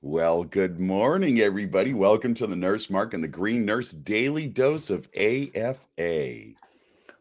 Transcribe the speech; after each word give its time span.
Well, 0.00 0.44
good 0.44 0.78
morning, 0.78 1.40
everybody. 1.40 1.92
Welcome 1.92 2.32
to 2.34 2.46
the 2.46 2.54
Nurse 2.54 2.88
Mark 2.88 3.14
and 3.14 3.24
the 3.24 3.26
Green 3.26 3.64
Nurse 3.64 3.90
Daily 3.90 4.46
Dose 4.46 4.90
of 4.90 5.08
AFA, 5.16 6.54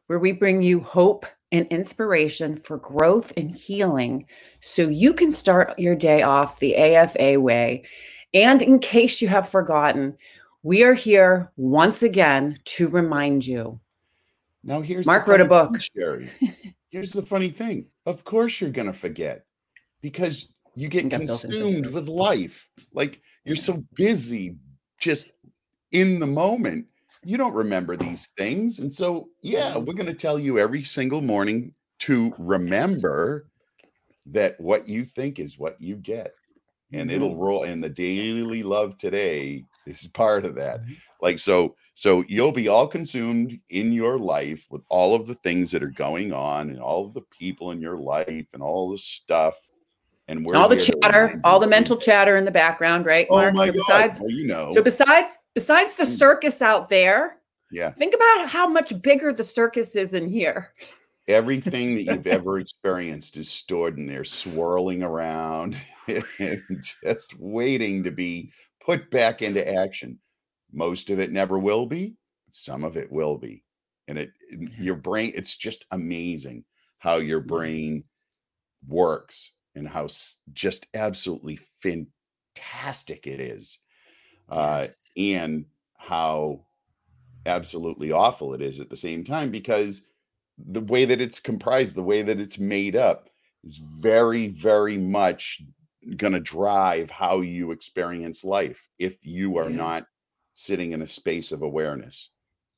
where 0.05 0.19
we 0.19 0.31
bring 0.31 0.61
you 0.61 0.81
hope 0.81 1.25
and 1.51 1.65
inspiration 1.69 2.55
for 2.55 2.77
growth 2.77 3.33
and 3.35 3.49
healing 3.49 4.27
so 4.59 4.83
you 4.83 5.15
can 5.15 5.31
start 5.31 5.79
your 5.79 5.95
day 5.95 6.21
off 6.21 6.59
the 6.59 6.77
AFA 6.77 7.39
way. 7.39 7.83
And 8.35 8.61
in 8.61 8.77
case 8.77 9.23
you 9.23 9.27
have 9.27 9.49
forgotten, 9.49 10.15
we 10.61 10.83
are 10.83 10.93
here 10.93 11.51
once 11.57 12.03
again 12.03 12.59
to 12.65 12.89
remind 12.89 13.47
you. 13.47 13.79
Now, 14.63 14.81
here's 14.81 15.07
Mark 15.07 15.25
wrote 15.25 15.41
a 15.41 15.45
book. 15.45 15.71
Thing, 15.71 15.81
Sherry. 15.95 16.29
Here's 16.91 17.11
the 17.11 17.23
funny 17.23 17.49
thing. 17.49 17.87
Of 18.05 18.23
course, 18.23 18.61
you're 18.61 18.69
going 18.69 18.91
to 18.91 18.97
forget 18.97 19.45
because 20.01 20.53
you 20.77 20.89
get 20.89 21.09
consumed 21.09 21.87
with 21.87 22.07
life. 22.07 22.69
Like 22.93 23.19
you're 23.45 23.55
so 23.55 23.83
busy 23.95 24.57
just 24.99 25.31
in 25.91 26.19
the 26.19 26.27
moment. 26.27 26.85
You 27.25 27.35
don't 27.35 27.55
remember 27.55 27.97
these 27.97 28.31
things. 28.37 28.77
And 28.77 28.93
so, 28.93 29.29
yeah, 29.41 29.75
we're 29.75 29.95
going 29.95 30.05
to 30.05 30.13
tell 30.13 30.37
you 30.37 30.59
every 30.59 30.83
single 30.83 31.21
morning 31.21 31.73
to 32.01 32.31
remember 32.37 33.49
that 34.27 34.59
what 34.59 34.87
you 34.87 35.03
think 35.03 35.39
is 35.39 35.57
what 35.57 35.81
you 35.81 35.95
get. 35.95 36.35
And 36.93 37.09
it'll 37.09 37.31
mm-hmm. 37.31 37.39
roll. 37.39 37.63
And 37.63 37.83
the 37.83 37.89
daily 37.89 38.61
love 38.61 38.99
today 38.99 39.65
is 39.87 40.07
part 40.13 40.45
of 40.45 40.53
that. 40.55 40.81
Mm-hmm. 40.81 40.93
Like, 41.21 41.39
so, 41.39 41.75
so 41.95 42.23
you'll 42.27 42.51
be 42.51 42.67
all 42.67 42.87
consumed 42.87 43.59
in 43.71 43.91
your 43.91 44.19
life 44.19 44.63
with 44.69 44.83
all 44.89 45.15
of 45.15 45.25
the 45.25 45.35
things 45.35 45.71
that 45.71 45.81
are 45.81 45.87
going 45.87 46.31
on 46.31 46.69
and 46.69 46.79
all 46.79 47.07
of 47.07 47.15
the 47.15 47.25
people 47.31 47.71
in 47.71 47.81
your 47.81 47.97
life 47.97 48.45
and 48.53 48.61
all 48.61 48.91
the 48.91 48.99
stuff 48.99 49.55
and 50.27 50.45
all 50.55 50.67
the 50.67 50.75
chatter, 50.75 51.39
all 51.43 51.59
the 51.59 51.67
mental 51.67 51.97
chatter 51.97 52.35
in 52.35 52.45
the 52.45 52.51
background, 52.51 53.05
right? 53.05 53.27
Oh 53.29 53.51
my 53.51 53.67
so 53.67 53.71
besides, 53.71 54.17
God. 54.17 54.25
Well, 54.25 54.31
you 54.31 54.45
know. 54.45 54.71
So 54.73 54.83
besides 54.83 55.37
besides 55.53 55.95
the 55.95 56.05
hmm. 56.05 56.11
circus 56.11 56.61
out 56.61 56.89
there, 56.89 57.37
yeah. 57.71 57.91
Think 57.91 58.13
about 58.13 58.49
how 58.49 58.67
much 58.67 59.01
bigger 59.01 59.33
the 59.33 59.43
circus 59.43 59.95
is 59.95 60.13
in 60.13 60.27
here. 60.27 60.73
Everything 61.27 61.95
that 61.95 62.03
you've 62.03 62.27
ever 62.27 62.59
experienced 62.59 63.35
is 63.35 63.49
stored 63.49 63.97
in 63.97 64.07
there, 64.07 64.23
swirling 64.23 65.03
around 65.03 65.75
and 66.07 66.61
just 67.03 67.37
waiting 67.37 68.01
to 68.03 68.11
be 68.11 68.49
put 68.85 69.11
back 69.11 69.41
into 69.41 69.67
action. 69.67 70.17
Most 70.71 71.09
of 71.09 71.19
it 71.19 71.31
never 71.31 71.59
will 71.59 71.85
be. 71.85 72.15
Some 72.51 72.85
of 72.85 72.95
it 72.95 73.11
will 73.11 73.37
be. 73.37 73.61
And 74.07 74.17
it 74.17 74.31
your 74.77 74.95
brain, 74.95 75.33
it's 75.35 75.57
just 75.57 75.85
amazing 75.91 76.63
how 76.99 77.17
your 77.17 77.41
brain 77.41 78.05
works 78.87 79.51
and 79.77 79.87
how 79.87 80.07
just 80.53 80.87
absolutely 80.93 81.59
fantastic 81.81 83.27
it 83.27 83.39
is, 83.39 83.79
uh, 84.49 84.81
yes. 84.83 84.91
uh, 84.91 85.21
and 85.21 85.65
how 85.97 86.61
absolutely 87.45 88.11
awful 88.11 88.53
it 88.53 88.61
is 88.61 88.79
at 88.79 88.89
the 88.89 88.97
same 88.97 89.23
time 89.23 89.51
because 89.51 90.03
the 90.57 90.81
way 90.81 91.05
that 91.05 91.21
it's 91.21 91.39
comprised, 91.39 91.95
the 91.95 92.03
way 92.03 92.21
that 92.21 92.39
it's 92.39 92.59
made 92.59 92.95
up, 92.95 93.29
is 93.63 93.77
very, 93.77 94.47
very 94.49 94.97
much 94.97 95.61
going 96.15 96.33
to 96.33 96.39
drive 96.39 97.09
how 97.09 97.41
you 97.41 97.71
experience 97.71 98.43
life 98.43 98.87
if 98.97 99.17
you 99.23 99.57
are 99.57 99.69
yeah. 99.69 99.75
not 99.75 100.07
sitting 100.53 100.91
in 100.93 101.01
a 101.01 101.07
space 101.07 101.51
of 101.51 101.61
awareness. 101.61 102.29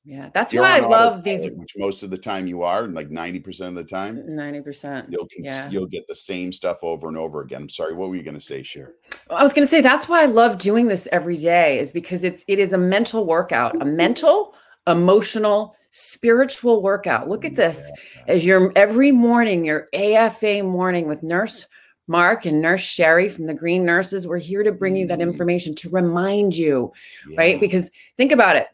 Yeah, 0.09 0.31
that's 0.33 0.52
You're 0.52 0.63
why 0.63 0.77
I 0.77 0.79
love 0.79 1.23
these. 1.23 1.47
Which 1.52 1.73
most 1.77 2.02
of 2.02 2.09
the 2.09 2.17
time 2.17 2.47
you 2.47 2.63
are, 2.63 2.88
like 2.88 3.11
ninety 3.11 3.39
percent 3.39 3.69
of 3.69 3.75
the 3.75 3.83
time. 3.83 4.23
Ninety 4.35 4.59
percent. 4.59 5.07
You'll 5.11 5.27
cons- 5.27 5.45
yeah. 5.45 5.69
you'll 5.69 5.85
get 5.85 6.07
the 6.07 6.16
same 6.16 6.51
stuff 6.51 6.79
over 6.81 7.07
and 7.07 7.16
over 7.16 7.41
again. 7.41 7.61
I'm 7.61 7.69
sorry, 7.69 7.93
what 7.93 8.09
were 8.09 8.16
you 8.16 8.23
going 8.23 8.33
to 8.33 8.41
say, 8.41 8.63
Cher? 8.63 8.95
I 9.29 9.43
was 9.43 9.53
going 9.53 9.67
to 9.67 9.69
say 9.69 9.81
that's 9.81 10.09
why 10.09 10.23
I 10.23 10.25
love 10.25 10.57
doing 10.57 10.88
this 10.88 11.07
every 11.11 11.38
day, 11.38 11.77
is 11.77 11.91
because 11.91 12.23
it's 12.23 12.43
it 12.47 12.57
is 12.57 12.73
a 12.73 12.77
mental 12.77 13.27
workout, 13.27 13.79
a 13.79 13.85
mental, 13.85 14.55
emotional, 14.88 15.75
spiritual 15.91 16.81
workout. 16.81 17.29
Look 17.29 17.45
at 17.45 17.55
this 17.55 17.91
yeah. 18.17 18.34
as 18.34 18.44
your 18.44 18.72
every 18.75 19.11
morning, 19.11 19.63
your 19.63 19.89
AFA 19.94 20.63
morning 20.63 21.07
with 21.07 21.22
Nurse 21.22 21.67
Mark 22.07 22.47
and 22.47 22.59
Nurse 22.63 22.81
Sherry 22.81 23.29
from 23.29 23.45
the 23.45 23.53
Green 23.53 23.85
Nurses. 23.85 24.25
We're 24.25 24.39
here 24.39 24.63
to 24.63 24.72
bring 24.72 24.95
you 24.95 25.05
that 25.05 25.19
mm-hmm. 25.19 25.29
information 25.29 25.75
to 25.75 25.89
remind 25.91 26.57
you, 26.57 26.91
yeah. 27.29 27.38
right? 27.38 27.59
Because 27.59 27.91
think 28.17 28.31
about 28.31 28.55
it 28.55 28.69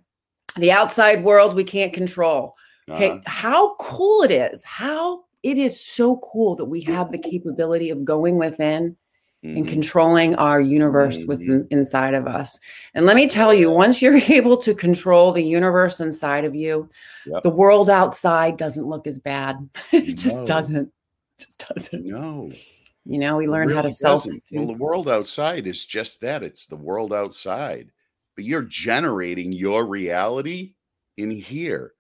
the 0.58 0.72
outside 0.72 1.24
world 1.24 1.56
we 1.56 1.64
can't 1.64 1.94
control. 1.94 2.56
Okay. 2.90 3.12
Uh-huh. 3.12 3.22
How 3.26 3.76
cool 3.76 4.24
it 4.24 4.32
is. 4.32 4.64
How 4.64 5.24
it 5.44 5.58
is 5.58 5.80
so 5.80 6.18
cool 6.18 6.56
that 6.56 6.66
we 6.66 6.82
have 6.82 7.12
the 7.12 7.18
capability 7.18 7.90
of 7.90 8.06
going 8.06 8.38
within 8.38 8.96
mm-hmm. 9.44 9.58
and 9.58 9.68
controlling 9.68 10.36
our 10.36 10.62
universe 10.62 11.20
mm-hmm. 11.20 11.30
within 11.30 11.68
inside 11.72 12.14
of 12.14 12.28
us. 12.28 12.60
And 12.94 13.06
let 13.06 13.16
me 13.16 13.28
tell 13.28 13.54
you, 13.54 13.70
once 13.70 14.02
you're 14.02 14.18
able 14.28 14.58
to 14.58 14.74
control 14.74 15.32
the 15.32 15.44
universe 15.44 16.00
inside 16.00 16.46
of 16.46 16.56
you, 16.56 16.90
yep. 17.26 17.44
the 17.44 17.50
world 17.50 17.90
outside 17.90 18.58
doesn't 18.58 18.86
look 18.86 19.08
as 19.08 19.20
bad. 19.20 19.58
it 19.92 20.16
just 20.18 20.46
doesn't. 20.46 20.88
It 20.88 20.92
just 21.40 21.66
doesn't. 21.68 22.06
No. 22.06 22.52
You 23.08 23.20
know, 23.20 23.38
we 23.38 23.48
learn 23.48 23.68
really 23.68 23.76
how 23.76 23.82
to 23.84 23.92
self. 23.92 24.26
Well, 24.52 24.66
the 24.66 24.74
world 24.74 25.10
outside 25.10 25.68
is 25.68 25.86
just 25.86 26.22
that. 26.22 26.42
It's 26.42 26.66
the 26.66 26.76
world 26.76 27.14
outside 27.14 27.92
but 28.36 28.46
you're 28.46 28.64
generating 28.64 29.52
your 29.52 29.86
reality 29.86 30.74
in 31.18 31.32
here. 31.32 31.94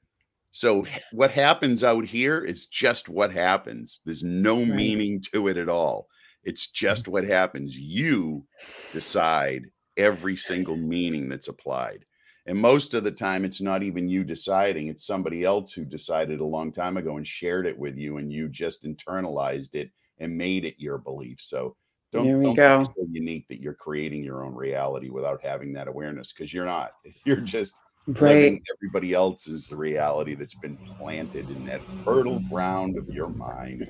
So 0.51 0.85
what 1.11 1.31
happens 1.31 1.83
out 1.83 2.05
here 2.05 2.39
is 2.43 2.67
just 2.67 3.09
what 3.09 3.33
happens. 3.33 3.99
There's 4.05 4.23
no 4.23 4.59
right. 4.59 4.67
meaning 4.69 5.21
to 5.33 5.49
it 5.49 5.57
at 5.57 5.69
all. 5.69 6.07
It's 6.43 6.67
mm. 6.67 6.73
just 6.73 7.07
what 7.07 7.25
happens. 7.25 7.75
You 7.77 8.45
decide 8.93 9.65
every 9.97 10.37
single 10.37 10.77
meaning 10.77 11.27
that's 11.27 11.49
applied. 11.49 12.05
And 12.45 12.57
most 12.57 12.93
of 12.93 13.03
the 13.03 13.11
time, 13.11 13.43
it's 13.43 13.61
not 13.61 13.81
even 13.81 14.07
you 14.07 14.23
deciding, 14.23 14.87
it's 14.87 15.07
somebody 15.07 15.43
else 15.43 15.73
who 15.73 15.83
decided 15.83 16.39
a 16.39 16.45
long 16.45 16.71
time 16.71 16.95
ago 16.95 17.17
and 17.17 17.25
shared 17.25 17.65
it 17.65 17.77
with 17.77 17.97
you, 17.97 18.17
and 18.17 18.31
you 18.31 18.47
just 18.49 18.83
internalized 18.83 19.73
it 19.73 19.91
and 20.19 20.37
made 20.37 20.63
it 20.63 20.75
your 20.77 20.99
belief. 20.99 21.41
So 21.41 21.75
don't, 22.15 22.27
there 22.27 22.37
we 22.37 22.45
don't 22.45 22.55
go. 22.55 22.83
so 22.83 23.07
unique 23.11 23.47
that 23.47 23.61
you're 23.61 23.73
creating 23.73 24.23
your 24.23 24.45
own 24.45 24.55
reality 24.55 25.09
without 25.09 25.41
having 25.41 25.73
that 25.73 25.87
awareness 25.87 26.33
because 26.33 26.53
you're 26.53 26.65
not. 26.65 26.93
You're 27.25 27.37
just 27.37 27.75
right. 28.07 28.61
everybody 28.75 29.13
else's 29.13 29.71
reality 29.73 30.35
that's 30.35 30.55
been 30.55 30.77
planted 30.97 31.49
in 31.49 31.65
that 31.65 31.81
fertile 32.03 32.39
ground 32.51 32.97
of 32.97 33.09
your 33.09 33.29
mind. 33.29 33.89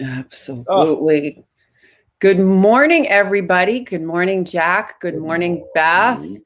Absolutely. 0.00 1.36
Oh. 1.38 1.44
Good 2.20 2.40
morning, 2.40 3.08
everybody. 3.08 3.80
Good 3.80 4.02
morning, 4.02 4.44
Jack. 4.44 5.00
Good, 5.00 5.14
Good 5.14 5.22
morning, 5.22 5.52
morning, 5.56 5.70
Beth. 5.74 6.42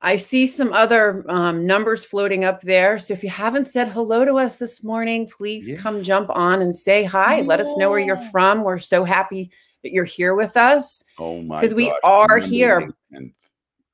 I 0.00 0.16
see 0.16 0.46
some 0.46 0.72
other 0.72 1.24
um, 1.28 1.66
numbers 1.66 2.04
floating 2.04 2.44
up 2.44 2.60
there. 2.62 2.98
So 2.98 3.14
if 3.14 3.22
you 3.24 3.30
haven't 3.30 3.66
said 3.66 3.88
hello 3.88 4.24
to 4.24 4.34
us 4.34 4.56
this 4.56 4.84
morning, 4.84 5.28
please 5.28 5.68
yeah. 5.68 5.76
come 5.76 6.04
jump 6.04 6.30
on 6.30 6.62
and 6.62 6.74
say 6.74 7.02
hi. 7.02 7.38
Yeah. 7.38 7.42
Let 7.42 7.60
us 7.60 7.76
know 7.76 7.90
where 7.90 7.98
you're 7.98 8.16
from. 8.16 8.62
We're 8.62 8.78
so 8.78 9.02
happy 9.02 9.50
that 9.82 9.92
you're 9.92 10.04
here 10.04 10.34
with 10.34 10.56
us. 10.56 11.04
Oh 11.18 11.42
my 11.42 11.60
Because 11.60 11.74
we 11.74 11.92
are 12.02 12.38
here. 12.38 12.92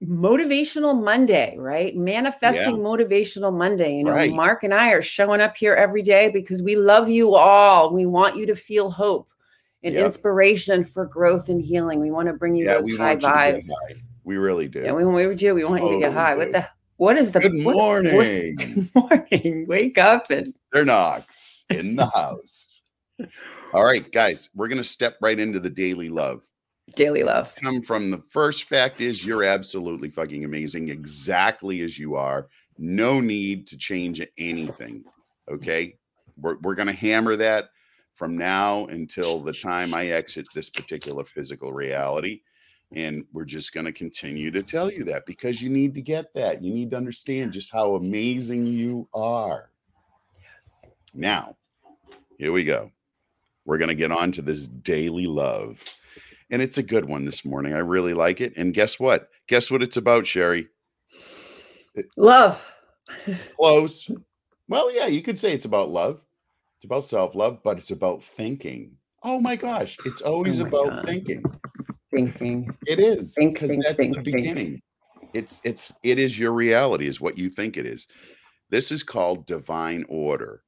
Motivational 0.03 1.03
Monday, 1.03 1.57
right? 1.59 1.97
Manifesting 1.97 2.77
yeah. 2.77 2.83
Motivational 2.83 3.57
Monday. 3.57 3.97
You 3.97 4.05
know, 4.05 4.13
right. 4.13 4.33
Mark 4.33 4.63
and 4.63 4.75
I 4.75 4.91
are 4.91 5.03
showing 5.03 5.41
up 5.41 5.57
here 5.57 5.75
every 5.75 6.03
day 6.03 6.31
because 6.31 6.63
we 6.63 6.77
love 6.77 7.09
you 7.09 7.35
all. 7.35 7.93
We 7.93 8.05
want 8.05 8.37
you 8.37 8.45
to 8.47 8.55
feel 8.55 8.91
hope 8.91 9.29
and 9.83 9.95
yep. 9.95 10.05
inspiration 10.05 10.85
for 10.85 11.07
growth 11.07 11.49
and 11.49 11.63
healing. 11.63 12.01
We 12.01 12.11
want 12.11 12.29
to 12.29 12.35
bring 12.35 12.55
you 12.55 12.67
yeah, 12.67 12.75
those 12.75 12.97
high 12.97 13.17
vibes. 13.17 13.71
High. 13.71 13.95
We 14.25 14.37
really 14.37 14.69
do. 14.69 14.83
Yeah, 14.83 14.93
we, 14.93 15.05
we 15.05 15.35
do. 15.35 15.55
We 15.55 15.65
want 15.65 15.85
you 15.85 15.93
to 15.93 16.01
get 16.01 16.13
high. 16.13 16.35
What 16.35 16.53
the 16.53 16.67
what 16.97 17.17
is 17.17 17.33
the 17.33 17.41
good 17.41 17.55
morning? 17.55 18.17
What, 18.17 18.27
good 18.67 18.91
morning. 18.95 19.67
Wake 19.67 19.99
up 19.99 20.31
and 20.31 20.55
they're 20.73 20.85
knocks 20.85 21.65
in 21.71 21.97
the 21.97 22.07
house. 22.07 22.83
All 23.75 23.85
right, 23.85 24.09
guys, 24.13 24.51
we're 24.55 24.69
going 24.69 24.79
to 24.79 24.85
step 24.85 25.17
right 25.21 25.37
into 25.37 25.59
the 25.59 25.69
daily 25.69 26.09
love. 26.09 26.45
Daily 26.95 27.25
love. 27.25 27.57
Come 27.57 27.83
from 27.83 28.09
the 28.09 28.23
first 28.29 28.69
fact 28.69 29.01
is 29.01 29.27
you're 29.27 29.43
absolutely 29.43 30.11
fucking 30.11 30.45
amazing, 30.45 30.91
exactly 30.91 31.81
as 31.81 31.99
you 31.99 32.15
are. 32.15 32.47
No 32.79 33.19
need 33.19 33.67
to 33.67 33.77
change 33.77 34.25
anything. 34.39 35.03
Okay. 35.51 35.97
We're, 36.41 36.57
we're 36.59 36.77
going 36.77 36.87
to 36.87 36.93
hammer 36.93 37.35
that 37.35 37.71
from 38.15 38.39
now 38.39 38.87
until 38.87 39.41
the 39.41 39.53
time 39.53 39.93
I 39.93 40.07
exit 40.07 40.47
this 40.55 40.71
particular 40.71 41.25
physical 41.25 41.73
reality. 41.73 42.43
And 42.93 43.25
we're 43.33 43.45
just 43.45 43.75
going 43.75 43.87
to 43.87 43.93
continue 43.93 44.53
to 44.53 44.63
tell 44.63 44.89
you 44.89 45.03
that 45.07 45.27
because 45.27 45.61
you 45.61 45.69
need 45.69 45.95
to 45.95 46.01
get 46.01 46.33
that. 46.35 46.63
You 46.63 46.73
need 46.73 46.93
to 46.93 46.97
understand 46.97 47.53
just 47.53 47.73
how 47.73 47.97
amazing 47.97 48.69
you 48.69 49.09
are. 49.13 49.71
Yes. 50.41 50.93
Now, 51.13 51.57
here 52.39 52.53
we 52.53 52.63
go 52.63 52.93
we're 53.65 53.79
going 53.79 53.89
to 53.89 53.95
get 53.95 54.13
on 54.13 54.33
to 54.33 54.43
this 54.43 54.69
daily 54.69 55.27
love. 55.27 55.83
And 56.51 56.61
it's 56.61 56.79
a 56.79 56.83
good 56.83 57.07
one 57.07 57.25
this 57.25 57.45
morning. 57.45 57.75
I 57.75 57.79
really 57.79 58.15
like 58.15 58.41
it. 58.41 58.53
And 58.57 58.75
guess 58.75 59.01
what? 59.01 59.29
Guess 59.49 59.71
what 59.71 59.83
it's 59.83 59.97
about, 59.97 60.27
Sherry? 60.27 60.69
Love. 62.17 62.73
Close. 63.57 64.09
Well, 64.69 64.95
yeah, 64.95 65.07
you 65.07 65.23
could 65.23 65.39
say 65.39 65.53
it's 65.53 65.65
about 65.65 65.91
love. 65.91 66.21
It's 66.79 66.85
about 66.85 67.05
self 67.05 67.35
love, 67.35 67.61
but 67.63 67.79
it's 67.79 67.91
about 67.91 68.23
thinking. 68.23 68.97
Oh 69.23 69.41
my 69.41 69.57
gosh, 69.57 69.97
it's 70.05 70.21
always 70.21 70.61
oh 70.61 70.67
about 70.67 70.91
God. 70.91 71.07
thinking. 71.07 71.43
thinking. 72.11 72.77
It 72.87 72.99
is 72.99 73.35
because 73.39 73.77
that's 73.79 73.97
think, 73.97 74.17
the 74.17 74.23
think. 74.23 74.37
beginning. 74.37 74.83
It's 75.33 75.61
it's 75.65 75.93
it 76.03 76.19
is 76.19 76.39
your 76.39 76.53
reality, 76.53 77.07
is 77.07 77.21
what 77.21 77.39
you 77.39 77.49
think 77.51 77.77
it 77.77 77.87
is. 77.87 78.07
This 78.71 78.93
is 78.93 79.03
called 79.03 79.47
divine 79.47 80.05
order. 80.09 80.63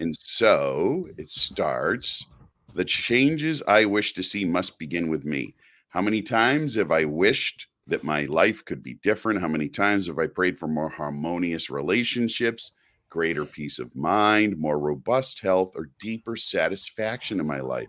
And 0.00 0.16
so 0.16 1.08
it 1.16 1.30
starts 1.30 2.26
the 2.74 2.84
changes 2.84 3.62
I 3.66 3.84
wish 3.84 4.14
to 4.14 4.22
see 4.22 4.44
must 4.44 4.78
begin 4.78 5.08
with 5.08 5.24
me. 5.24 5.54
How 5.88 6.02
many 6.02 6.22
times 6.22 6.74
have 6.76 6.90
I 6.92 7.04
wished 7.04 7.66
that 7.86 8.04
my 8.04 8.24
life 8.24 8.64
could 8.64 8.82
be 8.82 8.94
different? 9.02 9.40
How 9.40 9.48
many 9.48 9.68
times 9.68 10.06
have 10.06 10.18
I 10.18 10.26
prayed 10.26 10.58
for 10.58 10.68
more 10.68 10.90
harmonious 10.90 11.70
relationships, 11.70 12.72
greater 13.10 13.44
peace 13.44 13.78
of 13.78 13.96
mind, 13.96 14.58
more 14.58 14.78
robust 14.78 15.40
health, 15.40 15.72
or 15.74 15.90
deeper 15.98 16.36
satisfaction 16.36 17.40
in 17.40 17.46
my 17.46 17.60
life? 17.60 17.88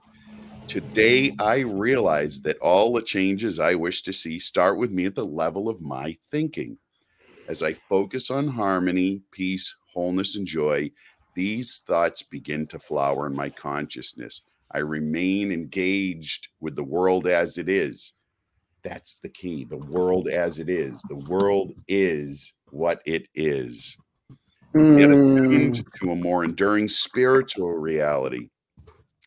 Today, 0.68 1.36
I 1.40 1.60
realize 1.60 2.42
that 2.42 2.58
all 2.60 2.94
the 2.94 3.02
changes 3.02 3.60
I 3.60 3.76
wish 3.76 4.04
to 4.04 4.14
see 4.14 4.40
start 4.40 4.78
with 4.78 4.92
me 4.92 5.06
at 5.06 5.16
the 5.16 5.26
level 5.26 5.70
of 5.70 5.82
my 5.82 6.18
thinking. 6.32 6.78
As 7.48 7.62
I 7.64 7.74
focus 7.74 8.32
on 8.32 8.48
harmony, 8.48 9.24
peace, 9.32 9.76
wholeness, 9.94 10.36
and 10.36 10.48
joy, 10.48 10.92
these 11.36 11.80
thoughts 11.80 12.24
begin 12.24 12.68
to 12.68 12.80
flower 12.80 13.28
in 13.28 13.36
my 13.36 13.50
consciousness. 13.50 14.42
I 14.72 14.80
remain 14.80 15.52
engaged 15.52 16.50
with 16.60 16.76
the 16.76 16.84
world 16.84 17.28
as 17.28 17.58
it 17.58 17.70
is. 17.70 18.14
That's 18.84 19.18
the 19.18 19.30
key. 19.30 19.66
The 19.66 19.78
world 19.78 20.28
as 20.28 20.60
it 20.60 20.70
is. 20.70 21.02
The 21.10 21.16
world 21.30 21.74
is 21.88 22.54
what 22.70 23.02
it 23.06 23.28
is. 23.36 23.98
Get 24.74 25.12
attuned 25.12 25.76
Mm. 25.76 25.86
to 26.02 26.12
a 26.12 26.16
more 26.16 26.44
enduring 26.44 26.88
spiritual 26.90 27.72
reality. 27.72 28.50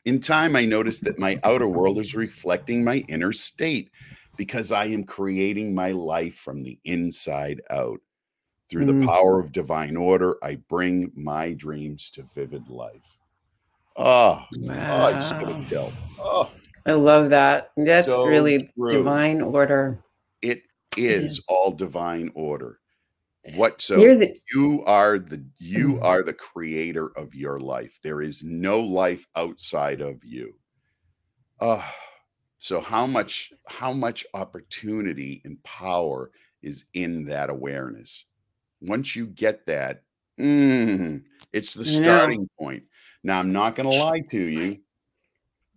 In 0.05 0.21
time, 0.21 0.57
I 0.57 0.65
noticed 0.65 1.05
that 1.05 1.19
my 1.19 1.39
outer 1.45 1.69
world 1.69 1.99
is 1.99 2.15
reflecting 2.15 2.83
my 2.83 3.05
inner 3.09 3.33
state 3.33 3.91
because 4.37 4.73
I 4.73 4.87
am 4.87 5.05
creating 5.05 5.75
my 5.75 5.93
life 5.93 6.37
from 6.37 6.63
the 6.63 6.79
inside 6.85 7.61
out. 7.71 8.01
Through 8.73 8.87
the 8.87 8.95
Mm. 8.95 9.07
power 9.07 9.39
of 9.39 9.53
divine 9.53 9.99
order, 9.99 10.43
I 10.43 10.55
bring 10.55 11.13
my 11.15 11.53
dreams 11.53 12.09
to 12.15 12.23
vivid 12.35 12.71
life. 12.71 13.03
Oh, 13.99 14.47
oh 14.51 15.03
I 15.05 15.13
just 15.13 15.35
got 15.39 15.51
Wow. 15.51 15.61
a 15.63 15.69
chill. 15.69 15.93
Oh, 16.19 16.51
I 16.87 16.93
love 16.93 17.29
that. 17.31 17.73
That's 17.77 18.07
so 18.07 18.27
really 18.27 18.71
true. 18.79 18.99
divine 19.03 19.43
order. 19.43 20.03
It 20.41 20.63
It 20.97 21.03
is 21.05 21.45
all 21.49 21.73
divine 21.73 22.33
order. 22.35 22.81
What 23.57 23.83
so 23.83 23.99
you 24.55 24.83
are 24.87 25.19
the 25.19 25.45
you 25.59 25.99
Mm. 25.99 26.03
are 26.05 26.23
the 26.23 26.33
creator 26.33 27.09
of 27.15 27.35
your 27.35 27.61
life. 27.61 27.99
There 28.03 28.23
is 28.23 28.43
no 28.43 28.81
life 28.81 29.27
outside 29.37 30.01
of 30.01 30.25
you. 30.25 30.55
Ah, 31.61 31.95
so 32.59 32.81
how 32.81 33.07
much 33.07 33.53
how 33.69 33.93
much 33.93 34.25
opportunity 34.33 35.43
and 35.45 35.63
power 35.63 36.31
is 36.63 36.87
in 36.95 37.27
that 37.27 37.51
awareness? 37.51 38.25
Once 38.83 39.17
you 39.17 39.27
get 39.27 39.65
that, 39.67 40.03
mm, 40.39 41.23
it's 41.53 41.75
the 41.75 41.85
starting 41.85 42.49
point. 42.59 42.83
Now 43.23 43.39
I'm 43.39 43.53
not 43.53 43.77
going 43.77 43.89
to 43.89 43.97
lie 43.97 44.23
to 44.31 44.43
you. 44.43 44.79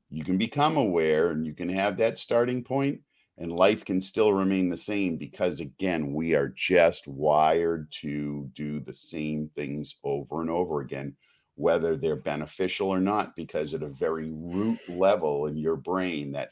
You 0.09 0.23
can 0.23 0.37
become 0.37 0.77
aware 0.77 1.31
and 1.31 1.45
you 1.45 1.53
can 1.53 1.69
have 1.69 1.97
that 1.97 2.17
starting 2.17 2.63
point 2.63 3.01
and 3.37 3.51
life 3.51 3.83
can 3.83 4.01
still 4.01 4.33
remain 4.33 4.69
the 4.69 4.77
same 4.77 5.17
because 5.17 5.59
again 5.59 6.13
we 6.13 6.35
are 6.35 6.47
just 6.49 7.07
wired 7.07 7.91
to 7.91 8.49
do 8.53 8.79
the 8.79 8.93
same 8.93 9.49
things 9.49 9.95
over 10.03 10.41
and 10.41 10.49
over 10.49 10.81
again 10.81 11.15
whether 11.55 11.95
they're 11.95 12.15
beneficial 12.17 12.89
or 12.89 12.99
not 12.99 13.35
because 13.35 13.73
at 13.73 13.83
a 13.83 13.87
very 13.87 14.29
root 14.31 14.79
level 14.89 15.47
in 15.47 15.57
your 15.57 15.75
brain 15.75 16.31
that 16.31 16.49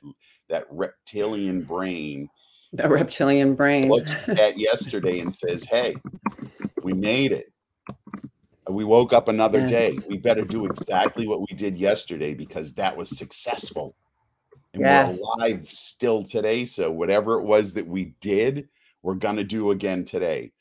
that 0.49 0.65
reptilian 0.69 1.61
brain 1.61 2.29
The 2.73 2.89
reptilian 2.89 3.53
brain. 3.55 3.89
looks 3.89 4.15
at 4.29 4.57
yesterday 4.57 5.19
and 5.19 5.33
says 5.33 5.63
hey 5.63 5.95
we 6.83 6.93
made 6.93 7.31
it 7.31 7.51
we 8.67 8.83
woke 8.83 9.13
up 9.13 9.27
another 9.27 9.65
day 9.67 9.99
we 10.09 10.17
better 10.17 10.41
do 10.41 10.65
exactly 10.65 11.27
what 11.27 11.41
we 11.41 11.55
did 11.55 11.77
yesterday 11.77 12.33
because 12.33 12.73
that 12.73 12.95
was 12.97 13.09
successful 13.09 13.95
and 14.73 14.81
Yes. 14.81 15.19
we're 15.37 15.45
alive 15.51 15.67
still 15.69 16.23
today 16.23 16.65
so 16.65 16.91
whatever 16.91 17.39
it 17.39 17.43
was 17.43 17.73
that 17.75 17.85
we 17.85 18.15
did 18.21 18.67
we're 19.03 19.13
going 19.15 19.35
to 19.37 19.43
do 19.43 19.71
again 19.71 20.03
today 20.05 20.51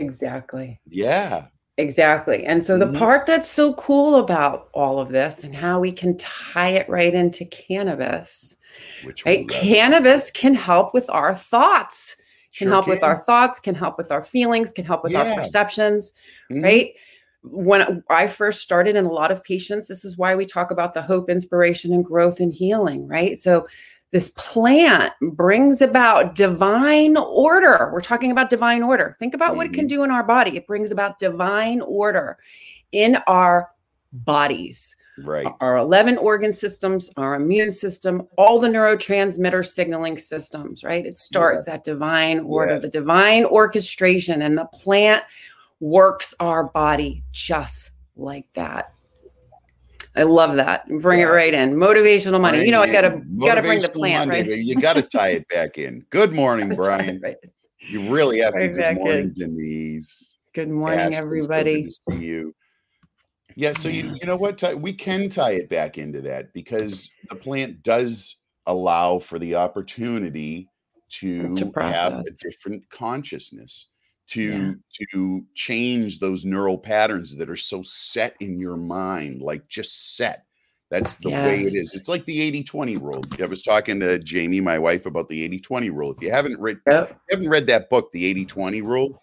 Exactly. 0.00 0.80
yeah 0.88 1.46
Exactly. 1.76 2.44
And 2.46 2.62
so 2.64 2.78
the 2.78 2.86
Mhm. 2.86 2.96
part 2.98 3.26
that's 3.26 3.48
so 3.48 3.74
cool 3.74 4.14
about 4.20 4.68
all 4.74 5.00
of 5.00 5.08
this 5.08 5.42
and 5.42 5.52
how 5.52 5.80
we 5.80 5.90
can 5.90 6.16
tie 6.18 6.68
it 6.68 6.88
right 6.88 7.12
into 7.12 7.44
cannabis, 7.46 8.56
which 9.02 9.24
right? 9.24 9.48
Cannabis 9.48 10.30
can 10.30 10.54
help 10.54 10.94
with 10.94 11.08
our 11.10 11.34
thoughts, 11.34 12.16
can 12.56 12.66
Sure 12.66 12.72
help 12.72 12.88
with 12.88 13.02
our 13.02 13.22
thoughts, 13.22 13.58
can 13.60 13.74
help 13.74 13.98
with 13.98 14.12
our 14.12 14.24
feelings, 14.24 14.72
can 14.72 14.84
help 14.84 15.02
with 15.02 15.14
our 15.16 15.24
Yeah. 15.24 15.34
perceptions, 15.34 16.14
Mhm. 16.50 16.62
right? 16.62 16.94
When 17.42 18.02
I 18.08 18.26
first 18.26 18.62
started 18.62 18.96
in 18.96 19.04
a 19.04 19.12
lot 19.12 19.30
of 19.30 19.44
patients, 19.44 19.88
this 19.88 20.04
is 20.04 20.16
why 20.16 20.34
we 20.34 20.46
talk 20.46 20.70
about 20.70 20.94
the 20.94 21.02
hope, 21.02 21.28
inspiration, 21.28 21.92
and 21.92 22.04
growth 22.04 22.40
and 22.40 22.52
healing, 22.52 23.06
right? 23.06 23.38
So 23.38 23.66
this 24.12 24.30
plant 24.36 25.12
brings 25.20 25.82
about 25.82 26.36
divine 26.36 27.16
order. 27.16 27.90
We're 27.92 28.00
talking 28.00 28.30
about 28.30 28.48
divine 28.48 28.82
order. 28.82 29.16
Think 29.18 29.34
about 29.34 29.56
what 29.56 29.66
it 29.66 29.72
can 29.72 29.86
Mhm. 29.86 29.88
do 29.88 30.04
in 30.04 30.10
our 30.12 30.22
body. 30.22 30.56
It 30.56 30.66
brings 30.68 30.92
about 30.92 31.18
divine 31.18 31.80
order 31.80 32.38
in 32.92 33.16
our 33.26 33.70
bodies 34.12 34.94
right 35.18 35.46
our 35.60 35.76
11 35.76 36.18
organ 36.18 36.52
systems, 36.52 37.10
our 37.16 37.34
immune 37.36 37.72
system, 37.72 38.22
all 38.36 38.58
the 38.58 38.68
neurotransmitter 38.68 39.64
signaling 39.66 40.18
systems, 40.18 40.82
right? 40.82 41.06
It 41.06 41.16
starts 41.16 41.64
that 41.66 41.84
divine 41.84 42.40
order, 42.40 42.78
the 42.78 42.88
divine 42.88 43.44
orchestration, 43.44 44.42
and 44.42 44.58
the 44.58 44.64
plant 44.66 45.22
works 45.80 46.34
our 46.40 46.64
body 46.64 47.22
just 47.32 47.90
like 48.16 48.46
that. 48.54 48.92
I 50.16 50.22
love 50.22 50.56
that. 50.56 50.88
Bring 51.00 51.20
Yeah. 51.20 51.26
it 51.26 51.30
right 51.30 51.52
in. 51.54 51.74
Motivational 51.74 52.40
money. 52.40 52.64
You 52.64 52.70
know, 52.70 52.82
I 52.82 52.90
gotta 52.90 53.20
gotta 53.40 53.62
bring 53.62 53.80
the 53.82 53.88
plant 53.88 54.30
right. 54.30 54.46
you 54.46 54.76
got 54.80 54.92
to 54.94 55.02
tie 55.02 55.30
it 55.30 55.48
back 55.48 55.76
in 55.78 56.04
good 56.10 56.32
morning 56.40 56.68
Gotta 56.68 56.80
brian 56.80 57.20
right. 57.20 57.36
you 57.78 58.12
really 58.14 58.40
have 58.40 58.54
to 58.54 58.68
good 58.68 58.96
morning 58.96 59.20
in. 59.20 59.32
denise 59.32 60.38
Good 60.54 60.68
morning, 60.70 61.00
Ashley, 61.00 61.14
so 61.16 61.20
good 61.20 61.26
everybody. 61.26 61.84
to 61.84 61.90
see 61.90 62.24
you 62.24 62.54
yeah 63.56 63.72
so 63.72 63.88
you 63.88 64.04
Yeah. 64.04 64.12
you 64.20 64.26
know 64.26 64.36
what 64.36 64.62
we 64.80 64.92
can 64.92 65.28
tie 65.28 65.52
it 65.52 65.68
back 65.68 65.98
into 65.98 66.20
that 66.22 66.52
because 66.52 67.10
the 67.28 67.36
plant 67.36 67.82
does 67.82 68.36
allow 68.66 69.18
for 69.18 69.38
the 69.38 69.54
opportunity 69.54 70.68
to, 71.10 71.54
To 71.54 71.72
have 71.80 72.14
a 72.14 72.24
different 72.40 72.88
consciousness 72.90 73.86
to 74.28 74.40
Yeah. 74.42 74.72
to 75.12 75.44
change 75.54 76.18
those 76.18 76.44
neural 76.44 76.78
patterns 76.78 77.36
that 77.36 77.50
are 77.50 77.56
so 77.56 77.82
set 77.82 78.34
in 78.40 78.58
your 78.58 78.76
mind 78.78 79.42
like 79.42 79.68
just 79.68 80.16
set 80.16 80.44
that's 80.90 81.14
the 81.16 81.30
way 81.30 81.60
it 81.62 81.74
is 81.74 81.94
it's 81.94 82.08
like 82.08 82.24
the 82.24 82.40
80-20 82.64 83.00
rule 83.00 83.22
i 83.42 83.44
was 83.46 83.62
talking 83.62 84.00
to 84.00 84.18
jamie 84.18 84.60
my 84.62 84.78
wife 84.78 85.04
about 85.06 85.28
the 85.28 85.46
80-20 85.60 85.90
rule 85.92 86.10
if 86.12 86.22
you 86.22 86.30
haven't 86.30 86.58
read 86.58 86.78
Yep. 86.86 87.20
haven't 87.30 87.48
read 87.48 87.66
that 87.66 87.90
book, 87.90 88.10
The 88.12 88.24
80 88.26 88.46
20 88.46 88.80
Rule, 88.82 89.22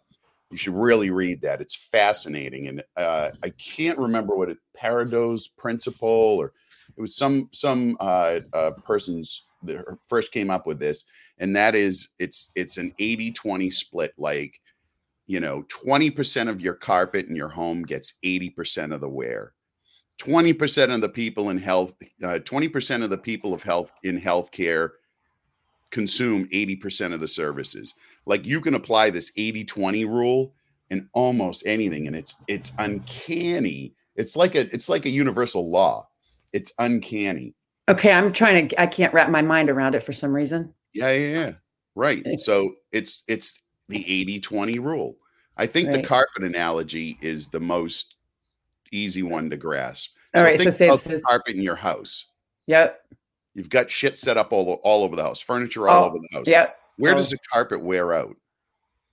you 0.51 0.57
should 0.57 0.75
really 0.75 1.09
read 1.09 1.41
that. 1.41 1.61
It's 1.61 1.75
fascinating. 1.75 2.67
And 2.67 2.83
uh, 2.97 3.31
I 3.43 3.49
can't 3.51 3.97
remember 3.97 4.35
what 4.35 4.49
it, 4.49 4.57
Pareto's 4.77 5.47
Principle, 5.47 6.09
or 6.09 6.53
it 6.97 7.01
was 7.01 7.15
some 7.15 7.49
some 7.53 7.97
uh, 7.99 8.39
uh, 8.53 8.71
person's 8.71 9.43
that 9.63 9.85
first 10.07 10.31
came 10.31 10.49
up 10.49 10.67
with 10.67 10.79
this. 10.79 11.05
And 11.37 11.55
that 11.55 11.75
is, 11.75 12.09
it's 12.19 12.49
it's 12.55 12.77
an 12.77 12.93
80 12.99 13.31
20 13.31 13.69
split. 13.69 14.13
Like, 14.17 14.59
you 15.27 15.39
know, 15.39 15.63
20% 15.63 16.49
of 16.49 16.61
your 16.61 16.73
carpet 16.73 17.27
in 17.27 17.35
your 17.35 17.49
home 17.49 17.83
gets 17.83 18.15
80% 18.23 18.93
of 18.93 19.01
the 19.01 19.09
wear. 19.09 19.53
20% 20.19 20.93
of 20.93 21.01
the 21.01 21.09
people 21.09 21.49
in 21.49 21.57
health, 21.57 21.95
uh, 22.23 22.39
20% 22.39 23.03
of 23.03 23.09
the 23.09 23.17
people 23.17 23.53
of 23.53 23.63
health 23.63 23.91
in 24.03 24.21
healthcare 24.21 24.89
consume 25.91 26.47
80% 26.47 27.13
of 27.13 27.19
the 27.19 27.27
services. 27.27 27.93
Like 28.25 28.45
you 28.45 28.61
can 28.61 28.75
apply 28.75 29.09
this 29.09 29.31
80-20 29.31 30.05
rule 30.07 30.53
in 30.89 31.07
almost 31.13 31.63
anything 31.65 32.07
and 32.07 32.15
it's 32.15 32.35
it's 32.47 32.71
uncanny. 32.79 33.93
It's 34.15 34.35
like 34.35 34.55
a 34.55 34.73
it's 34.73 34.89
like 34.89 35.05
a 35.05 35.09
universal 35.09 35.69
law. 35.69 36.07
It's 36.53 36.73
uncanny. 36.79 37.55
Okay, 37.89 38.11
I'm 38.11 38.31
trying 38.31 38.67
to 38.67 38.81
I 38.81 38.87
can't 38.87 39.13
wrap 39.13 39.29
my 39.29 39.41
mind 39.41 39.69
around 39.69 39.95
it 39.95 40.03
for 40.03 40.13
some 40.13 40.33
reason. 40.33 40.73
Yeah, 40.93 41.11
yeah, 41.11 41.39
yeah. 41.39 41.51
Right. 41.95 42.25
So 42.39 42.75
it's 42.91 43.23
it's 43.27 43.59
the 43.89 44.03
80-20 44.03 44.79
rule. 44.79 45.17
I 45.57 45.67
think 45.67 45.91
the 45.91 46.01
carpet 46.01 46.43
analogy 46.43 47.17
is 47.21 47.49
the 47.49 47.59
most 47.59 48.15
easy 48.91 49.21
one 49.21 49.49
to 49.49 49.57
grasp. 49.57 50.11
All 50.33 50.43
right, 50.43 50.59
so 50.59 50.69
say 50.69 50.87
about 50.87 50.99
this 50.99 51.03
the 51.03 51.13
is 51.15 51.21
carpet 51.21 51.55
in 51.55 51.61
your 51.61 51.75
house. 51.75 52.25
yep, 52.67 53.01
You've 53.53 53.69
got 53.69 53.91
shit 53.91 54.17
set 54.17 54.37
up 54.37 54.53
all, 54.53 54.79
all 54.83 55.03
over 55.03 55.15
the 55.15 55.23
house, 55.23 55.39
furniture 55.39 55.87
all 55.89 56.05
Oh, 56.05 56.07
over 56.07 56.17
the 56.19 56.27
house. 56.37 56.45
Yeah. 56.47 56.69
Where 56.97 57.13
Oh. 57.13 57.17
does 57.17 57.29
the 57.31 57.37
carpet 57.51 57.81
wear 57.83 58.13
out? 58.13 58.35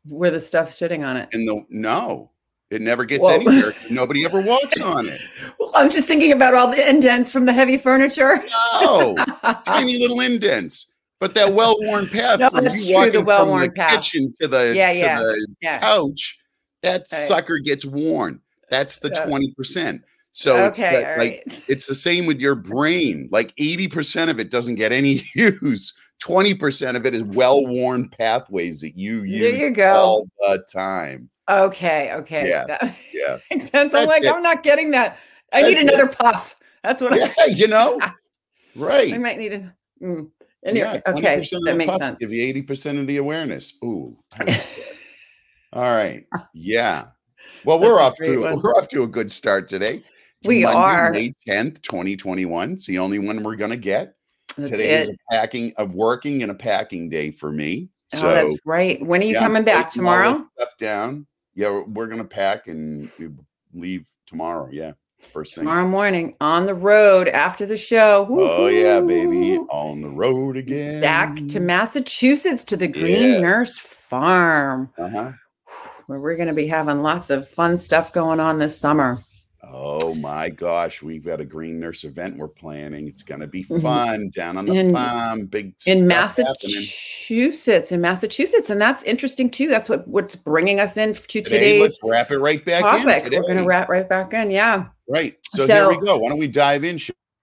Where 0.07 0.31
the 0.31 0.41
stuff 0.41 0.73
sitting 0.73 1.03
on 1.05 1.17
it. 1.17 1.29
And 1.33 1.47
the 1.47 1.65
no, 1.71 2.31
it 2.71 2.81
never 2.81 3.05
gets 3.05 3.27
Whoa. 3.27 3.35
anywhere. 3.35 3.73
Nobody 3.91 4.25
ever 4.25 4.41
walks 4.41 4.81
on 4.81 5.07
it. 5.09 5.21
Well, 5.59 5.73
I'm 5.75 5.91
just 5.91 6.07
thinking 6.07 6.33
about 6.33 6.55
all 6.55 6.71
the 6.71 6.89
indents 6.89 7.33
from 7.33 7.47
the 7.47 7.53
heavy 7.53 7.77
furniture. 7.79 8.41
No, 8.81 9.17
tiny 9.67 9.99
little 9.99 10.21
indents. 10.21 10.87
But 11.21 11.35
that 11.35 11.53
well-worn 11.53 12.07
path 12.07 12.39
No, 12.39 12.49
from 12.51 12.65
that's 12.65 12.87
true, 12.87 13.11
the 13.11 13.21
well-worn 13.21 13.63
the 13.63 13.71
path. 13.73 13.91
kitchen 13.91 14.33
to 14.41 14.47
the 14.47 14.73
Yeah, 14.77 14.93
to 14.93 14.99
yeah, 14.99 15.19
the 15.19 15.47
yeah. 15.61 15.79
couch, 15.81 16.39
that 16.85 17.07
Right. 17.11 17.21
sucker 17.27 17.59
gets 17.59 17.85
worn. 17.85 18.41
That's 18.71 18.99
the 18.99 19.11
Yeah. 19.13 19.25
20%. 19.27 20.03
So 20.39 20.67
it's 20.67 20.79
that, 20.79 21.19
like 21.19 21.43
right. 21.49 21.65
it's 21.67 21.89
the 21.89 21.97
same 21.97 22.25
with 22.25 22.41
your 22.41 22.55
brain. 22.55 23.29
Like 23.33 23.53
80% 23.57 24.31
of 24.31 24.39
it 24.39 24.53
doesn't 24.53 24.77
get 24.77 24.93
any 24.93 25.23
use. 25.35 25.95
20% 26.23 26.95
of 26.95 27.05
it 27.05 27.13
is 27.13 27.25
well-worn 27.25 28.09
pathways 28.09 28.81
that 28.83 28.97
you 28.97 29.25
use 29.25 29.41
There 29.41 29.57
you 29.57 29.71
go. 29.71 29.95
all 29.95 30.29
the 30.39 30.65
time. 30.73 31.29
Okay, 31.51 32.13
okay. 32.13 32.49
Yeah, 32.49 32.67
That 32.69 32.97
Yeah. 33.13 33.39
makes 33.51 33.69
sense. 33.69 33.95
I'm 33.95 34.07
like, 34.07 34.23
it. 34.23 34.33
I'm 34.33 34.41
not 34.41 34.63
getting 34.63 34.93
that. 34.93 35.19
I 35.53 35.63
need 35.63 35.77
That's 35.77 35.89
it. 35.89 35.95
another 35.95 36.13
puff. 36.13 36.55
That's 36.85 37.01
what 37.01 37.15
I, 37.15 37.17
Yeah, 37.37 37.47
you 37.47 37.67
know? 37.67 37.99
Right. 38.77 39.13
I 39.13 39.19
might 39.19 39.39
need 39.39 39.55
a 39.55 39.75
mm. 40.01 40.31
Anyway, 40.65 41.03
yeah, 41.05 41.13
okay, 41.13 41.39
20% 41.39 41.53
of 41.57 41.65
that 41.65 41.77
makes 41.77 41.91
puffs 41.91 42.07
sense. 42.07 42.19
give 42.21 42.33
you 42.33 42.55
80% 42.63 43.01
of 43.01 43.09
the 43.09 43.17
awareness. 43.17 43.75
Ooh. 43.85 44.17
I. 44.39 44.65
All 45.73 45.83
right. 45.83 46.25
Yeah. 46.55 47.07
Well, 47.65 47.81
we're 47.81 48.01
off 48.01 48.15
to 48.19 48.39
one. 48.41 48.61
we're 48.63 48.75
off 48.77 48.87
to 48.89 49.03
a 49.03 49.09
good 49.09 49.33
start 49.33 49.67
today. 49.67 50.05
We 50.45 50.63
Monday, 50.63 50.79
are. 50.79 51.11
May 51.13 51.35
10th, 51.49 51.83
2021. 51.83 52.73
It's 52.73 52.87
the 52.87 52.99
only 52.99 53.19
one 53.19 53.43
we're 53.43 53.57
gonna 53.57 53.77
get. 53.77 54.15
That's 54.57 54.71
Today 54.71 54.99
is 55.01 55.09
a 55.11 55.17
packing, 55.31 55.73
a 55.79 55.85
working 55.85 56.43
and 56.43 56.51
a 56.53 56.55
packing 56.55 57.09
day 57.09 57.31
for 57.31 57.51
me. 57.51 57.89
oh, 58.15 58.19
So 58.19 58.27
that's 58.29 58.55
right. 58.65 59.05
When 59.05 59.21
are 59.21 59.25
you 59.25 59.33
yeah, 59.35 59.39
I'm 59.39 59.45
coming 59.45 59.65
back 59.65 59.91
taking 59.91 60.07
all 60.07 60.17
this 60.17 60.37
tomorrow? 60.39 60.49
Stuff 60.59 60.77
down. 60.79 61.27
Yeah, 61.55 61.83
we're, 61.87 62.07
gonna 62.07 62.25
pack 62.25 62.69
and 62.69 63.11
leave 63.75 64.07
tomorrow. 64.27 64.69
Yeah. 64.71 64.93
First 65.33 65.57
thing. 65.57 65.63
Tomorrow 65.65 65.89
morning 65.89 66.37
on 66.41 66.67
the 66.67 66.75
road 66.75 67.27
after 67.27 67.67
the 67.67 67.77
show. 67.77 68.27
Oh 68.31 68.69
yeah, 68.69 69.01
baby. 69.01 69.57
On 69.71 70.01
the 70.01 70.09
road 70.09 70.57
again. 70.57 71.01
Back 71.01 71.37
to 71.49 71.59
Massachusetts 71.59 72.63
to 72.65 72.77
the 72.77 72.87
Green 72.87 73.33
Yeah. 73.33 73.41
Nurse 73.41 73.77
Farm, 73.77 74.91
Uh-huh. 74.97 75.33
where 76.07 76.21
we're 76.21 76.37
going 76.37 76.47
to 76.49 76.55
be 76.55 76.69
having 76.69 77.03
lots 77.03 77.31
of 77.31 77.49
fun 77.49 77.77
stuff 77.79 78.13
going 78.13 78.39
on 78.39 78.59
this 78.59 78.79
summer. 78.79 79.19
Oh 79.71 80.15
my 80.15 80.49
gosh, 80.49 81.03
we've 81.03 81.25
got 81.25 81.41
a 81.41 81.45
green 81.45 81.79
nurse 81.79 82.05
event 82.05 82.37
we're 82.39 82.49
planning. 82.49 83.07
It's 83.07 83.23
gonna 83.23 83.47
be 83.47 83.65
Mhm. 83.65 83.83
fun 83.83 84.31
down 84.31 84.57
on 84.57 84.65
the 84.67 84.75
In- 84.75 84.95
farm. 84.95 85.47
Big 85.47 85.75
in 85.87 86.09
stuff 86.09 86.37
happening. 86.39 86.77
Massachusetts, 86.79 87.93
in 87.93 88.01
Massachusetts, 88.01 88.71
and 88.71 88.81
that's 88.81 89.03
interesting 89.05 89.51
too. 89.51 89.69
That's 89.69 89.89
what 89.89 90.09
what's 90.09 90.35
bringing 90.37 90.81
us 90.81 90.97
in 90.97 91.13
to 91.15 91.21
Today, 91.27 91.43
today's 91.43 91.81
let's 91.83 92.01
wrap 92.05 92.31
it 92.31 92.39
right 92.39 92.65
back 92.65 92.81
topic. 92.81 93.03
in. 93.03 93.07
We're 93.07 93.43
going 93.43 93.43
to 93.49 93.55
today. 93.57 93.67
wrap 93.67 93.89
right 93.89 94.09
back 94.09 94.33
in. 94.33 94.51
Yeah. 94.51 94.87
Right. 95.09 95.37
So, 95.55 95.67
here 95.67 95.89
we 95.91 95.99
go. 96.05 96.19
Why 96.19 96.29
don't 96.31 96.39
we 96.39 96.47
dive 96.49 96.85
in? 96.85 96.99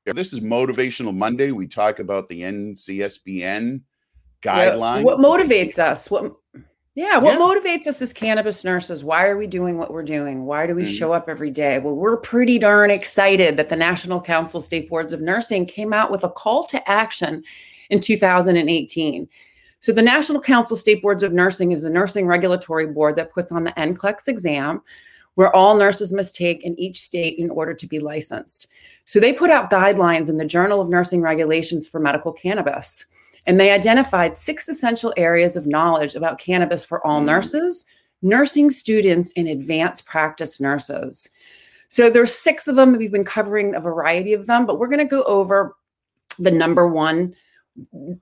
This 0.06 0.34
is 0.34 0.40
Motivational 0.40 1.16
Monday. 1.16 1.52
We 1.52 1.68
talk 1.68 2.00
about 2.00 2.30
the 2.30 2.42
NCSBN 2.44 3.82
guidelines. 4.42 5.04
What 5.04 5.20
motivates 5.20 5.80
us? 5.80 6.10
What 6.12 6.34
yeah, 6.96 7.18
what 7.20 7.34
Yeah. 7.34 7.40
motivates 7.40 7.88
us 7.88 8.02
as 8.02 8.14
cannabis 8.14 8.64
nurses? 8.64 9.04
Why 9.04 9.28
are 9.28 9.38
we 9.38 9.48
doing 9.48 9.78
what 9.78 9.92
we're 9.92 10.04
doing? 10.04 10.46
Why 10.46 10.66
do 10.66 10.74
we 10.76 10.84
Mhm. 10.84 10.98
show 10.98 11.14
up 11.14 11.30
every 11.30 11.52
day? 11.52 11.78
Well, 11.80 11.96
we're 11.96 12.18
pretty 12.18 12.58
darn 12.58 12.90
excited 12.90 13.58
that 13.58 13.70
the 13.70 13.76
National 13.76 14.22
Council 14.22 14.62
State 14.62 14.90
Boards 14.90 15.14
of 15.14 15.22
Nursing 15.22 15.66
came 15.66 15.94
out 15.94 16.10
with 16.12 16.24
a 16.24 16.30
call 16.30 16.64
to 16.68 16.90
action 16.90 17.44
in 17.90 18.00
2018. 18.00 19.28
So 19.82 19.92
the 19.92 20.02
National 20.02 20.42
Council 20.42 20.76
State 20.76 21.02
Boards 21.02 21.22
of 21.22 21.32
Nursing 21.34 21.72
is 21.72 21.84
the 21.84 21.90
nursing 21.92 22.26
regulatory 22.26 22.88
board 22.88 23.16
that 23.18 23.32
puts 23.32 23.52
on 23.52 23.66
the 23.66 23.80
NCLEX 23.80 24.28
exam 24.28 24.82
where 25.36 25.54
all 25.54 25.76
nurses 25.76 26.14
must 26.14 26.36
take 26.36 26.64
in 26.64 26.80
each 26.80 27.02
state 27.02 27.38
in 27.38 27.50
order 27.50 27.74
to 27.74 27.86
be 27.86 28.00
licensed. 28.00 28.68
So 29.04 29.20
they 29.20 29.34
put 29.34 29.50
out 29.50 29.70
guidelines 29.70 30.30
in 30.30 30.38
the 30.38 30.46
Journal 30.46 30.80
of 30.82 30.90
Nursing 30.90 31.22
Regulations 31.22 31.88
for 31.88 32.00
medical 32.00 32.32
cannabis. 32.32 33.06
And 33.48 33.60
they 33.60 33.72
identified 33.72 34.36
six 34.36 34.68
essential 34.68 35.14
areas 35.18 35.56
of 35.56 35.68
knowledge 35.68 36.16
about 36.16 36.40
cannabis 36.40 36.84
for 36.84 37.06
all 37.06 37.22
Mm. 37.22 37.26
nurses, 37.26 37.86
nursing 38.22 38.72
students, 38.72 39.32
and 39.36 39.48
advanced 39.48 40.06
practice 40.06 40.60
nurses. 40.60 41.30
So 41.90 42.10
there's 42.10 42.34
six 42.34 42.68
of 42.68 42.76
them. 42.76 42.98
We've 42.98 43.12
been 43.12 43.24
covering 43.24 43.76
a 43.76 43.80
variety 43.80 44.34
of 44.34 44.48
them, 44.48 44.66
but 44.66 44.80
we're 44.80 44.88
going 44.88 45.00
to 45.00 45.06
go 45.06 45.24
over 45.24 45.76
the 46.40 46.52
number 46.52 46.88
one 46.88 47.36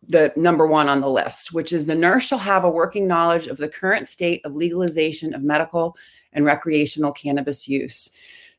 the 0.08 0.34
number 0.36 0.66
one 0.66 0.90
on 0.90 1.00
the 1.00 1.08
list, 1.10 1.54
which 1.54 1.72
is 1.72 1.86
the 1.86 1.94
nurse 1.94 2.24
shall 2.24 2.40
have 2.40 2.64
a 2.64 2.70
working 2.70 3.06
knowledge 3.06 3.46
of 3.46 3.58
the 3.58 3.70
current 3.70 4.10
state 4.10 4.42
of 4.46 4.56
legalization 4.56 5.32
of 5.32 5.44
medical 5.44 5.96
and 6.32 6.44
recreational 6.44 7.12
cannabis 7.12 7.68
use. 7.68 8.10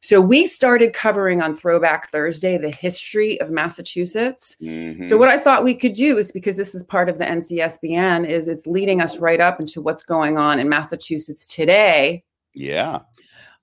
So 0.04 0.20
we 0.20 0.44
started 0.46 0.92
covering 0.92 1.40
on 1.40 1.56
Throwback 1.56 2.10
Thursday 2.10 2.58
the 2.58 2.68
history 2.68 3.40
of 3.40 3.50
Massachusetts. 3.50 4.54
Mhm. 4.60 5.08
So 5.08 5.16
what 5.16 5.30
I 5.30 5.38
thought 5.38 5.64
we 5.64 5.74
could 5.74 5.94
do 5.94 6.18
is 6.18 6.30
because 6.30 6.58
this 6.58 6.74
is 6.74 6.84
part 6.84 7.08
of 7.08 7.16
the 7.16 7.24
NCSBN 7.24 8.26
is 8.26 8.46
it's 8.46 8.66
leading 8.66 9.00
us 9.00 9.16
right 9.16 9.40
up 9.40 9.60
into 9.60 9.80
what's 9.80 10.02
going 10.02 10.36
on 10.36 10.58
in 10.58 10.68
Massachusetts 10.68 11.46
today 11.46 12.22
yeah, 12.52 13.00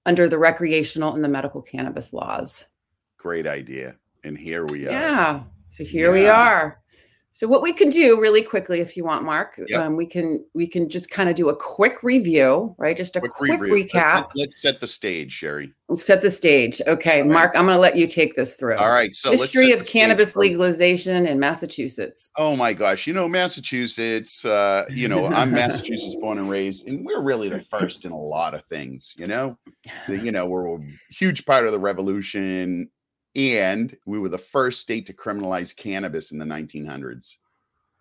under 0.07 0.27
the 0.27 0.39
recreational 0.39 1.13
and 1.13 1.23
the 1.23 1.29
medical 1.29 1.61
cannabis 1.61 2.11
laws. 2.11 2.65
great 3.19 3.45
idea. 3.45 3.95
And 4.23 4.35
here 4.35 4.65
we 4.65 4.87
are. 4.87 4.91
Yeah. 4.91 5.43
So 5.69 5.83
here 5.83 6.11
we 6.11 6.27
are. 6.27 6.80
So 7.33 7.47
what 7.47 7.61
we 7.61 7.71
can 7.71 7.89
do 7.89 8.19
really 8.19 8.41
quickly, 8.41 8.81
if 8.81 8.97
you 8.97 9.05
want, 9.05 9.23
Mark, 9.23 9.59
Yep. 9.67 9.79
um, 9.79 9.95
we 9.95 10.05
can 10.05 10.43
we 10.53 10.67
can 10.67 10.89
just 10.89 11.09
kind 11.09 11.29
of 11.29 11.35
do 11.35 11.47
a 11.47 11.55
quick 11.55 12.03
review, 12.03 12.75
right? 12.77 12.95
Just 12.95 13.15
a 13.15 13.21
quick. 13.21 13.51
Let- 13.51 13.59
recap. 13.61 14.31
Let, 14.35 14.49
us 14.49 14.61
set 14.61 14.81
the 14.81 14.87
stage, 14.87 15.31
Sherry. 15.31 15.73
Set 15.95 16.21
the 16.21 16.29
stage. 16.29 16.81
Okay, 16.87 17.21
right. 17.21 17.29
Mark, 17.29 17.53
I'm 17.55 17.65
going 17.65 17.75
to 17.75 17.79
let 17.81 17.95
you 17.95 18.05
take 18.07 18.33
this 18.33 18.55
through. 18.55 18.77
All 18.77 18.89
right. 18.91 19.13
So 19.15 19.29
let's 19.31 19.43
History 19.43 19.71
of 19.71 19.85
cannabis 19.85 20.35
legalization 20.35 21.25
in 21.25 21.39
Massachusetts. 21.39 22.31
Oh 22.37 22.55
my 22.55 22.73
gosh, 22.73 23.07
you 23.07 23.13
know 23.13 23.27
Massachusetts. 23.29 24.43
Uh, 24.43 24.85
you 24.89 25.07
know 25.07 25.27
I'm 25.27 25.51
Massachusetts 25.51 26.15
born 26.19 26.37
and 26.37 26.49
raised, 26.49 26.85
and 26.87 27.05
we're 27.05 27.21
really 27.21 27.47
the 27.47 27.61
first 27.69 28.03
in 28.03 28.11
a 28.11 28.17
lot 28.17 28.53
of 28.53 28.63
things. 28.65 29.13
You 29.17 29.27
know, 29.27 29.57
The- 30.07 30.17
you 30.17 30.31
know 30.33 30.45
we're 30.47 30.75
a 30.75 30.79
huge 31.09 31.45
part 31.45 31.65
of 31.65 31.71
the 31.71 31.79
revolution, 31.79 32.89
and 33.35 33.95
we 34.05 34.19
were 34.19 34.29
the 34.29 34.37
first 34.37 34.79
state 34.79 35.05
to 35.07 35.13
criminalize 35.13 35.75
cannabis 35.75 36.31
in 36.31 36.37
the 36.39 36.45
1900s. 36.45 37.37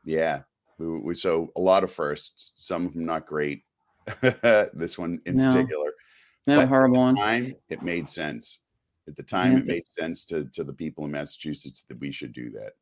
Yeah, 0.05 0.43
we, 0.79 0.87
we 0.99 1.15
so 1.15 1.53
a 1.57 1.61
lot 1.61 1.85
of 1.85 1.93
firsts. 1.93 2.53
Some 2.57 2.87
of 2.87 2.95
them 2.95 3.05
not 3.05 3.27
great. 3.27 3.63
this 4.23 4.97
one 4.99 5.21
in 5.27 5.37
No. 5.37 5.53
particular. 5.53 5.93
No, 6.47 6.57
But- 6.57 6.69
horrible 6.69 6.99
one. 6.99 7.17
Time 7.17 7.55
it 7.69 7.83
made 7.83 8.09
sense. 8.09 8.59
At 9.09 9.17
the 9.17 9.23
time, 9.25 9.57
it 9.57 9.67
made 9.67 9.89
sense 9.89 10.25
to, 10.27 10.45
to 10.53 10.63
the 10.63 10.73
people 10.73 11.05
in 11.05 11.11
Massachusetts 11.11 11.83
that 11.89 11.99
we 11.99 12.13
should 12.13 12.33
do 12.33 12.49
that. 12.51 12.75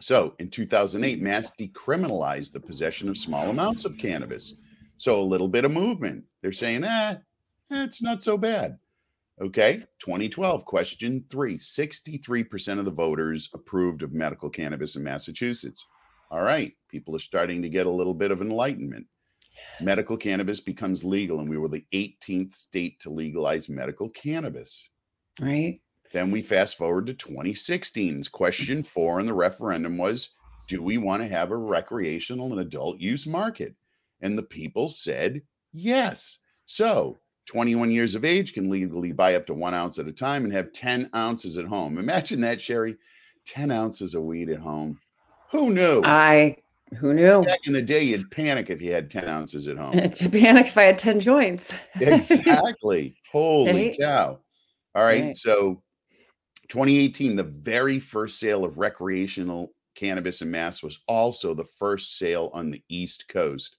So 0.00 0.34
in 0.38 0.48
2008, 0.48 1.20
Mass 1.20 1.50
decriminalized 1.60 2.52
the 2.52 2.60
possession 2.60 3.08
of 3.10 3.18
small 3.18 3.50
amounts 3.50 3.84
of 3.84 3.98
cannabis. 3.98 4.54
So 4.96 5.20
a 5.20 5.22
little 5.22 5.48
bit 5.48 5.66
of 5.66 5.72
movement. 5.72 6.24
They're 6.40 6.52
saying, 6.52 6.84
eh, 6.84 7.16
eh, 7.70 7.84
it's 7.84 8.02
not 8.02 8.22
so 8.22 8.38
bad. 8.38 8.78
Okay. 9.40 9.84
2012, 9.98 10.64
question 10.64 11.24
three 11.30 11.58
63% 11.58 12.78
of 12.78 12.84
the 12.84 12.90
voters 12.90 13.48
approved 13.54 14.02
of 14.02 14.12
medical 14.12 14.48
cannabis 14.48 14.96
in 14.96 15.04
Massachusetts. 15.04 15.84
All 16.30 16.42
right. 16.42 16.72
People 16.88 17.14
are 17.14 17.20
starting 17.20 17.62
to 17.62 17.68
get 17.68 17.86
a 17.86 17.90
little 17.90 18.14
bit 18.14 18.30
of 18.30 18.40
enlightenment. 18.40 19.06
Medical 19.80 20.16
cannabis 20.16 20.60
becomes 20.60 21.04
legal, 21.04 21.40
and 21.40 21.50
we 21.50 21.58
were 21.58 21.68
the 21.68 21.84
18th 21.92 22.56
state 22.56 22.98
to 23.00 23.10
legalize 23.10 23.68
medical 23.68 24.08
cannabis. 24.10 24.88
Right? 25.40 25.80
Then 26.12 26.30
we 26.30 26.40
fast 26.40 26.78
forward 26.78 27.06
to 27.06 27.14
2016's 27.14 28.28
question 28.28 28.82
four 28.82 29.20
in 29.20 29.26
the 29.26 29.34
referendum 29.34 29.98
was 29.98 30.30
Do 30.66 30.82
we 30.82 30.96
want 30.96 31.22
to 31.22 31.28
have 31.28 31.50
a 31.50 31.56
recreational 31.56 32.52
and 32.52 32.60
adult 32.60 32.98
use 33.00 33.26
market? 33.26 33.74
And 34.22 34.38
the 34.38 34.42
people 34.42 34.88
said 34.88 35.42
yes. 35.72 36.38
So 36.64 37.18
21 37.46 37.90
years 37.90 38.14
of 38.14 38.24
age 38.24 38.52
can 38.52 38.68
legally 38.68 39.12
buy 39.12 39.34
up 39.34 39.46
to 39.46 39.54
one 39.54 39.74
ounce 39.74 39.98
at 39.98 40.08
a 40.08 40.12
time 40.12 40.44
and 40.44 40.52
have 40.52 40.72
10 40.72 41.10
ounces 41.14 41.56
at 41.56 41.64
home. 41.64 41.98
Imagine 41.98 42.40
that, 42.40 42.60
Sherry 42.60 42.96
10 43.46 43.70
ounces 43.70 44.14
of 44.14 44.24
weed 44.24 44.50
at 44.50 44.58
home. 44.58 44.98
Who 45.52 45.70
knew? 45.70 46.02
I 46.04 46.56
who 46.98 47.14
knew? 47.14 47.42
Back 47.42 47.66
in 47.66 47.72
the 47.72 47.82
day, 47.82 48.02
you'd 48.02 48.30
panic 48.30 48.70
if 48.70 48.80
you 48.80 48.92
had 48.92 49.10
10 49.10 49.26
ounces 49.28 49.66
at 49.68 49.76
home. 49.76 49.98
To 50.10 50.28
panic 50.28 50.66
if 50.66 50.78
I 50.78 50.84
had 50.84 50.98
10 50.98 51.20
joints. 51.20 51.76
exactly. 52.00 53.16
Holy 53.30 53.72
Right? 53.88 53.98
cow. 53.98 54.38
All 54.94 55.04
right. 55.04 55.22
Right. 55.24 55.36
So 55.36 55.82
2018, 56.68 57.36
the 57.36 57.42
very 57.44 57.98
first 57.98 58.38
sale 58.40 58.64
of 58.64 58.78
recreational 58.78 59.72
cannabis 59.94 60.42
in 60.42 60.50
Mass 60.50 60.82
was 60.82 60.98
also 61.08 61.54
the 61.54 61.66
first 61.78 62.18
sale 62.18 62.50
on 62.52 62.70
the 62.70 62.82
East 62.88 63.28
Coast. 63.28 63.76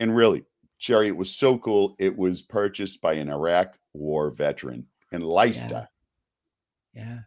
And 0.00 0.14
really, 0.14 0.44
Sherry, 0.82 1.06
it 1.06 1.16
was 1.16 1.34
so 1.36 1.58
cool. 1.58 1.94
It 2.00 2.16
was 2.16 2.42
purchased 2.42 3.00
by 3.00 3.14
an 3.14 3.28
Iraq 3.28 3.78
war 3.92 4.30
veteran 4.30 4.86
in 5.12 5.20
Leicester. 5.20 5.88
Yeah. 6.92 7.20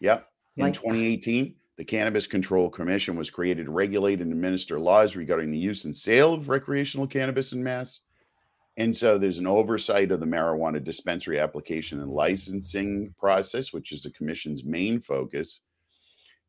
Yep. 0.00 0.28
In 0.56 0.64
Leicester. 0.66 0.82
2018, 0.82 1.54
the 1.76 1.84
Cannabis 1.84 2.26
Control 2.26 2.70
Commission 2.70 3.16
was 3.16 3.30
created 3.30 3.66
to 3.66 3.72
regulate 3.72 4.20
and 4.20 4.30
administer 4.30 4.78
laws 4.78 5.16
regarding 5.16 5.50
the 5.50 5.58
use 5.58 5.84
and 5.84 5.96
sale 5.96 6.34
of 6.34 6.48
recreational 6.48 7.06
cannabis 7.06 7.52
in 7.52 7.62
Mass. 7.62 8.00
And 8.76 8.96
so 8.96 9.18
there's 9.18 9.38
an 9.38 9.46
oversight 9.46 10.12
of 10.12 10.20
the 10.20 10.26
marijuana 10.26 10.82
dispensary 10.82 11.40
application 11.40 12.00
and 12.00 12.10
licensing 12.10 13.14
process, 13.18 13.72
which 13.72 13.90
is 13.90 14.04
the 14.04 14.10
commission's 14.10 14.64
main 14.64 15.00
focus. 15.00 15.60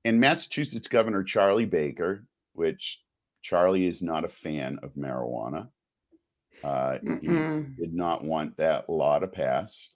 And 0.04 0.20
Massachusetts 0.20 0.88
Governor 0.88 1.24
Charlie 1.24 1.66
Baker 1.66 2.25
which 2.56 3.02
Charlie 3.42 3.86
is 3.86 4.02
not 4.02 4.25
a 4.25 4.30
fan 4.30 4.80
of 4.82 4.96
marijuana. 4.96 5.68
Uh, 6.63 7.00
he 7.21 7.27
Mm-mm. 7.27 7.75
did 7.77 7.93
not 7.93 8.24
want 8.24 8.57
that 8.57 8.89
law 8.89 9.19
to 9.19 9.27
pass. 9.27 9.89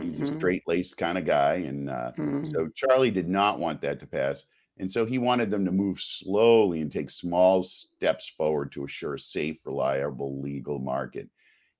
He's 0.00 0.20
a 0.20 0.26
straight 0.26 0.62
laced 0.66 0.96
kind 0.96 1.18
of 1.18 1.24
guy. 1.24 1.54
And 1.56 1.90
uh, 1.90 2.12
Mm. 2.18 2.46
so 2.46 2.68
Charlie 2.68 3.10
did 3.10 3.28
not 3.28 3.58
want 3.60 3.80
that 3.82 4.00
to 4.00 4.06
pass. 4.06 4.44
And 4.78 4.90
so 4.90 5.06
he 5.06 5.18
wanted 5.18 5.50
them 5.50 5.64
to 5.66 5.70
move 5.72 6.00
slowly 6.00 6.80
and 6.80 6.90
take 6.90 7.10
small 7.10 7.62
steps 7.62 8.28
forward 8.28 8.72
to 8.72 8.84
assure 8.84 9.14
a 9.14 9.18
safe, 9.18 9.58
reliable, 9.64 10.40
legal 10.40 10.80
market. 10.80 11.30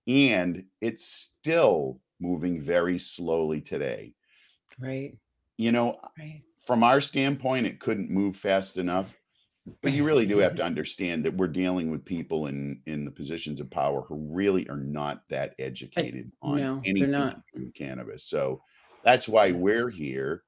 And 0.06 0.66
it's 0.80 1.04
still 1.06 2.00
moving 2.20 2.60
very 2.60 2.98
slowly 2.98 3.60
today. 3.60 4.14
Right. 4.78 5.18
You 5.58 5.72
know, 5.72 6.00
Right. 6.18 6.44
from 6.66 6.82
our 6.82 7.00
standpoint, 7.00 7.66
it 7.66 7.80
couldn't 7.80 8.10
move 8.10 8.36
fast 8.36 8.76
enough. 8.76 9.20
But 9.82 9.92
you 9.92 10.04
really 10.04 10.26
do 10.26 10.38
have 10.38 10.56
to 10.56 10.64
understand 10.70 11.24
that 11.24 11.36
we're 11.36 11.46
dealing 11.48 11.90
with 11.90 12.04
people 12.04 12.46
in 12.48 12.80
in 12.86 13.04
the 13.04 13.10
positions 13.10 13.60
of 13.60 13.70
power 13.70 14.02
who 14.02 14.16
really 14.30 14.68
are 14.68 14.76
not 14.76 15.22
that 15.30 15.54
educated 15.58 16.30
on 16.42 16.56
no, 16.58 16.80
anything 16.84 17.10
not. 17.10 17.36
to 17.36 17.58
do 17.58 17.64
with 17.64 17.74
cannabis. 17.74 18.24
So 18.24 18.60
that's 19.04 19.28
why 19.28 19.52
we're 19.52 19.90
here 19.90 20.42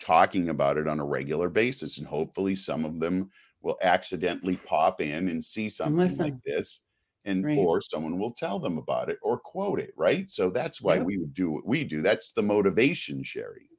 talking 0.00 0.48
about 0.50 0.76
it 0.78 0.88
on 0.88 1.00
a 1.00 1.04
regular 1.04 1.48
basis, 1.48 1.98
and 1.98 2.06
hopefully 2.06 2.56
some 2.56 2.84
of 2.84 3.00
them 3.00 3.30
will 3.62 3.78
accidentally 3.82 4.56
pop 4.56 5.00
in 5.00 5.28
and 5.28 5.42
see 5.42 5.70
something 5.70 5.96
like 6.18 6.34
this, 6.44 6.80
and 7.24 7.42
Right. 7.44 7.56
or 7.56 7.80
someone 7.80 8.18
will 8.18 8.32
tell 8.32 8.58
them 8.58 8.76
about 8.76 9.08
it 9.08 9.18
or 9.22 9.38
quote 9.38 9.78
it. 9.80 9.94
Right. 9.96 10.30
So 10.30 10.50
that's 10.50 10.82
why 10.82 10.96
Yep. 10.96 11.04
we 11.06 11.16
would 11.18 11.32
do 11.32 11.50
what 11.50 11.66
we 11.66 11.84
do. 11.84 12.02
That's 12.02 12.32
the 12.32 12.42
motivation, 12.42 13.22
Sherry. 13.22 13.70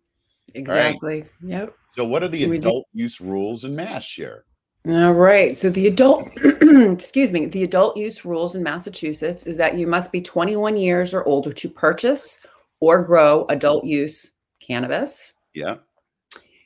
Exactly. 0.56 1.26
Yep. 1.44 1.76
So 1.96 2.06
what 2.06 2.24
are 2.24 2.28
the 2.28 2.42
So 2.44 2.50
we 2.50 2.58
do- 2.58 2.70
adult 2.70 2.88
use 2.94 3.20
rules 3.22 3.66
in 3.66 3.76
mass 3.76 4.04
share? 4.04 4.46
All 4.88 5.14
right. 5.14 5.58
So 5.58 5.72
the 5.72 5.88
adult, 5.88 6.30
excuse 6.44 7.32
me, 7.32 7.48
the 7.48 7.64
adult 7.64 7.98
use 7.98 8.24
rules 8.24 8.54
in 8.54 8.62
Massachusetts 8.62 9.48
is 9.48 9.58
that 9.58 9.78
you 9.78 9.88
must 9.88 10.12
be 10.12 10.22
21 10.22 10.78
years 10.78 11.14
or 11.14 11.24
older 11.26 11.52
to 11.52 11.70
purchase 11.70 12.46
or 12.80 13.04
grow 13.04 13.46
adult 13.50 13.84
use 13.84 14.34
cannabis. 14.62 15.34
Yeah. 15.56 15.78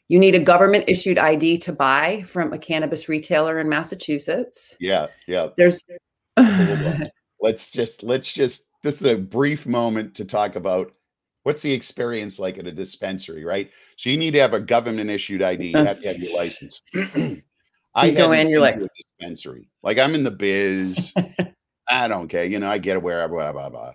You 0.10 0.20
need 0.20 0.36
a 0.36 0.40
government 0.40 0.86
issued 0.88 1.18
ID 1.18 1.60
to 1.60 1.72
buy 1.72 2.24
from 2.24 2.52
a 2.52 2.58
cannabis 2.58 3.08
retailer 3.08 3.60
in 3.60 3.70
Massachusetts. 3.70 4.76
Yeah. 4.82 5.08
Yeah. 5.28 5.50
There's. 5.56 5.82
Let's 7.42 7.72
just 7.72 8.04
let's 8.04 8.34
just 8.34 8.66
this 8.84 9.02
is 9.02 9.10
a 9.10 9.18
brief 9.18 9.66
moment 9.66 10.14
to 10.16 10.26
talk 10.26 10.58
about 10.58 10.92
what's 11.44 11.62
the 11.62 11.72
experience 11.72 12.38
like 12.38 12.58
at 12.58 12.68
a 12.68 12.72
dispensary, 12.72 13.46
right? 13.46 13.72
So 13.96 14.10
you 14.10 14.18
need 14.18 14.32
to 14.32 14.40
have 14.40 14.54
a 14.54 14.60
government 14.60 15.10
issued 15.10 15.42
ID. 15.42 15.68
You 15.68 15.78
have 15.78 16.02
to 16.02 16.08
have 16.10 16.18
your 16.18 16.36
license. 16.36 16.82
You 18.04 18.12
go 18.14 18.32
in, 18.32 18.50
you're 18.50 18.62
like 18.62 18.78
a 18.78 18.88
dispensary. 19.20 19.70
Like 19.84 19.98
I'm 19.98 20.16
in 20.16 20.24
the 20.24 20.32
biz. 20.32 21.14
I 21.90 22.08
don't 22.08 22.28
care. 22.28 22.46
You 22.46 22.60
know, 22.60 22.70
I 22.70 22.78
get 22.78 22.98
it 22.98 23.04
wherever, 23.04 23.34
blah, 23.34 23.52
blah, 23.52 23.70
blah. 23.70 23.94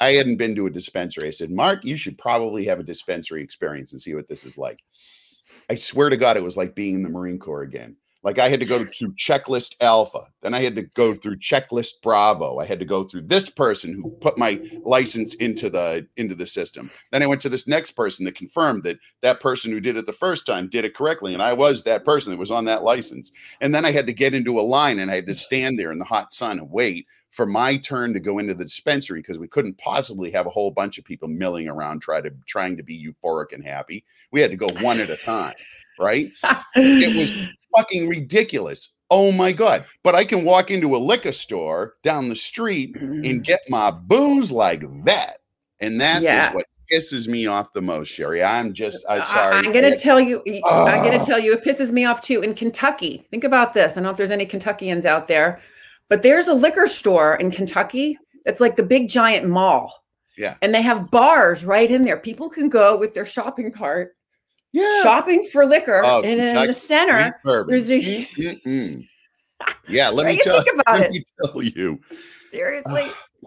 I 0.00 0.12
hadn't 0.12 0.36
been 0.36 0.54
to 0.54 0.66
a 0.66 0.70
dispensary. 0.70 1.28
I 1.28 1.30
said, 1.30 1.50
Mark, 1.50 1.84
you 1.84 1.96
should 1.96 2.16
probably 2.16 2.64
have 2.64 2.80
a 2.80 2.84
dispensary 2.84 3.42
experience 3.42 3.92
and 3.92 4.00
see 4.00 4.14
what 4.14 4.28
this 4.28 4.44
is 4.44 4.56
like. 4.56 4.78
I 5.68 5.74
swear 5.74 6.08
to 6.08 6.16
God, 6.16 6.36
it 6.36 6.42
was 6.42 6.56
like 6.56 6.74
being 6.74 6.94
in 6.94 7.02
the 7.02 7.10
Marine 7.10 7.38
Corps 7.38 7.62
again. 7.62 7.96
Like 8.24 8.38
I 8.38 8.48
had 8.48 8.60
to 8.60 8.66
go 8.66 8.86
through 8.86 9.12
checklist 9.12 9.74
alpha, 9.82 10.28
then 10.40 10.54
I 10.54 10.62
had 10.62 10.74
to 10.76 10.82
go 10.82 11.14
through 11.14 11.36
checklist 11.36 12.00
bravo. 12.02 12.58
I 12.58 12.64
had 12.64 12.80
to 12.80 12.86
go 12.86 13.04
through 13.04 13.26
this 13.26 13.50
person 13.50 13.92
who 13.92 14.10
put 14.22 14.38
my 14.38 14.60
license 14.82 15.34
into 15.34 15.68
the 15.68 16.08
into 16.16 16.34
the 16.34 16.46
system. 16.46 16.90
Then 17.12 17.22
I 17.22 17.26
went 17.26 17.42
to 17.42 17.50
this 17.50 17.68
next 17.68 17.90
person 17.90 18.24
that 18.24 18.34
confirmed 18.34 18.82
that 18.84 18.98
that 19.20 19.40
person 19.40 19.72
who 19.72 19.80
did 19.80 19.98
it 19.98 20.06
the 20.06 20.12
first 20.12 20.46
time 20.46 20.70
did 20.70 20.86
it 20.86 20.96
correctly, 20.96 21.34
and 21.34 21.42
I 21.42 21.52
was 21.52 21.82
that 21.82 22.06
person 22.06 22.32
that 22.32 22.38
was 22.38 22.50
on 22.50 22.64
that 22.64 22.82
license. 22.82 23.30
And 23.60 23.74
then 23.74 23.84
I 23.84 23.92
had 23.92 24.06
to 24.06 24.14
get 24.14 24.34
into 24.34 24.58
a 24.58 24.62
line, 24.62 24.98
and 24.98 25.10
I 25.10 25.16
had 25.16 25.26
to 25.26 25.34
stand 25.34 25.78
there 25.78 25.92
in 25.92 25.98
the 25.98 26.06
hot 26.06 26.32
sun 26.32 26.58
and 26.58 26.70
wait 26.70 27.06
for 27.34 27.46
my 27.46 27.76
turn 27.76 28.12
to 28.12 28.20
go 28.20 28.38
into 28.38 28.54
the 28.54 28.64
dispensary 28.64 29.18
because 29.20 29.40
we 29.40 29.48
couldn't 29.48 29.76
possibly 29.76 30.30
have 30.30 30.46
a 30.46 30.50
whole 30.50 30.70
bunch 30.70 30.98
of 30.98 31.04
people 31.04 31.26
milling 31.26 31.68
around 31.68 32.00
try 32.00 32.20
to 32.20 32.30
trying 32.46 32.76
to 32.76 32.82
be 32.84 32.96
euphoric 32.96 33.52
and 33.52 33.64
happy. 33.64 34.04
We 34.30 34.40
had 34.40 34.52
to 34.52 34.56
go 34.56 34.68
one 34.80 35.00
at 35.00 35.10
a 35.10 35.16
time, 35.16 35.54
right? 35.98 36.30
It 36.76 37.16
was 37.16 37.56
fucking 37.76 38.08
ridiculous. 38.08 38.94
Oh 39.10 39.30
my 39.30 39.52
god! 39.52 39.84
But 40.02 40.14
I 40.14 40.24
can 40.24 40.44
walk 40.44 40.70
into 40.70 40.96
a 40.96 40.98
liquor 40.98 41.32
store 41.32 41.94
down 42.02 42.28
the 42.28 42.36
street 42.36 42.96
and 42.96 43.24
mm-hmm. 43.24 43.38
get 43.40 43.60
my 43.68 43.90
booze 43.90 44.50
like 44.50 44.82
that, 45.04 45.38
and 45.80 46.00
that 46.00 46.18
is 46.18 46.22
Yeah. 46.22 46.52
what 46.52 46.66
pisses 46.90 47.28
me 47.28 47.46
off 47.46 47.72
the 47.72 47.80
most, 47.80 48.08
Sherry. 48.08 48.42
I'm 48.42 48.72
just, 48.72 49.04
I'm 49.08 49.22
sorry. 49.22 49.56
I'm 49.56 49.72
gonna 49.72 49.96
tell 49.96 50.20
you. 50.20 50.42
I'm 50.66 51.04
gonna 51.04 51.24
tell 51.24 51.38
you. 51.38 51.52
It 51.54 51.64
pisses 51.64 51.92
me 51.92 52.04
off 52.04 52.20
too. 52.20 52.42
In 52.42 52.54
Kentucky, 52.54 53.26
think 53.30 53.44
about 53.44 53.74
this. 53.74 53.92
I 53.92 53.94
don't 53.96 54.04
know 54.04 54.10
if 54.10 54.16
there's 54.16 54.30
any 54.30 54.46
Kentuckians 54.46 55.04
out 55.04 55.28
there, 55.28 55.60
but 56.08 56.22
there's 56.22 56.48
a 56.48 56.54
liquor 56.54 56.86
store 56.86 57.36
in 57.36 57.50
Kentucky 57.50 58.18
that's 58.44 58.60
like 58.60 58.76
the 58.76 58.82
big 58.82 59.08
giant 59.08 59.48
mall. 59.48 60.04
Yeah. 60.36 60.56
And 60.62 60.74
they 60.74 60.82
have 60.82 61.10
bars 61.10 61.64
right 61.64 61.90
in 61.90 62.02
there. 62.02 62.16
People 62.16 62.48
can 62.48 62.68
go 62.68 62.96
with 62.98 63.14
their 63.14 63.24
shopping 63.24 63.70
cart, 63.70 64.13
yeah. 64.74 65.02
shopping 65.02 65.48
for 65.50 65.64
liquor, 65.64 66.02
Oh, 66.04 66.20
and 66.22 66.40
in 66.40 66.66
the 66.66 66.72
center, 66.72 67.40
there's 67.68 67.90
a 67.90 68.00
Mm-mm. 68.00 68.64
Mm. 68.66 69.04
Yeah, 69.88 70.10
let 70.10 70.26
me 70.26 70.38
tell, 70.42 70.60
Think 70.62 70.80
about 70.80 70.98
let 70.98 71.06
it. 71.06 71.12
me 71.12 71.24
tell 71.42 71.62
you, 71.62 71.98
seriously. 72.50 73.06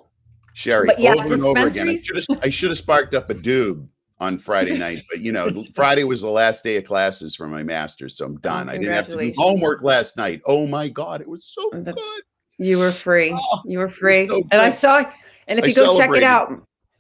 Sherry, 0.54 0.88
But 0.88 1.00
yeah, 1.00 1.14
over 1.14 1.34
and 1.36 1.44
over 1.44 1.68
again. 1.68 1.90
I 1.90 1.96
should 1.96 2.16
have 2.16 2.40
I 2.44 2.50
should 2.50 2.70
have 2.72 2.78
sparked 2.80 3.14
up 3.14 3.30
a 3.30 3.36
doob 3.36 3.88
on 4.20 4.40
Friday 4.40 4.76
night, 4.80 5.04
but 5.12 5.20
you 5.20 5.32
know, 5.32 5.50
Friday 5.76 6.04
was 6.04 6.22
the 6.22 6.30
last 6.30 6.64
day 6.64 6.78
of 6.78 6.86
classes 6.86 7.36
for 7.36 7.48
my 7.48 7.62
master's, 7.62 8.18
so 8.18 8.26
I'm 8.26 8.34
oh, 8.34 8.38
done. 8.40 8.68
I 8.70 8.78
didn't 8.78 8.94
have 8.94 9.06
to 9.08 9.16
do 9.18 9.32
homework 9.38 9.84
last 9.84 10.18
night. 10.18 10.42
Oh 10.46 10.66
my 10.66 10.88
god, 10.88 11.22
it 11.22 11.28
was 11.28 11.46
so 11.46 11.70
Oh, 11.74 11.82
that's- 11.82 11.94
good. 12.04 12.24
You 12.60 12.80
were 12.80 12.90
free. 12.90 13.36
Oh, 13.38 13.62
You 13.66 13.78
were 13.78 13.88
free. 13.90 14.28
so 14.28 14.42
and 14.50 14.60
I 14.60 14.70
saw, 14.70 15.04
and 15.48 15.60
if 15.60 15.66
I 15.66 15.68
you 15.68 15.76
go 15.76 15.96
check 15.96 16.10
it 16.16 16.24
out, 16.24 16.52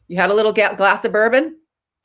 you 0.07 0.17
had 0.17 0.29
a 0.29 0.33
little 0.35 0.53
ga- 0.53 0.75
glass 0.75 1.03
of 1.03 1.11
bourbon. 1.11 1.57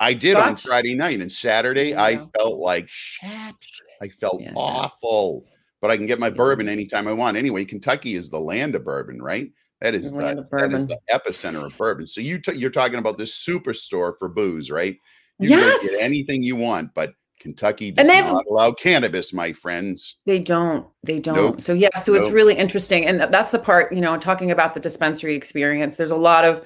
I 0.03 0.13
did 0.15 0.37
on 0.37 0.57
Friday 0.57 0.95
night 0.95 1.21
and 1.21 1.31
Saturday. 1.31 1.95
I 1.97 2.17
felt 2.37 2.59
like 2.59 2.89
shit. 2.89 3.55
I 4.01 4.09
felt 4.09 4.43
Yeah. 4.43 4.53
awful, 4.57 5.47
but 5.81 5.91
I 5.93 5.97
can 5.97 6.07
get 6.07 6.19
my 6.19 6.29
bourbon 6.29 6.69
anytime 6.69 7.07
I 7.07 7.13
want. 7.13 7.37
Anyway, 7.37 7.65
Kentucky 7.65 8.15
is 8.15 8.29
the 8.29 8.41
land 8.41 8.75
of 8.75 8.85
bourbon, 8.85 9.23
right? 9.23 9.51
That 9.81 9.95
is 9.95 10.13
The 10.13 10.47
the, 10.51 10.59
that 10.59 10.73
is 10.73 10.87
the 10.89 10.99
epicenter 11.11 11.65
of 11.65 11.77
bourbon. 11.79 12.07
So 12.07 12.21
you 12.21 12.41
t- 12.41 12.55
you're 12.55 12.71
talking 12.71 12.99
about 12.99 13.17
this 13.17 13.33
superstore 13.33 14.19
for 14.19 14.29
booze, 14.29 14.71
right? 14.71 14.97
You 15.39 15.49
can 15.49 15.59
Yes. 15.59 15.83
get 15.83 16.05
anything 16.05 16.43
you 16.43 16.57
want, 16.57 16.95
but 16.95 17.15
Kentucky 17.39 17.91
does 17.91 18.03
And 18.03 18.09
they 18.11 18.21
not 18.21 18.45
allow 18.49 18.73
cannabis, 18.73 19.33
my 19.33 19.53
friends. 19.53 20.17
They 20.27 20.39
don't. 20.39 20.87
They 21.03 21.19
don't. 21.19 21.37
Nope. 21.37 21.61
So 21.61 21.73
yeah, 21.73 21.97
so 21.99 22.15
it's 22.15 22.31
really 22.31 22.55
interesting, 22.55 23.07
and 23.07 23.21
that's 23.21 23.51
the 23.51 23.59
part. 23.59 23.93
You 23.93 24.01
know, 24.01 24.17
talking 24.19 24.51
about 24.53 24.75
the 24.75 24.81
dispensary 24.81 25.35
experience. 25.35 25.97
There's 25.97 26.13
a 26.13 26.17
lot 26.17 26.45
of, 26.45 26.65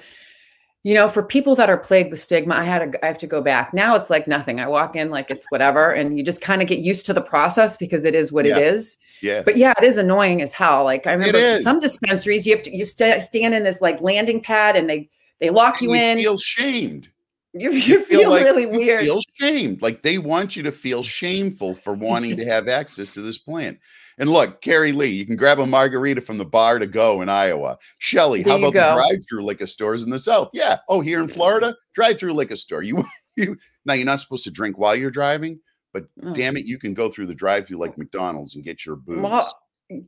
you 0.87 0.93
know, 0.93 1.09
for 1.09 1.21
people 1.21 1.53
that 1.53 1.69
are 1.69 1.75
plagued 1.77 2.11
with 2.11 2.21
stigma. 2.21 2.55
I 2.55 2.63
had 2.63 2.93
to. 2.93 3.03
I 3.03 3.07
have 3.09 3.17
to 3.17 3.27
go 3.27 3.41
back. 3.41 3.73
Now 3.73 3.95
it's 3.97 4.09
like 4.09 4.25
nothing. 4.25 4.61
I 4.61 4.67
walk 4.69 4.95
in 4.95 5.09
like 5.09 5.29
it's 5.29 5.45
whatever, 5.49 5.91
and 5.91 6.17
you 6.17 6.23
just 6.23 6.39
kind 6.39 6.61
of 6.61 6.69
get 6.69 6.79
used 6.79 7.05
to 7.07 7.13
the 7.13 7.19
process 7.21 7.75
because 7.75 8.05
it 8.05 8.15
is 8.15 8.31
what 8.31 8.45
Yeah. 8.45 8.55
it 8.57 8.67
is. 8.73 8.97
Yeah. 9.21 9.41
But 9.41 9.57
yeah, 9.57 9.73
it 9.77 9.83
is 9.83 9.97
annoying 9.97 10.41
as 10.41 10.53
hell. 10.53 10.85
Like 10.85 11.05
I 11.05 11.11
remember 11.11 11.59
some 11.59 11.79
dispensaries, 11.79 12.47
you 12.47 12.55
have 12.55 12.63
to 12.63 12.73
you 12.73 12.85
st- 12.85 13.21
stand 13.21 13.53
in 13.53 13.63
this 13.63 13.81
like 13.81 13.99
landing 13.99 14.39
pad, 14.41 14.77
and 14.77 14.89
they 14.89 15.09
they 15.41 15.49
lock 15.49 15.81
And 15.81 15.89
you 15.91 15.93
in. 15.93 16.17
feel 16.19 16.37
shamed. 16.37 17.09
you, 17.53 17.71
you 17.73 18.01
feel, 18.01 18.29
like 18.29 18.45
really 18.45 18.61
you 18.61 18.69
weird. 18.69 19.01
Feel 19.01 19.19
shamed. 19.33 19.81
Like 19.81 20.03
they 20.03 20.17
want 20.19 20.55
you 20.55 20.63
to 20.63 20.71
feel 20.71 21.03
shameful 21.03 21.73
for 21.73 21.95
wanting 21.95 22.37
to 22.37 22.45
have 22.45 22.69
access 22.69 23.13
to 23.15 23.21
this 23.21 23.37
plant. 23.37 23.77
And 24.19 24.29
look, 24.29 24.61
Carrie 24.61 24.91
Lee, 24.91 25.07
you 25.09 25.25
can 25.25 25.35
grab 25.35 25.59
a 25.59 25.65
margarita 25.67 26.21
from 26.21 26.37
the 26.39 26.45
bar 26.45 26.79
to 26.79 26.87
go 26.87 27.21
in 27.21 27.29
Iowa. 27.29 27.77
Shelly, 27.99 28.41
how 28.41 28.57
about 28.57 28.73
go. 28.73 28.79
the 28.89 28.93
drive-through 28.95 29.43
liquor 29.43 29.67
stores 29.67 30.03
in 30.03 30.09
the 30.09 30.17
South? 30.19 30.49
Yeah. 30.53 30.79
Oh, 30.89 31.01
here 31.01 31.19
in 31.19 31.27
Florida, 31.27 31.75
drive-through 31.93 32.33
liquor 32.33 32.55
store. 32.55 32.81
You, 32.81 33.03
you 33.35 33.57
now 33.85 33.93
you're 33.93 34.05
not 34.05 34.19
supposed 34.19 34.43
to 34.45 34.51
drink 34.51 34.77
while 34.77 34.95
you're 34.95 35.11
driving, 35.11 35.59
but 35.93 36.05
Oh. 36.23 36.33
damn 36.33 36.57
it, 36.57 36.65
you 36.65 36.79
can 36.79 36.93
go 36.95 37.09
through 37.11 37.27
the 37.27 37.35
drive-through 37.35 37.77
like 37.77 37.97
McDonald's 37.97 38.55
and 38.55 38.63
get 38.63 38.85
your 38.85 38.95
booze. 38.95 39.19
Well, 39.21 39.51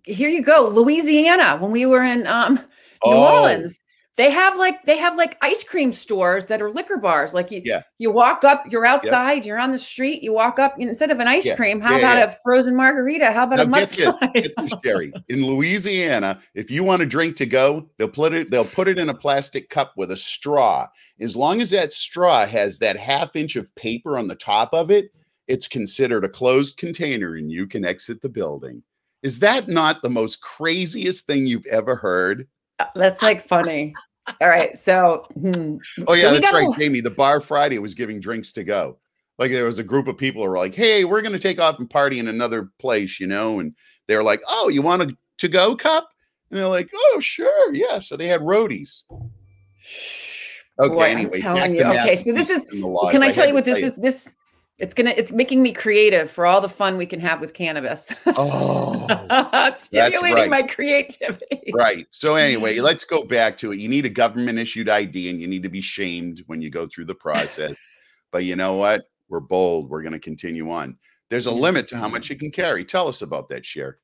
here 0.04 0.28
you 0.28 0.42
go 0.42 0.68
louisiana 0.68 1.58
when 1.58 1.72
we 1.72 1.86
were 1.86 2.04
in 2.04 2.28
um 2.28 2.56
new 2.56 2.62
Oh, 3.04 3.38
orleans 3.38 3.80
they 4.20 4.30
have 4.32 4.58
like 4.58 4.84
they 4.84 4.98
have 4.98 5.16
like 5.16 5.38
ice 5.42 5.64
cream 5.64 5.94
stores 5.94 6.48
that 6.48 6.62
are 6.62 6.70
liquor 6.70 6.98
bars 6.98 7.34
like 7.34 7.50
you 7.52 7.62
Yeah. 7.64 7.84
you 8.00 8.12
walk 8.12 8.44
up 8.44 8.66
you're 8.70 8.86
outside 8.86 9.46
you're 9.46 9.58
on 9.58 9.72
the 9.72 9.80
street 9.80 10.22
you 10.22 10.34
walk 10.34 10.60
up 10.60 10.76
instead 10.78 11.10
of 11.10 11.20
an 11.22 11.28
ice 11.28 11.46
Yeah. 11.46 11.56
cream 11.56 11.80
how 11.80 11.92
Yeah, 11.92 12.00
about 12.00 12.18
yeah. 12.18 12.26
a 12.26 12.36
frozen 12.44 12.76
margarita 12.76 13.32
how 13.32 13.46
about 13.46 13.62
a 13.62 13.66
Now 13.66 13.80
get 13.80 13.90
this, 13.90 14.16
get 14.34 14.52
this, 14.58 14.74
Sherry. 14.84 15.14
In 15.30 15.46
Louisiana, 15.46 16.42
if 16.54 16.70
you 16.70 16.84
want 16.84 17.02
a 17.02 17.06
drink 17.06 17.38
to 17.38 17.46
go, 17.46 17.90
they'll 17.98 18.10
put 18.10 18.34
it 18.34 18.52
they'll 18.52 18.66
put 18.66 18.90
it 18.90 18.98
in 19.00 19.08
a 19.08 19.14
plastic 19.14 19.70
cup 19.70 19.94
with 19.96 20.12
a 20.12 20.18
straw. 20.18 20.86
As 21.22 21.38
long 21.38 21.62
as 21.62 21.70
that 21.72 21.94
straw 21.94 22.46
has 22.46 22.78
that 22.80 22.98
half 22.98 23.38
inch 23.38 23.56
of 23.56 23.74
paper 23.76 24.18
on 24.18 24.28
the 24.28 24.36
top 24.36 24.74
of 24.74 24.92
it, 24.92 25.12
it's 25.48 25.70
considered 25.70 26.26
a 26.26 26.30
closed 26.30 26.76
container 26.76 27.36
and 27.36 27.50
you 27.50 27.68
can 27.68 27.86
exit 27.86 28.22
the 28.22 28.28
building. 28.30 28.84
Is 29.24 29.40
that 29.40 29.70
not 29.70 30.02
the 30.02 30.10
most 30.10 30.42
craziest 30.42 31.26
thing 31.26 31.48
you've 31.48 31.66
ever 31.72 31.96
heard? 31.96 32.48
Uh, 32.80 32.86
that's 32.96 33.22
like 33.22 33.48
funny 33.48 33.94
all 34.42 34.50
right 34.50 34.78
so 34.78 35.26
hmm. 35.34 35.78
Oh 36.08 36.14
yeah, 36.14 36.32
we 36.32 36.40
that's 36.40 36.52
got 36.52 36.54
a- 36.54 36.68
right, 36.68 36.78
Jamie. 36.78 37.02
The 37.02 37.10
bar 37.10 37.42
Friday 37.42 37.80
was 37.80 37.94
giving 37.94 38.20
drinks 38.20 38.52
to 38.54 38.64
go. 38.64 38.98
like 39.38 39.52
there 39.52 39.66
was 39.66 39.80
a 39.80 39.84
group 39.84 40.08
of 40.08 40.18
people 40.18 40.44
who 40.44 40.50
were 40.50 40.58
like, 40.58 40.76
"Hey, 40.76 41.06
we're 41.06 41.22
going 41.22 41.34
to 41.34 41.40
take 41.40 41.60
off 41.60 41.80
and 41.80 41.90
party 41.90 42.20
in 42.20 42.28
another 42.28 42.70
place," 42.80 43.20
you 43.20 43.28
know, 43.28 43.60
and 43.60 43.76
they're 44.08 44.24
like, 44.24 44.42
"Oh, 44.48 44.70
you 44.70 44.82
want 44.82 45.02
a 45.04 45.16
to 45.38 45.48
go 45.48 45.76
cup?" 45.76 46.10
And 46.52 46.60
they're 46.60 46.68
like, 46.68 46.90
"Oh, 46.94 47.20
sure, 47.22 47.74
yeah." 47.74 48.00
So 48.00 48.18
they 48.18 48.28
had 48.28 48.42
roadies. 48.42 49.04
Okay, 50.80 50.94
Boy, 50.94 51.04
anyway, 51.04 51.32
I'm 51.36 51.42
telling 51.42 51.76
you. 51.76 51.84
Okay, 51.84 52.16
so 52.16 52.34
this 52.34 52.50
is. 52.50 52.66
Can 52.66 53.24
I, 53.24 53.28
I 53.28 53.32
tell 53.32 53.48
you 53.48 53.54
what 53.54 53.66
this 53.66 53.84
is? 53.84 53.96
This 53.96 54.32
it's 54.80 54.94
gonna. 54.94 55.14
It's 55.16 55.34
making 55.34 55.62
me 55.62 55.74
creative 55.74 56.32
for 56.32 56.46
all 56.46 56.62
the 56.62 56.70
fun 56.70 56.96
we 56.96 57.06
can 57.06 57.20
have 57.20 57.42
with 57.42 57.54
cannabis. 57.54 58.14
Oh, 58.26 59.06
it's 59.68 59.84
stimulating 59.84 60.36
right. 60.36 60.50
my 60.50 60.62
creativity. 60.62 61.74
Right. 61.76 62.08
So 62.12 62.36
anyway, 62.36 62.80
let's 62.80 63.04
go 63.04 63.24
back 63.24 63.58
to 63.58 63.74
it. 63.74 63.80
You 63.80 63.90
need 63.90 64.06
a 64.06 64.10
government 64.10 64.58
issued 64.58 64.88
ID, 64.88 65.30
and 65.30 65.42
you 65.42 65.48
need 65.48 65.64
to 65.64 65.70
be 65.70 65.82
shamed 65.82 66.44
when 66.48 66.62
you 66.62 66.70
go 66.70 66.88
through 66.88 67.06
the 67.06 67.16
process. 67.16 67.76
but 68.32 68.46
you 68.46 68.56
know 68.56 68.76
what? 68.76 69.10
We're 69.28 69.42
bold. 69.42 69.90
We're 69.90 70.02
going 70.02 70.14
to 70.14 70.20
continue 70.20 70.72
on. 70.72 70.98
There's 71.30 71.46
a 71.46 71.52
limit 71.52 71.88
to 71.90 71.98
how 71.98 72.08
much 72.08 72.30
you 72.30 72.38
can 72.38 72.50
carry. 72.50 72.86
Tell 72.86 73.08
us 73.08 73.22
about 73.22 73.50
that, 73.50 73.66
Cher. 73.66 74.00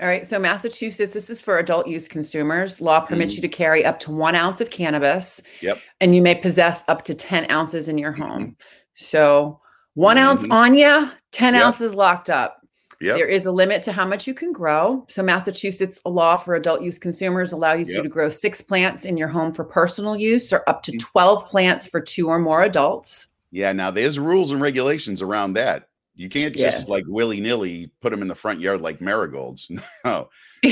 All 0.00 0.08
right. 0.08 0.26
So, 0.26 0.38
Massachusetts, 0.38 1.14
this 1.14 1.30
is 1.30 1.40
for 1.40 1.58
adult 1.58 1.86
use 1.86 2.08
consumers. 2.08 2.80
Law 2.80 3.00
permits 3.00 3.32
mm-hmm. 3.32 3.44
you 3.44 3.48
to 3.48 3.56
carry 3.56 3.84
up 3.84 3.98
to 4.00 4.10
one 4.10 4.34
ounce 4.34 4.60
of 4.60 4.70
cannabis. 4.70 5.40
Yep. 5.62 5.78
And 6.00 6.14
you 6.14 6.20
may 6.20 6.34
possess 6.34 6.84
up 6.88 7.04
to 7.04 7.14
10 7.14 7.50
ounces 7.50 7.88
in 7.88 7.96
your 7.96 8.12
mm-hmm. 8.12 8.22
home. 8.22 8.42
Mm-hmm. 8.42 8.52
So, 8.94 9.60
one 9.96 10.16
mm-hmm. 10.16 10.28
ounce 10.28 10.46
on 10.50 10.74
you, 10.74 11.10
10 11.32 11.54
yep. 11.54 11.64
ounces 11.64 11.94
locked 11.94 12.30
up. 12.30 12.60
Yep. 13.00 13.16
There 13.16 13.26
is 13.26 13.44
a 13.44 13.50
limit 13.50 13.82
to 13.84 13.92
how 13.92 14.06
much 14.06 14.26
you 14.26 14.32
can 14.32 14.52
grow. 14.52 15.04
So, 15.08 15.22
Massachusetts 15.22 16.00
law 16.06 16.36
for 16.36 16.54
adult 16.54 16.80
use 16.80 16.98
consumers 16.98 17.52
allows 17.52 17.88
you 17.88 17.94
yep. 17.94 18.04
to 18.04 18.08
grow 18.08 18.28
six 18.28 18.62
plants 18.62 19.04
in 19.04 19.18
your 19.18 19.28
home 19.28 19.52
for 19.52 19.64
personal 19.64 20.16
use 20.16 20.50
or 20.52 20.62
up 20.66 20.82
to 20.84 20.92
mm. 20.92 21.00
12 21.00 21.46
plants 21.46 21.86
for 21.86 22.00
two 22.00 22.28
or 22.28 22.38
more 22.38 22.62
adults. 22.62 23.26
Yeah. 23.50 23.72
Now, 23.72 23.90
there's 23.90 24.18
rules 24.18 24.50
and 24.50 24.62
regulations 24.62 25.20
around 25.20 25.54
that. 25.54 25.88
You 26.14 26.30
can't 26.30 26.56
just 26.56 26.88
yeah. 26.88 26.92
like 26.92 27.04
willy 27.06 27.40
nilly 27.40 27.90
put 28.00 28.10
them 28.10 28.22
in 28.22 28.28
the 28.28 28.34
front 28.34 28.60
yard 28.60 28.80
like 28.80 29.00
marigolds. 29.00 29.70
No, 30.04 30.28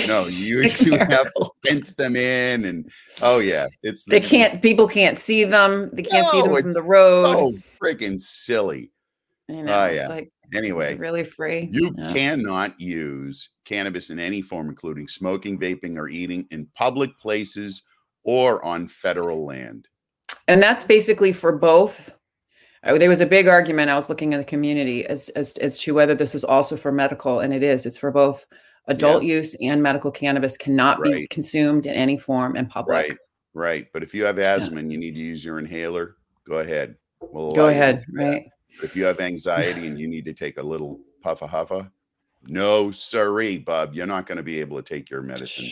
no, 0.06 0.26
you 0.26 0.62
you 0.80 0.96
have 0.96 1.30
to 1.34 1.50
fence 1.66 1.92
them 1.92 2.16
in, 2.16 2.64
and 2.64 2.90
oh 3.20 3.38
yeah, 3.38 3.66
it's 3.82 4.04
the, 4.04 4.12
they 4.12 4.20
can't. 4.20 4.62
People 4.62 4.88
can't 4.88 5.18
see 5.18 5.44
them. 5.44 5.90
They 5.92 6.02
can't 6.02 6.26
no, 6.26 6.30
see 6.30 6.42
them 6.42 6.62
from 6.62 6.72
the 6.72 6.82
road. 6.82 7.24
So 7.24 7.52
freaking 7.80 8.18
silly. 8.20 8.90
I 9.48 9.52
oh, 9.52 9.62
know. 9.62 9.72
Oh 9.72 9.86
yeah. 9.86 10.08
Like, 10.08 10.32
anyway, 10.54 10.96
really 10.96 11.24
free. 11.24 11.68
You 11.70 11.94
yeah. 11.96 12.12
cannot 12.12 12.78
use 12.80 13.50
cannabis 13.64 14.10
in 14.10 14.18
any 14.18 14.42
form, 14.42 14.68
including 14.68 15.08
smoking, 15.08 15.58
vaping, 15.58 15.96
or 15.96 16.08
eating 16.08 16.46
in 16.50 16.66
public 16.74 17.18
places 17.18 17.82
or 18.24 18.64
on 18.64 18.88
federal 18.88 19.44
land. 19.44 19.88
And 20.48 20.62
that's 20.62 20.84
basically 20.84 21.32
for 21.32 21.56
both 21.56 22.10
oh, 22.84 22.98
there 22.98 23.08
was 23.08 23.20
a 23.20 23.26
big 23.26 23.48
argument 23.48 23.90
I 23.90 23.96
was 23.96 24.08
looking 24.08 24.32
in 24.32 24.38
the 24.38 24.44
community 24.44 25.06
as, 25.06 25.28
as 25.30 25.56
as 25.58 25.78
to 25.80 25.94
whether 25.94 26.14
this 26.14 26.34
is 26.34 26.44
also 26.44 26.76
for 26.76 26.92
medical, 26.92 27.40
and 27.40 27.52
it 27.52 27.62
is. 27.62 27.86
It's 27.86 27.98
for 27.98 28.10
both 28.10 28.46
adult 28.88 29.22
yeah. 29.22 29.36
use 29.36 29.56
and 29.60 29.82
medical 29.82 30.10
cannabis 30.10 30.56
cannot 30.56 31.00
right. 31.00 31.14
be 31.14 31.26
consumed 31.28 31.86
in 31.86 31.94
any 31.94 32.16
form 32.16 32.56
in 32.56 32.66
public. 32.66 33.08
Right, 33.08 33.18
right. 33.54 33.86
But 33.92 34.02
if 34.02 34.14
you 34.14 34.24
have 34.24 34.38
asthma 34.38 34.80
and 34.80 34.92
you 34.92 34.98
need 34.98 35.14
to 35.14 35.20
use 35.20 35.44
your 35.44 35.58
inhaler, 35.58 36.16
go 36.46 36.58
ahead. 36.58 36.96
We'll 37.20 37.52
go 37.52 37.68
ahead. 37.68 38.04
Right. 38.12 38.46
If 38.82 38.96
you 38.96 39.04
have 39.04 39.20
anxiety 39.20 39.86
and 39.86 39.98
you 39.98 40.08
need 40.08 40.24
to 40.24 40.32
take 40.32 40.58
a 40.58 40.62
little 40.62 41.00
puffa 41.24 41.48
huffa, 41.48 41.90
no, 42.48 42.90
sorry, 42.90 43.58
Bob, 43.58 43.94
you're 43.94 44.06
not 44.06 44.26
going 44.26 44.36
to 44.36 44.42
be 44.42 44.60
able 44.60 44.76
to 44.76 44.82
take 44.82 45.10
your 45.10 45.22
medicine. 45.22 45.70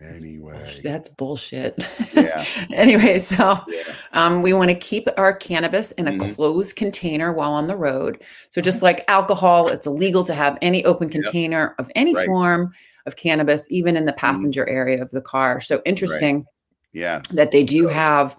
Anyway, 0.00 0.68
that's 0.82 1.08
bullshit. 1.10 1.80
Yeah. 2.12 2.44
anyway, 2.72 3.18
so 3.20 3.60
yeah. 3.68 3.82
um, 4.12 4.42
we 4.42 4.52
want 4.52 4.70
to 4.70 4.74
keep 4.74 5.06
our 5.16 5.32
cannabis 5.32 5.92
in 5.92 6.08
a 6.08 6.12
mm-hmm. 6.12 6.32
closed 6.34 6.74
container 6.74 7.32
while 7.32 7.52
on 7.52 7.68
the 7.68 7.76
road. 7.76 8.22
So 8.50 8.60
just 8.60 8.78
mm-hmm. 8.78 8.86
like 8.86 9.04
alcohol, 9.06 9.68
it's 9.68 9.86
illegal 9.86 10.24
to 10.24 10.34
have 10.34 10.58
any 10.60 10.84
open 10.84 11.08
container 11.08 11.74
yep. 11.78 11.86
of 11.86 11.92
any 11.94 12.14
right. 12.14 12.26
form 12.26 12.72
of 13.06 13.16
cannabis, 13.16 13.66
even 13.70 13.96
in 13.96 14.04
the 14.04 14.12
mm-hmm. 14.12 14.18
passenger 14.18 14.64
mm-hmm. 14.64 14.74
area 14.74 15.02
of 15.02 15.10
the 15.10 15.20
car. 15.20 15.60
So 15.60 15.80
interesting. 15.84 16.38
Right. 16.38 16.46
Yeah. 16.92 17.22
That 17.32 17.52
they 17.52 17.62
do 17.62 17.84
so. 17.84 17.88
have 17.88 18.36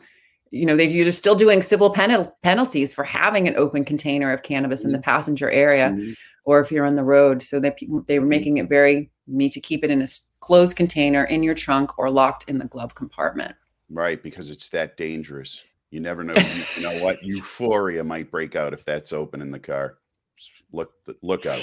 you 0.53 0.67
know, 0.67 0.75
they 0.75 1.01
are 1.01 1.11
still 1.11 1.33
doing 1.33 1.63
civil 1.63 1.89
pen- 1.89 2.31
penalties 2.43 2.93
for 2.93 3.03
having 3.03 3.47
an 3.47 3.55
open 3.57 3.83
container 3.83 4.31
of 4.31 4.43
cannabis 4.43 4.81
mm-hmm. 4.81 4.89
in 4.89 4.91
the 4.93 4.99
mm-hmm. 4.99 5.09
passenger 5.09 5.49
area, 5.49 5.89
mm-hmm. 5.89 6.11
or 6.45 6.59
if 6.59 6.71
you're 6.71 6.85
on 6.85 6.95
the 6.95 7.03
road. 7.03 7.41
So 7.41 7.59
they 7.59 7.75
they 8.07 8.19
were 8.19 8.27
making 8.27 8.57
it 8.57 8.69
very 8.69 9.09
you 9.25 9.37
need 9.37 9.51
to 9.53 9.59
keep 9.59 9.83
it 9.83 9.89
in 9.89 10.01
a 10.01 10.07
closed 10.41 10.75
container 10.75 11.23
in 11.23 11.41
your 11.41 11.55
trunk 11.55 11.97
or 11.97 12.11
locked 12.11 12.47
in 12.47 12.59
the 12.59 12.65
glove 12.65 12.93
compartment. 12.93 13.55
Right, 13.89 14.21
because 14.21 14.51
it's 14.51 14.69
that 14.69 14.95
dangerous. 14.95 15.63
You 15.89 16.01
never 16.01 16.23
know. 16.23 16.33
You, 16.35 16.63
you 16.77 16.83
know 16.83 17.03
what? 17.03 17.23
Euphoria 17.23 18.03
might 18.03 18.29
break 18.29 18.55
out 18.55 18.73
if 18.73 18.85
that's 18.85 19.11
open 19.11 19.41
in 19.41 19.49
the 19.49 19.59
car. 19.59 19.97
Look, 20.71 20.93
look 21.23 21.47
out. 21.47 21.61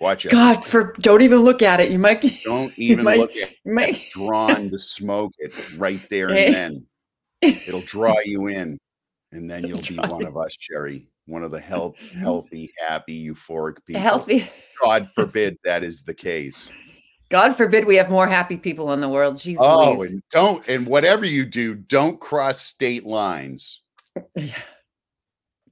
Watch 0.00 0.24
it. 0.24 0.32
God, 0.32 0.64
for 0.64 0.94
don't 1.00 1.20
even 1.20 1.40
look 1.40 1.60
at 1.60 1.78
it. 1.78 1.90
You 1.90 1.98
might 1.98 2.24
don't 2.44 2.72
even 2.78 3.04
might, 3.04 3.18
look 3.18 3.36
at 3.36 3.50
it. 3.50 3.56
Might. 3.66 4.02
Drawn 4.12 4.70
to 4.70 4.78
smoke 4.78 5.32
it 5.38 5.78
right 5.78 6.00
there 6.08 6.30
and 6.30 6.54
then. 6.54 6.86
It'll 7.42 7.80
draw 7.82 8.14
you 8.24 8.48
in, 8.48 8.78
and 9.32 9.50
then 9.50 9.64
you'll 9.68 9.82
be 9.82 9.96
one 9.96 10.24
of 10.24 10.36
us, 10.36 10.56
Sherry. 10.58 11.06
One 11.26 11.42
of 11.42 11.50
the 11.50 11.60
health, 11.60 11.98
healthy, 12.12 12.72
happy, 12.86 13.28
euphoric 13.28 13.76
people. 13.86 14.02
Healthy. 14.02 14.48
God 14.82 15.10
forbid 15.14 15.56
that 15.64 15.82
is 15.84 16.02
the 16.02 16.14
case. 16.14 16.70
God 17.30 17.54
forbid 17.54 17.86
we 17.86 17.94
have 17.96 18.10
more 18.10 18.26
happy 18.26 18.56
people 18.56 18.92
in 18.92 19.00
the 19.00 19.08
world. 19.08 19.36
Jeez 19.36 19.56
oh, 19.60 20.02
and 20.02 20.20
don't 20.32 20.66
and 20.68 20.86
whatever 20.86 21.24
you 21.24 21.44
do, 21.44 21.74
don't 21.74 22.20
cross 22.20 22.60
state 22.60 23.06
lines. 23.06 23.82
Eh, 24.16 24.22
eh, 24.36 24.50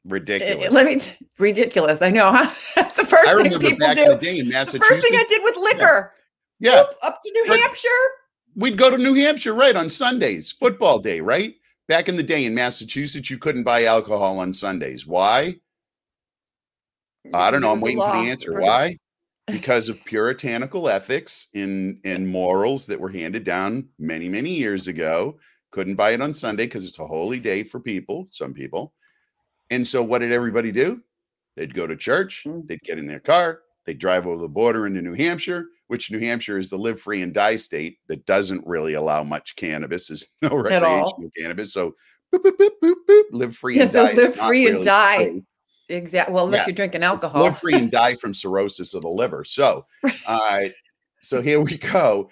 ridiculous. 0.05 0.73
Let 0.73 0.87
me 0.87 1.01
t- 1.01 1.11
ridiculous. 1.39 2.01
I 2.01 2.11
know. 2.11 2.31
Huh? 2.31 2.51
That's 2.77 2.97
the 2.97 3.05
first 3.05 3.29
I 3.29 3.43
thing 3.43 3.59
people 3.59 3.95
do. 3.95 4.09
the 4.09 4.19
day 4.21 4.39
in 4.39 4.49
Massachusetts. 4.49 4.73
The 4.73 4.95
first 4.95 5.03
thing 5.03 5.19
I 5.19 5.25
did 5.25 5.43
with 5.43 5.57
liquor. 5.57 6.15
Yeah. 6.61 6.73
yeah. 6.73 6.81
Up, 6.81 6.97
up, 7.03 7.21
to 7.23 7.33
New 7.33 7.53
Hampshire. 7.53 7.89
We'd 8.55 8.79
go 8.79 8.91
to 8.91 8.99
New 8.99 9.15
Hampshire, 9.15 9.55
right, 9.55 9.75
on 9.75 9.91
Sundays, 9.91 10.53
football 10.53 10.99
day, 10.99 11.21
right? 11.21 11.55
Back 11.89 12.09
in 12.09 12.17
the 12.17 12.23
day 12.23 12.45
in 12.45 12.55
Massachusetts, 12.55 13.31
you 13.31 13.39
couldn't 13.39 13.65
buy 13.65 13.85
alcohol 13.85 14.39
on 14.39 14.53
Sundays. 14.53 15.07
Why? 15.07 15.57
I 17.33 17.51
don't 17.51 17.63
know. 17.63 17.73
I'm 17.73 17.81
waiting 17.81 18.01
for 18.01 18.13
the 18.13 18.31
answer. 18.31 18.61
Why? 18.61 18.97
because 19.49 19.89
of 19.89 20.05
puritanical 20.05 20.89
ethics 20.89 21.49
and 21.55 21.99
and 22.05 22.29
morals 22.29 22.87
that 22.87 23.01
were 23.01 23.09
handed 23.09 23.45
down 23.45 23.89
many 23.99 24.29
many 24.29 24.51
years 24.51 24.89
ago 24.89 25.39
couldn't 25.71 25.97
buy 25.97 26.11
it 26.11 26.21
on 26.21 26.35
sunday 26.35 26.67
because 26.67 26.87
it's 26.87 26.99
a 26.99 27.07
holy 27.07 27.41
day 27.41 27.65
for 27.65 27.81
people 27.81 28.29
some 28.31 28.53
people 28.53 28.93
and 29.71 29.87
so 29.87 30.03
what 30.03 30.19
did 30.19 30.33
everybody 30.33 30.71
do 30.71 31.01
they'd 31.57 31.75
go 31.75 31.87
to 31.87 31.97
church 31.97 32.45
mm. 32.47 32.67
they'd 32.69 32.83
get 32.83 32.99
in 32.99 33.07
their 33.07 33.21
car 33.21 33.61
they'd 33.87 33.99
drive 33.99 34.27
over 34.27 34.43
the 34.43 34.49
border 34.49 34.87
into 34.87 35.01
new 35.01 35.15
hampshire 35.15 35.67
which 35.89 36.11
new 36.11 36.19
hampshire 36.19 36.59
is 36.59 36.71
the 36.71 36.79
live 36.79 37.01
free 37.01 37.23
and 37.23 37.35
die 37.35 37.57
state 37.57 37.99
that 38.07 38.25
doesn't 38.27 38.67
really 38.67 38.95
allow 38.95 39.23
much 39.23 39.57
cannabis 39.57 40.09
there's 40.09 40.27
no 40.43 40.51
recreational 40.51 41.31
cannabis 41.37 41.73
so 41.73 41.95
boop, 42.33 42.43
boop, 42.43 42.71
boop, 42.83 43.25
live 43.33 43.57
free 43.57 43.77
yeah, 43.77 43.83
and 43.83 43.91
so 43.91 44.07
die 44.07 44.13
live 44.13 44.37
free 44.37 44.67
and 44.67 44.75
really 44.75 44.85
die 44.85 45.25
free. 45.25 45.43
Exactly. 45.89 46.35
Well, 46.35 46.45
unless 46.45 46.61
yeah. 46.61 46.67
you're 46.67 46.75
drinking 46.75 47.03
alcohol, 47.03 47.43
live 47.43 47.59
free 47.59 47.75
and 47.75 47.91
die 47.91 48.15
from 48.21 48.35
cirrhosis 48.35 48.95
of 48.95 49.03
the 49.03 49.09
liver. 49.09 49.43
So, 49.45 49.87
uh, 50.27 50.65
so 51.23 51.41
here 51.41 51.61
we 51.61 51.79
go. 51.79 52.31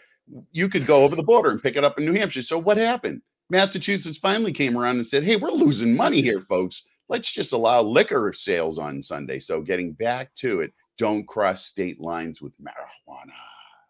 You 0.52 0.68
could 0.68 0.86
go 0.86 1.04
over 1.04 1.16
the 1.16 1.22
border 1.22 1.50
and 1.50 1.62
pick 1.62 1.76
it 1.76 1.84
up 1.84 1.98
in 1.98 2.04
New 2.04 2.12
Hampshire. 2.12 2.42
So 2.42 2.58
what 2.58 2.76
happened? 2.76 3.22
Massachusetts 3.48 4.18
finally 4.18 4.52
came 4.52 4.76
around 4.76 4.96
and 4.96 5.06
said, 5.06 5.22
"Hey, 5.22 5.36
we're 5.36 5.50
losing 5.50 5.96
money 5.96 6.20
here, 6.20 6.40
folks. 6.40 6.82
Let's 7.08 7.32
just 7.32 7.52
allow 7.52 7.80
liquor 7.80 8.32
sales 8.34 8.78
on 8.78 9.02
Sunday." 9.02 9.38
So, 9.38 9.60
getting 9.60 9.92
back 9.92 10.34
to 10.36 10.60
it, 10.60 10.74
don't 10.96 11.26
cross 11.26 11.64
state 11.64 12.00
lines 12.00 12.40
with 12.40 12.52
marijuana. 12.60 13.32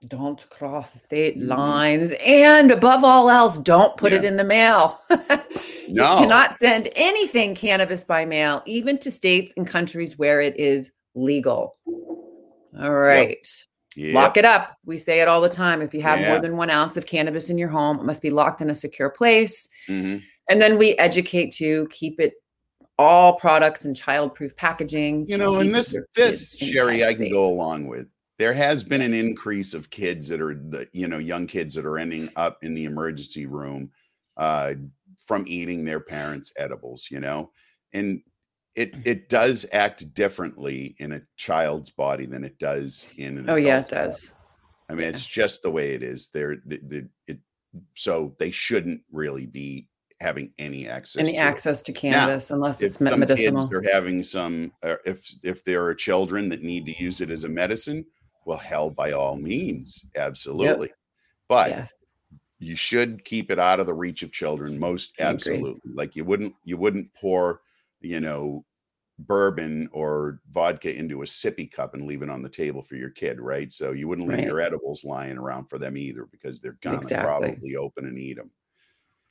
Don't 0.09 0.49
cross 0.51 0.95
state 0.95 1.39
mm-hmm. 1.39 1.49
lines. 1.49 2.13
And 2.25 2.71
above 2.71 3.03
all 3.03 3.31
else, 3.31 3.59
don't 3.59 3.97
put 3.97 4.13
yeah. 4.13 4.19
it 4.19 4.25
in 4.25 4.37
the 4.37 4.45
mail. 4.45 5.01
no. 5.11 5.17
You 5.89 6.19
cannot 6.19 6.55
send 6.57 6.89
anything 6.95 7.55
cannabis 7.55 8.05
by 8.05 8.25
mail, 8.25 8.63
even 8.67 8.99
to 8.99 9.11
states 9.11 9.55
and 9.57 9.67
countries 9.67 10.19
where 10.19 10.41
it 10.41 10.57
is 10.59 10.93
legal. 11.15 11.77
All 12.79 12.95
right. 12.95 13.39
Yep. 13.97 14.07
Yep. 14.07 14.15
Lock 14.15 14.37
it 14.37 14.45
up. 14.45 14.77
We 14.85 14.99
say 14.99 15.23
it 15.23 15.29
all 15.29 15.41
the 15.41 15.49
time. 15.49 15.81
If 15.81 15.95
you 15.95 16.03
have 16.03 16.21
yeah. 16.21 16.33
more 16.33 16.41
than 16.41 16.59
one 16.59 16.69
ounce 16.69 16.99
of 16.99 17.07
cannabis 17.07 17.49
in 17.49 17.57
your 17.57 17.71
home, 17.71 17.99
it 17.99 18.05
must 18.05 18.21
be 18.21 18.29
locked 18.31 18.61
in 18.61 18.69
a 18.69 18.75
secure 18.75 19.09
place. 19.09 19.69
Mm-hmm. 19.89 20.19
And 20.51 20.61
then 20.61 20.77
we 20.77 20.97
educate 20.99 21.53
to 21.55 21.89
keep 21.91 22.21
it 22.21 22.35
all 22.99 23.35
products 23.35 23.85
in 23.85 23.95
childproof 23.95 24.57
packaging. 24.57 25.27
You 25.29 25.39
know, 25.39 25.61
and 25.61 25.75
this 25.75 25.97
this 26.15 26.57
Sherry, 26.57 27.05
I 27.05 27.15
can 27.15 27.31
go 27.31 27.47
along 27.47 27.87
with 27.87 28.09
there 28.39 28.53
has 28.53 28.83
been 28.83 29.01
an 29.01 29.15
increase 29.15 29.75
of 29.75 29.91
kids 29.91 30.29
that 30.29 30.41
are 30.41 30.55
the 30.55 30.89
you 30.93 31.09
know 31.09 31.19
young 31.19 31.47
kids 31.47 31.75
that 31.75 31.87
are 31.87 31.99
ending 31.99 32.29
up 32.37 32.63
in 32.63 32.75
the 32.75 32.85
emergency 32.85 33.47
room 33.47 33.91
uh, 34.37 34.75
from 35.27 35.45
eating 35.47 35.85
their 35.85 36.01
parents 36.01 36.53
edibles 36.57 37.09
you 37.11 37.21
know 37.21 37.51
and 37.93 38.23
it 38.75 38.93
mm. 38.93 39.07
it 39.07 39.29
does 39.29 39.67
act 39.73 40.13
differently 40.15 40.95
in 40.99 41.13
a 41.13 41.23
child's 41.37 41.91
body 41.91 42.27
than 42.27 42.45
it 42.45 42.59
does 42.59 43.07
in 43.17 43.39
an 43.39 43.51
oh 43.51 43.57
yeah 43.57 43.81
it 43.81 43.89
does 43.89 44.29
body. 44.29 44.37
i 44.91 44.93
mean 44.93 45.03
yeah. 45.03 45.09
it's 45.09 45.27
just 45.27 45.63
the 45.63 45.71
way 45.71 45.93
it 45.93 46.03
is 46.03 46.29
there 46.29 46.57
the, 46.67 46.81
the, 46.89 47.09
it 47.27 47.39
so 47.95 48.35
they 48.39 48.51
shouldn't 48.51 49.01
really 49.11 49.47
be 49.47 49.89
having 50.21 50.53
any 50.59 50.89
access 50.89 51.21
any 51.21 51.33
to 51.33 51.39
access 51.39 51.83
to 51.83 51.93
cannabis 51.93 52.51
now, 52.51 52.57
unless 52.57 52.81
it's 52.81 53.01
if 53.01 53.09
some 53.09 53.21
medicinal. 53.21 53.63
Kids 53.63 53.73
are 53.73 53.93
having 53.93 54.23
some, 54.23 54.73
uh, 54.83 54.97
if 55.05 55.31
if 55.43 55.65
there 55.65 55.85
are 55.85 55.95
children 55.95 56.49
that 56.49 56.63
need 56.63 56.87
to 56.87 57.03
use 57.03 57.21
it 57.21 57.31
as 57.31 57.45
a 57.45 57.49
medicine, 57.49 58.05
well, 58.47 58.59
hell, 58.59 58.91
by 58.91 59.13
all 59.13 59.37
means, 59.37 60.07
absolutely. 60.17 60.89
Yep. 60.89 60.97
But 61.49 61.71
yes. 61.71 61.95
you 62.59 62.77
should 62.77 63.25
keep 63.25 63.51
it 63.51 63.59
out 63.59 63.81
of 63.81 63.87
the 63.87 63.95
reach 63.95 64.23
of 64.23 64.33
children. 64.33 64.79
Most 64.79 65.15
absolutely. 65.21 65.81
Like 65.95 66.17
you 66.17 66.25
wouldn't 66.25 66.55
you 66.65 66.77
wouldn't 66.77 67.13
pour, 67.15 67.61
you 68.01 68.21
know, 68.21 68.65
bourbon 69.19 69.89
or 69.93 70.41
vodka 70.51 70.95
into 70.95 71.23
a 71.23 71.25
sippy 71.25 71.71
cup 71.71 71.95
and 71.95 72.07
leave 72.07 72.23
it 72.23 72.31
on 72.31 72.43
the 72.43 72.49
table 72.49 72.83
for 72.83 72.97
your 72.97 73.11
kid, 73.11 73.41
right? 73.41 73.73
So 73.73 73.93
you 73.93 74.09
wouldn't 74.09 74.29
leave 74.29 74.39
right. 74.39 74.47
your 74.47 74.61
edibles 74.61 75.05
lying 75.05 75.39
around 75.39 75.69
for 75.69 75.79
them 75.79 75.97
either 75.97 76.27
because 76.31 76.61
they're 76.61 76.79
gonna 76.83 76.99
exactly. 76.99 77.27
probably 77.27 77.77
open 77.77 78.07
and 78.07 78.19
eat 78.19 78.37
them. 78.37 78.51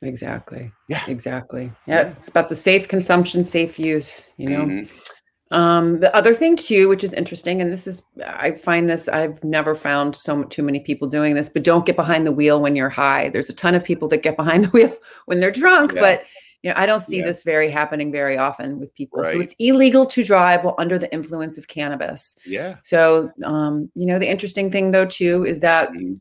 Exactly. 0.02 0.72
Yeah. 0.90 1.04
Exactly. 1.08 1.72
Yeah, 1.88 2.02
yeah. 2.02 2.14
It's 2.20 2.30
about 2.30 2.50
the 2.50 2.56
safe 2.56 2.88
consumption, 2.88 3.46
safe 3.46 3.80
use, 3.80 4.32
you 4.38 4.50
know. 4.50 4.66
Mm-hmm. 4.66 5.56
Um, 5.56 6.00
the 6.00 6.16
other 6.16 6.34
thing 6.34 6.58
too, 6.58 6.90
which 6.90 7.04
is 7.04 7.14
interesting, 7.14 7.62
and 7.62 7.72
this 7.72 7.86
is 7.86 8.04
I 8.26 8.52
find 8.52 8.90
this, 8.90 9.08
I've 9.08 9.44
never 9.44 9.76
found 9.76 10.16
so 10.16 10.44
too 10.44 10.64
many 10.64 10.80
people 10.80 11.08
doing 11.08 11.36
this, 11.36 11.50
but 11.50 11.64
don't 11.64 11.86
get 11.86 11.96
behind 11.96 12.26
the 12.26 12.32
wheel 12.32 12.62
when 12.62 12.76
you're 12.76 12.90
high. 12.90 13.30
There's 13.30 13.50
a 13.50 13.54
ton 13.54 13.76
of 13.76 13.84
people 13.84 14.08
that 14.10 14.24
get 14.24 14.38
behind 14.38 14.66
the 14.66 14.70
wheel 14.74 14.96
when 15.26 15.40
they're 15.40 15.52
drunk, 15.52 15.94
yeah. 15.94 16.02
but 16.02 16.24
you 16.64 16.72
know, 16.72 16.76
I 16.78 16.88
don't 16.88 17.04
see 17.04 17.20
yeah. 17.20 17.26
this 17.26 17.44
very 17.44 17.70
happening 17.70 18.12
very 18.12 18.40
often 18.40 18.80
with 18.80 18.94
people. 18.96 19.20
Right. 19.20 19.34
So 19.34 19.40
it's 19.40 19.56
illegal 19.60 20.08
to 20.08 20.24
drive 20.24 20.64
while 20.64 20.76
under 20.80 20.98
the 20.98 21.14
influence 21.14 21.60
of 21.60 21.68
cannabis. 21.68 22.36
Yeah. 22.44 22.78
So 22.84 23.32
um, 23.44 23.92
you 23.94 24.08
know, 24.08 24.18
the 24.18 24.28
interesting 24.28 24.72
thing 24.72 24.92
though 24.92 25.06
too 25.06 25.46
is 25.46 25.60
that 25.60 25.92
mm-hmm 25.92 26.16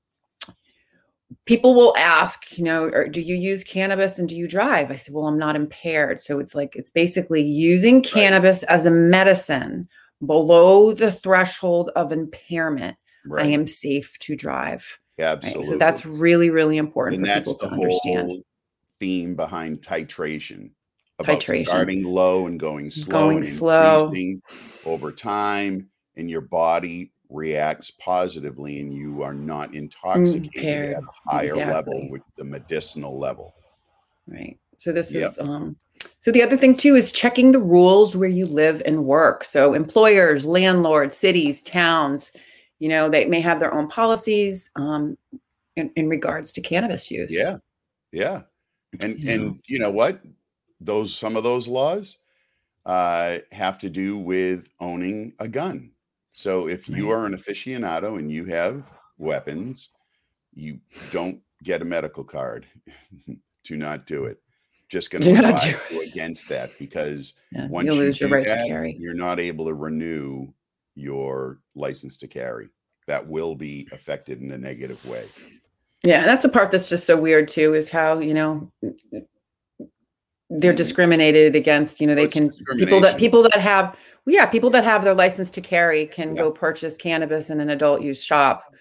people 1.47 1.75
will 1.75 1.95
ask, 1.97 2.57
you 2.57 2.65
know, 2.65 2.85
or 2.85 3.09
do 3.09 3.21
you 3.21 3.35
use 3.35 3.65
cannabis 3.65 4.19
and 4.19 4.29
do 4.29 4.37
you 4.37 4.49
drive? 4.49 4.91
I 4.91 4.97
said, 4.97 5.15
well, 5.15 5.27
I'm 5.27 5.39
not 5.39 5.57
impaired. 5.57 6.21
So 6.21 6.39
it's 6.39 6.55
like, 6.55 6.75
it's 6.77 6.91
basically 6.91 7.43
using 7.43 7.97
right. 7.97 8.05
cannabis 8.05 8.63
as 8.65 8.87
a 8.87 8.91
medicine 8.91 9.89
below 10.25 10.93
the 10.93 11.13
threshold 11.13 11.91
of 11.97 12.13
impairment. 12.13 12.97
Right. 13.27 13.47
I 13.47 13.49
am 13.51 13.67
safe 13.67 14.19
to 14.21 14.37
drive. 14.37 14.99
Yeah, 15.19 15.33
absolutely. 15.33 15.61
Right? 15.61 15.69
So 15.69 15.77
that's 15.79 16.07
really, 16.07 16.51
really 16.51 16.77
important 16.77 17.27
and 17.27 17.45
for 17.45 17.53
people 17.53 17.69
to 17.69 17.75
understand. 17.75 18.45
theme 19.01 19.35
behind 19.35 19.83
titration. 19.83 20.71
About 21.21 21.41
titration. 21.41 21.67
starting 21.67 22.05
low 22.05 22.47
and 22.47 22.59
going 22.59 22.91
slow 22.91 23.13
going 23.13 23.37
and 23.39 23.47
slow 23.47 24.13
over 24.85 25.13
time 25.13 25.89
in 26.17 26.29
your 26.29 26.41
body 26.41 27.13
reacts 27.35 27.91
positively 27.91 28.81
and 28.81 28.95
you 28.95 29.23
are 29.23 29.35
not 29.35 29.75
intoxicated 29.75 30.95
at 30.95 31.03
a 31.03 31.31
higher 31.31 31.45
exactly. 31.45 31.73
level 31.73 32.11
with 32.11 32.23
the 32.37 32.45
medicinal 32.45 33.19
level. 33.19 33.55
Right. 34.27 34.59
So 34.79 34.93
this 34.93 35.13
yep. 35.13 35.31
is 35.31 35.39
um 35.39 35.77
so 36.21 36.31
the 36.31 36.43
other 36.43 36.57
thing 36.57 36.77
too 36.77 36.95
is 36.95 37.13
checking 37.13 37.53
the 37.53 37.59
rules 37.59 38.17
where 38.17 38.29
you 38.29 38.47
live 38.47 38.81
and 38.87 39.05
work. 39.05 39.45
So 39.45 39.75
employers, 39.75 40.47
landlords, 40.47 41.17
cities, 41.17 41.63
towns, 41.63 42.33
you 42.79 42.89
know, 42.89 43.09
they 43.09 43.27
may 43.27 43.41
have 43.41 43.61
their 43.61 43.75
own 43.75 43.89
policies 43.89 44.71
um 44.77 45.19
in, 45.77 45.91
in 45.97 46.09
regards 46.09 46.53
to 46.53 46.61
cannabis 46.61 47.11
use. 47.11 47.35
Yeah. 47.35 47.59
Yeah. 48.13 48.43
And 49.03 49.23
you 49.23 49.31
and 49.31 49.61
you 49.67 49.79
know 49.79 49.91
what? 49.91 50.21
Those 50.81 51.15
some 51.15 51.37
of 51.37 51.45
those 51.45 51.69
laws 51.69 52.19
uh 52.87 53.39
have 53.51 53.79
to 53.81 53.91
do 53.91 54.19
with 54.19 54.71
owning 54.81 55.33
a 55.39 55.49
gun 55.49 55.91
so 56.35 56.67
if 56.67 56.89
you 56.89 57.11
are 57.11 57.27
an 57.27 57.37
aficionado 57.37 58.19
and 58.19 58.31
you 58.31 58.45
have 58.47 58.83
weapons, 59.19 59.91
you 60.53 60.81
don't 61.13 61.41
get 61.63 61.81
a 61.81 61.85
medical 61.85 62.25
card. 62.25 62.67
do 63.65 63.77
not 63.77 64.05
do 64.05 64.25
it. 64.25 64.41
Just 64.89 65.13
going 65.13 65.23
to 65.23 65.79
go 65.91 66.01
against 66.01 66.49
that 66.49 66.77
because 66.77 67.35
yeah, 67.53 67.69
once 67.69 67.87
you 67.87 67.95
lose 67.95 68.21
your 68.21 68.31
right 68.31 68.47
that, 68.49 68.63
to 68.63 68.69
carry, 68.69 68.97
you're 68.99 69.15
not 69.15 69.39
able 69.39 69.65
to 69.67 69.75
renew 69.75 70.49
your 70.97 71.61
license 71.77 72.17
to 72.19 72.27
carry. 72.27 72.69
That 73.07 73.27
will 73.27 73.55
be 73.55 73.89
affected 73.93 74.43
in 74.43 74.51
a 74.51 74.59
negative 74.59 75.05
way. 75.07 75.29
Yeah, 76.03 76.25
that's 76.25 76.43
the 76.43 76.49
part 76.49 76.73
that's 76.73 76.89
just 76.89 77.07
so 77.07 77.17
weird 77.17 77.47
too. 77.47 77.75
Is 77.75 77.89
how 77.89 78.19
you 78.19 78.35
know 78.35 78.73
they're 80.51 80.73
mm-hmm. 80.73 80.77
discriminated 80.77 81.55
against. 81.55 82.01
You 82.01 82.09
know, 82.09 82.15
they 82.15 82.29
can 82.29 82.51
people 82.77 83.01
that 83.01 83.19
people 83.19 83.43
that 83.45 83.61
have 83.61 83.97
well, 84.27 84.35
yeah, 84.35 84.47
people 84.47 84.71
that 84.71 84.85
have 84.85 85.05
their 85.05 85.15
license 85.15 85.51
to 85.53 85.61
carry 85.61 86.07
can 86.07 86.35
yeah. 86.35 86.43
go 86.43 86.51
purchase 86.51 86.97
cannabis 86.97 87.51
in 87.51 87.61
an 87.61 87.71
adult 87.71 88.01
use 88.01 88.23
shop, 88.23 88.73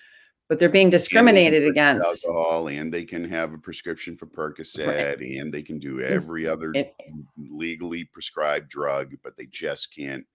but 0.48 0.58
they're 0.58 0.70
being 0.70 0.90
discriminated 0.90 1.68
against. 1.68 2.26
Alcohol, 2.26 2.68
and 2.68 2.94
they 2.94 3.04
can 3.04 3.24
have 3.26 3.54
a 3.54 3.58
prescription 3.58 4.16
for 4.16 4.26
Percocet, 4.26 4.88
right. 4.88 5.20
and 5.20 5.54
they 5.54 5.62
can 5.62 5.80
do 5.80 6.00
every 6.02 6.48
other 6.48 6.72
it, 6.74 6.94
legally 7.38 8.06
prescribed 8.06 8.70
drug, 8.70 9.16
but 9.24 9.36
they 9.36 9.46
just 9.48 9.94
can't 9.94 10.26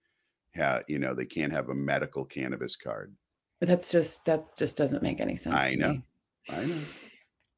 have, 0.51 0.83
you 0.87 0.99
know, 0.99 1.13
they 1.13 1.25
can't 1.25 1.51
have 1.51 1.69
a 1.69 1.75
medical 1.75 2.23
cannabis 2.23 2.75
card. 2.75 3.13
But 3.59 3.69
that's 3.69 3.91
just 3.91 4.25
that 4.25 4.55
just 4.57 4.77
doesn't 4.77 5.03
make 5.03 5.19
any 5.19 5.35
sense. 5.35 5.55
I 5.55 5.75
know. 5.75 5.93
Me. 5.93 6.03
I 6.49 6.65
know. 6.65 6.79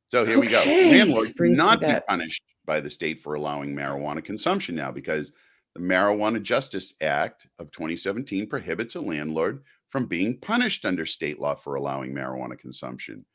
So 0.07 0.25
here 0.25 0.37
okay. 0.39 0.47
we 0.47 0.51
go. 0.51 0.63
Landlords 0.65 1.33
not 1.37 1.79
be 1.79 1.93
punished 2.07 2.43
by 2.65 2.79
the 2.81 2.89
state 2.89 3.21
for 3.21 3.35
allowing 3.35 3.75
marijuana 3.75 4.23
consumption 4.23 4.75
now 4.75 4.91
because 4.91 5.31
the 5.75 5.81
Marijuana 5.81 6.41
Justice 6.41 6.93
Act 7.01 7.47
of 7.60 7.71
2017 7.71 8.47
prohibits 8.47 8.95
a 8.95 9.01
landlord 9.01 9.63
from 9.89 10.05
being 10.05 10.38
punished 10.38 10.86
under 10.86 11.05
state 11.05 11.39
law 11.39 11.55
for 11.55 11.75
allowing 11.75 12.13
marijuana 12.13 12.57
consumption 12.57 13.25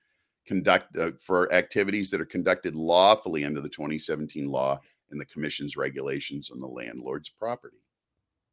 conduct 0.47 0.97
uh, 0.97 1.11
for 1.21 1.53
activities 1.53 2.11
that 2.11 2.21
are 2.21 2.27
conducted 2.27 2.75
lawfully 2.75 3.45
under 3.45 3.61
the 3.61 3.69
2017 3.69 4.49
law 4.49 4.81
and 5.11 5.21
the 5.21 5.25
commission's 5.27 5.77
regulations 5.77 6.51
on 6.51 6.61
the 6.61 6.67
landlord's 6.67 7.29
property. 7.29 7.79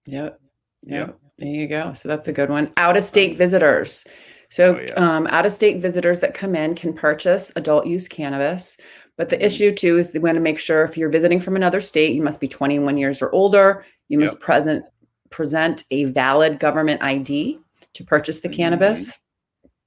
Yep. 0.06 0.40
Yep. 0.86 1.08
yep. 1.08 1.20
There 1.38 1.48
you 1.48 1.68
go. 1.68 1.94
So 1.94 2.08
that's 2.10 2.28
a 2.28 2.34
good 2.34 2.50
one. 2.50 2.74
Out 2.78 2.98
of 2.98 3.04
state 3.04 3.38
visitors. 3.38 4.06
So, 4.50 4.76
oh, 4.76 4.82
yeah. 4.82 4.94
um, 4.94 5.26
out 5.28 5.46
of 5.46 5.54
state 5.54 5.82
visitors 5.82 6.20
that 6.20 6.34
come 6.34 6.56
in 6.56 6.76
can 6.76 6.94
purchase 6.94 7.52
adult 7.56 7.88
use 7.88 8.08
cannabis. 8.08 8.78
But 9.18 9.30
the 9.30 9.44
issue 9.44 9.72
too 9.72 9.98
is 9.98 10.12
they 10.12 10.20
want 10.20 10.36
to 10.36 10.42
make 10.42 10.60
sure 10.60 10.84
if 10.84 10.98
you're 10.98 11.10
visiting 11.10 11.40
from 11.40 11.56
another 11.56 11.82
state, 11.82 12.16
you 12.16 12.22
must 12.22 12.40
be 12.40 12.48
21 12.48 12.98
years 12.98 13.22
or 13.22 13.32
older. 13.32 13.86
You 14.10 14.20
must 14.20 14.36
yep. 14.36 14.42
present 14.42 14.86
present 15.30 15.84
a 15.90 16.06
valid 16.06 16.60
government 16.60 17.02
ID 17.02 17.60
to 17.94 18.04
purchase 18.04 18.42
the 18.42 18.50
mm-hmm. 18.50 18.58
cannabis 18.58 19.20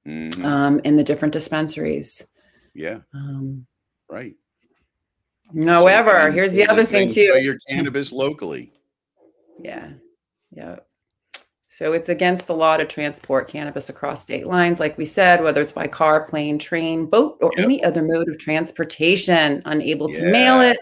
mm-hmm. 0.06 0.44
um, 0.44 0.80
in 0.80 0.96
the 0.96 1.04
different 1.04 1.32
dispensaries. 1.32 2.26
Yeah. 2.74 2.98
Um, 3.14 3.66
right. 4.08 4.34
However, 5.64 6.28
so, 6.28 6.32
here's 6.32 6.54
the 6.54 6.66
other 6.66 6.84
thing 6.84 7.08
too. 7.08 7.38
Your 7.40 7.58
cannabis 7.68 8.12
locally. 8.12 8.72
Yeah. 9.60 9.90
Yeah. 10.50 10.76
So 11.76 11.92
it's 11.92 12.08
against 12.08 12.46
the 12.46 12.54
law 12.54 12.78
to 12.78 12.86
transport 12.86 13.48
cannabis 13.48 13.90
across 13.90 14.22
state 14.22 14.46
lines, 14.46 14.80
like 14.80 14.96
we 14.96 15.04
said, 15.04 15.42
whether 15.42 15.60
it's 15.60 15.72
by 15.72 15.86
car, 15.86 16.24
plane, 16.24 16.58
train, 16.58 17.04
boat, 17.04 17.36
or 17.42 17.52
yep. 17.54 17.66
any 17.66 17.84
other 17.84 18.00
mode 18.00 18.30
of 18.30 18.38
transportation, 18.38 19.60
unable 19.66 20.08
to 20.08 20.22
mail 20.30 20.62
it, 20.62 20.78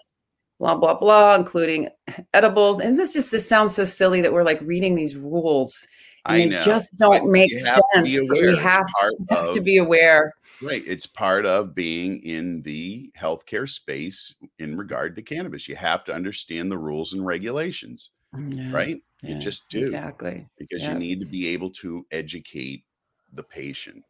blah, 0.61 0.77
blah, 0.77 0.95
blah, 0.95 1.35
including 1.35 1.89
edibles. 2.33 2.79
And 2.79 2.97
this 2.97 3.13
just, 3.13 3.33
just 3.33 3.49
sounds 3.49 3.75
so 3.75 3.85
silly 3.85 4.21
that 4.21 4.33
we're 4.33 4.45
like 4.45 4.61
reading 4.61 4.95
these 4.95 5.17
rules. 5.17 5.85
And 6.27 6.43
I 6.43 6.45
know. 6.45 6.59
They 6.61 6.65
just 6.65 6.97
don't 6.97 7.29
make 7.29 7.51
sense. 7.59 7.77
We 7.97 8.15
have, 8.57 8.87
to, 8.87 9.27
have 9.31 9.47
of, 9.49 9.53
to 9.53 9.61
be 9.61 9.79
aware. 9.79 10.33
Right. 10.63 10.85
It's 10.87 11.07
part 11.07 11.45
of 11.45 11.75
being 11.75 12.23
in 12.23 12.63
the 12.63 13.11
healthcare 13.21 13.69
space 13.69 14.33
in 14.61 14.77
regard 14.77 15.17
to 15.17 15.23
cannabis. 15.23 15.67
You 15.67 15.75
have 15.75 16.05
to 16.05 16.15
understand 16.15 16.71
the 16.71 16.79
rules 16.79 17.15
and 17.15 17.27
regulations, 17.27 18.11
mm, 18.33 18.57
yeah. 18.57 18.71
right? 18.73 19.03
You 19.25 19.39
just 19.39 19.69
do. 19.69 19.81
Exactly. 19.81 20.47
Because 20.59 20.87
you 20.87 20.95
need 20.95 21.21
to 21.21 21.27
be 21.27 21.49
able 21.49 21.71
to 21.71 22.05
educate 22.11 22.85
the 23.33 23.43
patient. 23.43 24.03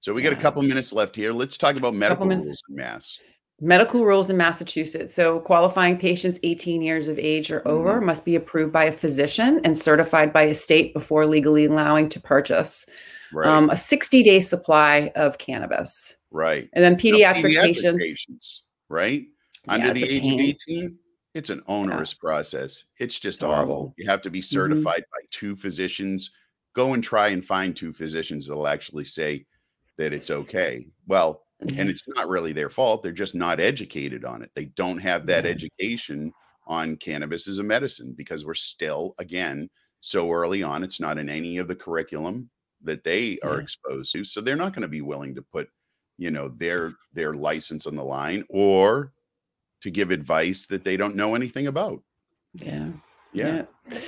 So 0.00 0.14
we 0.14 0.22
got 0.22 0.32
a 0.32 0.36
couple 0.36 0.62
minutes 0.62 0.92
left 0.92 1.14
here. 1.14 1.32
Let's 1.32 1.58
talk 1.58 1.76
about 1.76 1.94
medical 1.94 2.26
rules 2.26 2.48
in 2.48 2.76
Mass. 2.76 3.18
Medical 3.60 4.06
rules 4.06 4.30
in 4.30 4.38
Massachusetts. 4.38 5.14
So 5.14 5.40
qualifying 5.40 5.98
patients 5.98 6.38
18 6.42 6.80
years 6.80 7.08
of 7.08 7.18
age 7.18 7.50
or 7.50 7.66
over 7.68 7.96
mm-hmm. 7.96 8.06
must 8.06 8.24
be 8.24 8.34
approved 8.34 8.72
by 8.72 8.84
a 8.84 8.92
physician 8.92 9.60
and 9.64 9.76
certified 9.76 10.32
by 10.32 10.42
a 10.42 10.54
state 10.54 10.94
before 10.94 11.26
legally 11.26 11.66
allowing 11.66 12.08
to 12.08 12.20
purchase 12.20 12.86
right. 13.32 13.46
um, 13.46 13.68
a 13.68 13.76
60 13.76 14.22
day 14.22 14.40
supply 14.40 15.12
of 15.14 15.36
cannabis. 15.36 16.16
Right. 16.30 16.70
And 16.72 16.82
then 16.82 16.96
pediatric, 16.96 17.42
pediatric 17.42 17.74
patients, 17.74 18.02
patients, 18.02 18.62
right? 18.88 19.24
Under 19.68 19.88
yeah, 19.88 19.92
the 19.92 20.04
age 20.04 20.24
of 20.24 20.70
18 20.70 20.98
it's 21.34 21.50
an 21.50 21.62
onerous 21.66 22.14
yeah. 22.14 22.26
process. 22.26 22.84
It's 22.98 23.18
just 23.18 23.40
Horrible. 23.40 23.74
awful. 23.74 23.94
You 23.98 24.08
have 24.08 24.22
to 24.22 24.30
be 24.30 24.40
mm-hmm. 24.40 24.54
certified 24.54 25.02
mm-hmm. 25.02 25.24
by 25.24 25.26
two 25.30 25.56
physicians. 25.56 26.30
Go 26.74 26.94
and 26.94 27.02
try 27.02 27.28
and 27.28 27.44
find 27.44 27.76
two 27.76 27.92
physicians 27.92 28.46
that'll 28.46 28.66
actually 28.66 29.04
say 29.04 29.46
that 29.98 30.12
it's 30.12 30.30
okay. 30.30 30.86
Well, 31.06 31.42
mm-hmm. 31.62 31.78
and 31.78 31.90
it's 31.90 32.06
not 32.08 32.28
really 32.28 32.52
their 32.52 32.70
fault. 32.70 33.02
They're 33.02 33.12
just 33.12 33.34
not 33.34 33.60
educated 33.60 34.24
on 34.24 34.42
it. 34.42 34.50
They 34.54 34.66
don't 34.66 34.98
have 34.98 35.26
that 35.26 35.44
mm-hmm. 35.44 35.52
education 35.52 36.32
on 36.66 36.96
cannabis 36.96 37.48
as 37.48 37.58
a 37.58 37.64
medicine 37.64 38.14
because 38.16 38.44
we're 38.44 38.54
still, 38.54 39.14
again, 39.18 39.68
so 40.00 40.30
early 40.30 40.62
on. 40.62 40.82
It's 40.84 41.00
not 41.00 41.18
in 41.18 41.28
any 41.28 41.58
of 41.58 41.68
the 41.68 41.74
curriculum 41.74 42.48
that 42.82 43.04
they 43.04 43.38
are 43.42 43.56
yeah. 43.56 43.62
exposed 43.62 44.12
to. 44.12 44.24
So 44.24 44.40
they're 44.40 44.56
not 44.56 44.72
going 44.72 44.82
to 44.82 44.88
be 44.88 45.02
willing 45.02 45.34
to 45.34 45.42
put, 45.42 45.68
you 46.18 46.30
know, 46.30 46.48
their 46.48 46.94
their 47.12 47.34
license 47.34 47.86
on 47.86 47.96
the 47.96 48.04
line 48.04 48.44
or 48.48 49.12
to 49.82 49.90
give 49.90 50.10
advice 50.10 50.66
that 50.66 50.84
they 50.84 50.96
don't 50.96 51.16
know 51.16 51.34
anything 51.34 51.66
about. 51.66 52.02
Yeah. 52.54 52.88
Yeah. 53.32 53.64
yeah. 53.88 53.98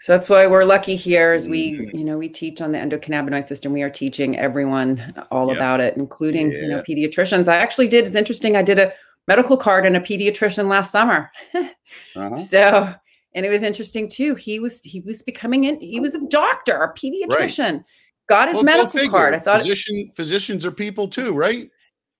So 0.00 0.12
that's 0.12 0.28
why 0.28 0.46
we're 0.48 0.64
lucky 0.64 0.96
here 0.96 1.32
as 1.32 1.48
we, 1.48 1.74
Mhm. 1.74 1.94
you 1.94 2.04
know, 2.04 2.18
we 2.18 2.28
teach 2.28 2.60
on 2.60 2.72
the 2.72 2.78
endocannabinoid 2.78 3.46
system. 3.46 3.72
We 3.72 3.82
are 3.82 3.90
teaching 3.90 4.36
everyone 4.36 5.14
all 5.30 5.48
Yeah. 5.48 5.56
about 5.56 5.80
it, 5.80 5.96
including, 5.96 6.50
you 6.50 6.68
know, 6.68 6.82
pediatricians. 6.82 7.46
I 7.46 7.56
actually 7.56 7.88
did, 7.88 8.06
it's 8.06 8.16
interesting. 8.16 8.56
I 8.56 8.62
did 8.62 8.78
a 8.80 8.92
medical 9.28 9.56
card 9.56 9.86
and 9.86 9.96
a 9.96 10.00
pediatrician 10.00 10.68
last 10.68 10.90
summer. 10.90 11.30
Uh-huh. 11.54 12.36
So, 12.36 12.92
and 13.34 13.46
it 13.46 13.50
was 13.50 13.62
interesting 13.62 14.08
too. 14.08 14.34
He 14.34 14.58
was, 14.58 14.80
he 14.82 15.00
was 15.00 15.22
becoming 15.22 15.64
in, 15.64 15.78
he 15.80 16.00
was 16.00 16.14
a 16.14 16.26
doctor, 16.26 16.76
a 16.82 16.94
pediatrician, 16.94 17.84
got 18.28 18.48
his 18.48 18.56
Well, 18.56 18.64
medical 18.64 19.08
card. 19.08 19.34
I 19.34 19.38
thought 19.38 19.60
physician 19.60 20.10
physicians 20.16 20.66
are 20.66 20.72
people 20.72 21.06
too, 21.08 21.32
right? 21.32 21.70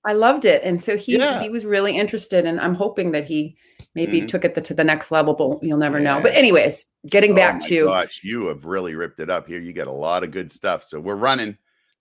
I 0.05 0.13
loved 0.15 0.45
it. 0.45 0.63
And 0.65 0.83
so 0.83 0.97
he 0.97 1.17
Yeah. 1.17 1.41
he 1.41 1.49
was 1.49 1.65
really 1.65 1.97
interested 1.97 2.45
and 2.45 2.61
I'm 2.61 2.75
hoping 2.75 3.13
that 3.13 3.25
he 3.25 3.57
maybe 3.95 4.23
Mhm. 4.23 4.29
took 4.29 4.45
it 4.45 4.55
the, 4.55 4.61
to 4.63 4.75
the 4.75 4.85
next 4.85 5.11
level, 5.13 5.35
but 5.35 5.63
you'll 5.63 5.79
never 5.79 6.01
know. 6.01 6.19
But 6.21 6.35
anyways, 6.35 6.87
getting 7.07 7.33
Oh 7.33 7.37
back 7.37 7.55
my 7.55 7.69
to 7.69 7.85
gosh, 7.85 8.21
you 8.25 8.47
have 8.47 8.65
really 8.65 8.95
ripped 8.95 9.21
it 9.21 9.31
up 9.31 9.47
here. 9.47 9.61
You 9.61 9.73
got 9.73 9.87
a 9.87 9.93
lot 9.93 10.25
of 10.25 10.31
good 10.31 10.51
stuff. 10.51 10.83
So 10.83 10.99
we're 10.99 11.15
running 11.15 11.57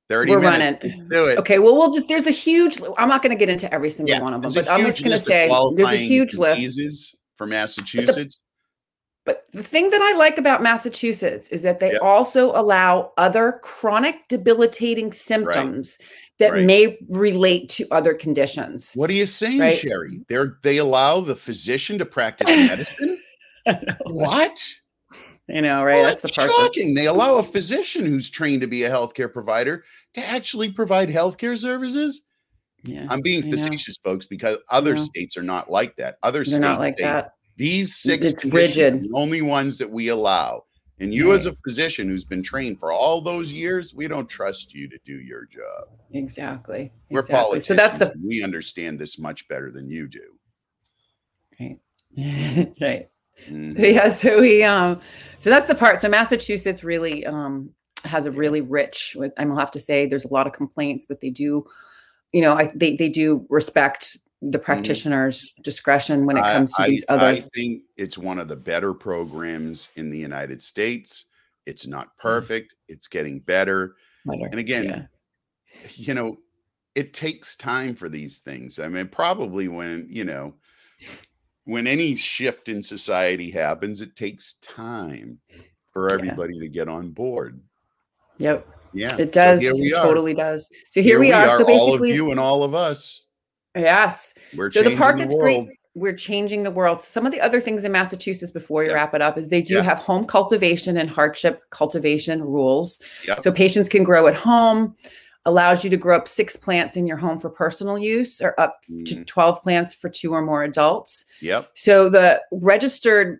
30 0.10 0.32
We're 0.32 0.40
minutes. 0.40 0.84
running. 0.84 0.90
Let's 0.90 1.02
do 1.04 1.26
it. 1.28 1.38
okay, 1.40 1.60
well 1.60 1.76
we'll 1.78 1.92
just 1.92 2.08
there's 2.08 2.28
a 2.28 2.32
huge 2.32 2.82
I'm 2.98 3.10
not 3.10 3.22
going 3.22 3.36
to 3.36 3.40
get 3.40 3.50
into 3.50 3.72
every 3.74 3.92
single 3.92 4.16
Yeah, 4.16 4.22
one 4.22 4.34
of 4.34 4.42
them, 4.42 4.52
but 4.54 4.68
I'm 4.70 4.82
just 4.86 5.04
going 5.04 5.12
to 5.12 5.18
say 5.18 5.50
there's 5.76 5.92
a 5.92 5.98
huge 5.98 6.34
list. 6.36 7.16
for 7.38 7.46
Massachusetts. 7.46 8.40
But 9.24 9.44
the 9.52 9.62
thing 9.62 9.92
that 9.92 10.02
I 10.02 10.18
like 10.18 10.40
about 10.40 10.64
Massachusetts 10.64 11.50
is 11.50 11.62
that 11.62 11.80
they 11.80 11.92
Yep. 11.92 12.02
also 12.02 12.52
allow 12.60 13.12
other 13.18 13.60
chronic 13.62 14.28
debilitating 14.30 15.12
symptoms 15.12 16.00
that 16.42 16.52
Right. 16.54 16.66
may 16.66 16.98
relate 17.10 17.70
to 17.70 17.88
other 17.92 18.14
conditions. 18.14 18.92
What 18.96 19.10
are 19.10 19.14
you 19.14 19.26
saying, 19.26 19.60
Right. 19.60 19.78
Sherry? 19.78 20.20
They're 20.28 20.58
they 20.64 20.78
allow 20.78 21.22
the 21.22 21.36
physician 21.36 21.98
to 22.00 22.06
practice 22.06 22.48
medicine? 22.70 23.18
what? 24.06 24.68
You 25.48 25.62
know, 25.62 25.84
right? 25.84 25.96
Well, 25.96 26.04
that's 26.06 26.22
the 26.22 26.28
that's 26.28 26.38
part 26.38 26.50
that's 26.50 26.78
shocking. 26.78 26.94
They 26.94 27.08
allow 27.08 27.36
a 27.38 27.44
physician 27.44 28.06
who's 28.06 28.30
trained 28.30 28.62
to 28.62 28.68
be 28.68 28.84
a 28.84 28.90
healthcare 28.90 29.32
provider 29.32 29.84
to 30.14 30.26
actually 30.30 30.72
provide 30.72 31.10
healthcare 31.10 31.58
services. 31.58 32.24
yeah. 32.84 33.06
I'm 33.10 33.22
being 33.22 33.42
facetious, 33.44 33.98
folks, 34.04 34.26
because 34.26 34.58
other 34.70 34.96
states 34.98 35.38
are 35.38 35.44
not 35.44 35.70
like 35.70 35.96
that. 35.98 36.18
Other 36.24 36.40
They're 36.40 36.46
states 36.46 36.62
not 36.62 36.80
like 36.80 36.98
they- 36.98 37.04
that. 37.04 37.34
These 37.58 37.96
six 37.96 38.26
It's 38.26 38.46
rigid. 38.46 39.04
the 39.04 39.10
only 39.14 39.42
ones 39.42 39.78
that 39.80 39.92
we 39.92 40.08
allow. 40.08 40.64
And 41.02 41.12
you, 41.14 41.32
Right. 41.32 41.40
as 41.40 41.48
a 41.48 41.56
physician 41.64 42.08
who's 42.08 42.24
been 42.26 42.44
trained 42.44 42.80
for 42.80 42.92
all 42.92 43.22
those 43.22 43.52
years, 43.52 43.94
we 43.96 44.08
don't 44.08 44.30
trust 44.30 44.74
you 44.76 44.88
to 44.88 45.00
do 45.04 45.20
your 45.20 45.46
job. 45.46 45.90
Exactly. 46.14 46.92
We're 47.10 47.22
exactly. 47.22 47.42
politicians. 47.42 47.66
So 47.66 47.74
that's 47.74 47.98
the 47.98 48.14
we 48.24 48.44
understand 48.44 49.00
this 49.00 49.18
much 49.18 49.48
better 49.48 49.72
than 49.72 49.90
you 49.90 50.08
do. 50.08 50.38
right. 51.60 51.80
right. 52.82 53.10
Mhm. 53.48 53.76
So 53.78 53.84
yeah, 53.84 54.08
so 54.10 54.40
we 54.42 54.64
um 54.64 55.00
so 55.40 55.50
that's 55.50 55.68
the 55.68 55.76
part. 55.76 56.02
So 56.02 56.08
Massachusetts 56.10 56.84
really 56.84 57.26
um 57.26 57.72
has 58.04 58.26
a 58.28 58.32
really 58.32 58.62
rich 58.62 59.18
I'm 59.38 59.56
have 59.56 59.72
to 59.72 59.80
say 59.80 60.06
there's 60.06 60.26
a 60.26 60.34
lot 60.34 60.46
of 60.48 60.54
complaints, 60.54 61.06
but 61.08 61.20
they 61.22 61.30
do, 61.32 61.66
you 62.32 62.42
know, 62.42 62.54
I 62.54 62.72
they 62.76 62.96
they 62.96 63.10
do 63.10 63.46
respect 63.50 64.18
the 64.42 64.60
practitioner's 64.60 65.54
discretion 65.64 66.26
when 66.26 66.38
it 66.38 66.42
Mm-hmm. 66.42 66.58
Comes 66.58 66.74
to 66.74 66.82
I, 66.84 66.90
these 66.90 67.06
other 67.10 67.26
I 67.26 67.42
think 67.54 67.84
it's 67.98 68.18
one 68.18 68.40
of 68.40 68.48
the 68.48 68.56
better 68.56 68.94
programs 68.94 69.90
in 69.96 70.10
the 70.10 70.18
United 70.18 70.62
States. 70.62 71.26
It's 71.68 71.86
not 71.86 72.18
perfect. 72.18 72.76
It's 72.88 73.08
getting 73.08 73.40
better. 73.40 73.96
whatever. 74.24 74.48
And 74.52 74.60
again, 74.60 74.84
Yeah. 74.86 75.06
you 75.96 76.14
know, 76.16 76.38
it 76.96 77.14
takes 77.14 77.56
time 77.56 77.96
for 77.96 78.10
these 78.10 78.40
things. 78.40 78.80
I 78.80 78.88
mean, 78.88 79.08
probably 79.08 79.68
when, 79.68 80.08
you 80.10 80.26
know, 80.26 80.56
when 81.66 81.86
any 81.88 82.16
shift 82.16 82.68
in 82.68 82.82
society 82.82 83.52
happens, 83.52 84.02
it 84.02 84.16
takes 84.16 84.54
time 84.56 85.40
for 85.94 86.08
Yeah. 86.10 86.16
everybody 86.16 86.60
to 86.60 86.68
get 86.68 86.90
on 86.90 87.12
board. 87.12 87.62
Yep. 88.40 88.68
Yeah. 88.94 89.14
It 89.18 89.18
so 89.18 89.26
does. 89.26 89.62
here 89.62 89.74
we 89.76 89.92
it 89.92 89.98
are. 89.98 90.04
totally 90.04 90.34
does. 90.34 90.68
So 90.90 91.02
here, 91.02 91.20
we, 91.20 91.32
are. 91.32 91.50
So 91.52 91.58
all 91.58 91.62
of 91.62 91.68
basically 91.68 92.14
you 92.14 92.32
and 92.32 92.40
all 92.40 92.64
of 92.64 92.74
us. 92.76 93.26
Yes. 93.76 94.34
We're 94.56 94.72
So 94.72 94.84
the 94.84 94.90
the 94.92 94.96
that's 94.96 95.34
world. 95.36 95.66
great, 95.68 95.78
we're 95.94 96.14
changing 96.16 96.64
the 96.64 96.72
world. 96.72 97.02
Some 97.02 97.26
of 97.26 97.32
the 97.32 97.42
other 97.42 97.60
things 97.60 97.84
in 97.84 97.92
Massachusetts 97.92 98.52
before 98.52 98.84
you 98.84 98.90
Yeah. 98.90 98.96
wrap 98.96 99.14
it 99.14 99.22
up 99.22 99.38
is 99.38 99.50
they 99.50 99.62
do 99.62 99.76
Yeah. 99.76 99.82
have 99.84 99.98
home 100.00 100.26
cultivation 100.26 100.98
and 100.98 101.10
hardship 101.10 101.62
cultivation 101.70 102.42
rules. 102.44 103.00
Yep. 103.28 103.42
So 103.42 103.52
patients 103.52 103.90
can 103.90 104.04
grow 104.04 104.28
at 104.28 104.36
home, 104.36 104.96
allows 105.46 105.84
you 105.84 105.90
to 105.90 105.98
grow 105.98 106.16
up 106.16 106.28
six 106.28 106.56
plants 106.56 106.96
in 106.96 107.08
your 107.08 107.18
home 107.18 107.40
for 107.40 107.50
personal 107.50 107.98
use 107.98 108.42
or 108.42 108.58
up 108.60 108.82
to 109.06 109.16
Mhm. 109.16 109.26
12 109.26 109.62
plants 109.64 109.94
for 109.94 110.08
two 110.10 110.34
or 110.34 110.42
more 110.42 110.64
adults. 110.64 111.26
Yep. 111.42 111.70
So 111.74 112.10
the 112.10 112.42
registered 112.52 113.40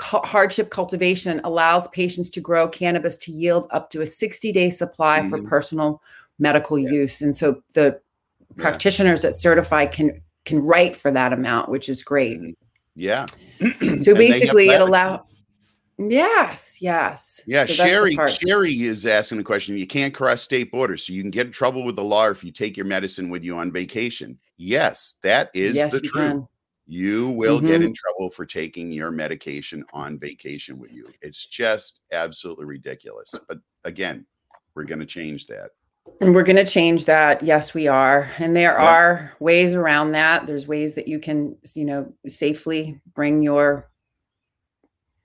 hardship 0.00 0.68
cultivation 0.70 1.40
allows 1.44 1.88
patients 1.88 2.28
to 2.30 2.40
grow 2.40 2.68
cannabis 2.68 3.16
to 3.16 3.32
yield 3.32 3.66
up 3.70 3.88
to 3.90 4.00
a 4.02 4.06
60 4.06 4.52
day 4.52 4.68
supply 4.68 5.26
for 5.28 5.38
Mhm. 5.38 5.48
personal 5.48 6.02
medical 6.38 6.78
Yeah. 6.78 6.90
use. 6.90 7.22
And 7.22 7.34
so 7.34 7.62
the 7.72 7.98
Yeah. 8.56 8.62
practitioners 8.62 9.22
that 9.22 9.36
certify 9.36 9.86
can 9.86 10.20
can 10.44 10.60
write 10.60 10.96
for 10.96 11.10
that 11.10 11.32
amount, 11.32 11.68
which 11.68 11.88
is 11.88 12.02
great. 12.02 12.40
Mhm. 12.40 12.54
Yeah. 12.94 13.26
So 14.02 14.14
basically, 14.14 14.66
it 14.66 14.78
latitude. 14.80 14.88
allow. 14.88 15.26
Yes, 15.98 16.76
yes. 16.82 17.42
Yeah, 17.46 17.64
So 17.64 17.72
Sherry. 17.72 18.18
Sherry 18.28 18.82
is 18.84 19.06
asking 19.06 19.38
the 19.38 19.44
question. 19.44 19.78
You 19.78 19.86
can't 19.86 20.12
cross 20.12 20.42
state 20.42 20.70
borders, 20.70 21.06
so 21.06 21.12
you 21.14 21.22
can 21.22 21.30
get 21.30 21.46
in 21.46 21.52
trouble 21.52 21.84
with 21.84 21.96
the 21.96 22.04
law 22.04 22.28
if 22.28 22.44
you 22.44 22.52
take 22.52 22.76
your 22.76 22.84
medicine 22.86 23.30
with 23.30 23.42
you 23.42 23.56
on 23.56 23.72
vacation. 23.72 24.38
Yes, 24.58 25.14
that 25.22 25.50
is 25.54 25.74
yes, 25.74 25.92
the 25.92 26.00
you 26.04 26.10
truth. 26.10 26.30
can. 26.32 26.48
You 26.86 27.30
will 27.30 27.60
get 27.60 27.80
Mhm. 27.80 27.86
in 27.86 27.94
trouble 27.94 28.30
for 28.30 28.44
taking 28.46 28.92
your 28.92 29.10
medication 29.10 29.84
on 29.92 30.18
vacation 30.18 30.78
with 30.78 30.92
you. 30.92 31.08
It's 31.22 31.44
just 31.46 32.00
absolutely 32.12 32.66
ridiculous. 32.66 33.34
But 33.48 33.58
again, 33.84 34.26
we're 34.74 34.84
going 34.84 35.00
to 35.00 35.06
change 35.06 35.46
that. 35.46 35.70
And 36.20 36.34
we're 36.34 36.44
going 36.44 36.56
to 36.56 36.64
change 36.64 37.04
that. 37.06 37.42
Yes, 37.42 37.74
we 37.74 37.88
are. 37.88 38.30
And 38.38 38.56
there 38.56 38.72
Yep. 38.72 38.80
are 38.80 39.32
ways 39.38 39.74
around 39.74 40.12
that. 40.12 40.46
There's 40.46 40.66
ways 40.66 40.94
that 40.94 41.08
you 41.08 41.18
can, 41.18 41.56
you 41.74 41.84
know, 41.84 42.12
safely 42.26 43.00
bring 43.14 43.42
your 43.42 43.90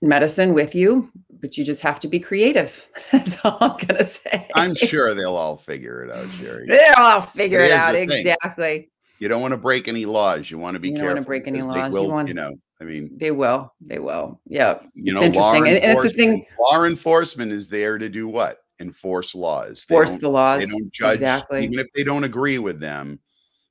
medicine 0.00 0.52
with 0.52 0.74
you, 0.74 1.10
but 1.40 1.56
you 1.56 1.64
just 1.64 1.80
have 1.82 2.00
to 2.00 2.08
be 2.08 2.18
creative. 2.20 2.86
That's 3.12 3.42
all 3.44 3.56
I'm 3.60 3.70
going 3.78 3.96
to 3.98 4.04
say. 4.04 4.48
I'm 4.54 4.74
sure 4.74 5.14
they'll 5.14 5.36
all 5.36 5.56
figure 5.56 6.04
it 6.04 6.10
out, 6.10 6.28
Jerry. 6.40 6.66
They'll 6.66 6.94
all 6.98 7.20
figure 7.20 7.60
it 7.60 7.72
out. 7.72 7.92
thing. 7.92 8.10
Exactly. 8.10 8.90
You 9.18 9.28
don't 9.28 9.40
want 9.40 9.52
to 9.52 9.58
break 9.58 9.86
any 9.88 10.04
laws. 10.04 10.50
You 10.50 10.58
want 10.58 10.74
to 10.74 10.80
be 10.80 10.88
You 10.88 10.94
don't 10.94 11.02
careful. 11.04 11.14
wanna 11.14 11.26
break 11.26 11.46
any 11.46 11.62
laws. 11.62 11.94
You 11.94 12.02
want- 12.10 12.26
you 12.28 12.34
know, 12.34 12.52
I 12.80 12.84
mean, 12.84 13.16
They 13.18 13.30
will. 13.30 13.72
They 13.80 14.00
will. 14.00 14.40
Yeah. 14.46 14.80
you 14.94 15.12
It's 15.12 15.20
know, 15.20 15.26
interesting. 15.26 15.68
And- 15.68 15.76
and 15.78 15.92
it's 15.98 16.02
the 16.02 16.08
thing- 16.10 16.46
Law 16.58 16.84
enforcement 16.84 17.52
is 17.52 17.68
there 17.68 17.96
to 17.98 18.08
do 18.08 18.26
what? 18.26 18.58
Enforce 18.82 19.34
laws. 19.34 19.86
They 19.88 19.94
Force 19.94 20.16
the 20.16 20.28
laws. 20.28 20.60
They 20.60 20.66
don't 20.66 20.92
judge, 20.92 21.14
Exactly. 21.14 21.64
even 21.64 21.78
if 21.78 21.86
they 21.94 22.04
don't 22.04 22.24
agree 22.24 22.58
with 22.58 22.80
them. 22.80 23.20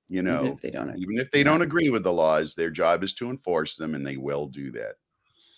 You 0.09 0.21
even 0.21 0.33
know, 0.33 0.45
if 0.45 0.61
they 0.61 0.71
don't. 0.71 0.97
even 0.97 1.19
if 1.19 1.29
they 1.31 1.43
don't 1.43 1.61
agree 1.61 1.89
with 1.89 2.03
the 2.03 2.11
laws, 2.11 2.55
their 2.55 2.69
job 2.69 3.03
is 3.03 3.13
to 3.15 3.29
enforce 3.29 3.75
them, 3.75 3.93
and 3.93 4.05
they 4.05 4.17
will 4.17 4.47
do 4.47 4.71
that. 4.71 4.95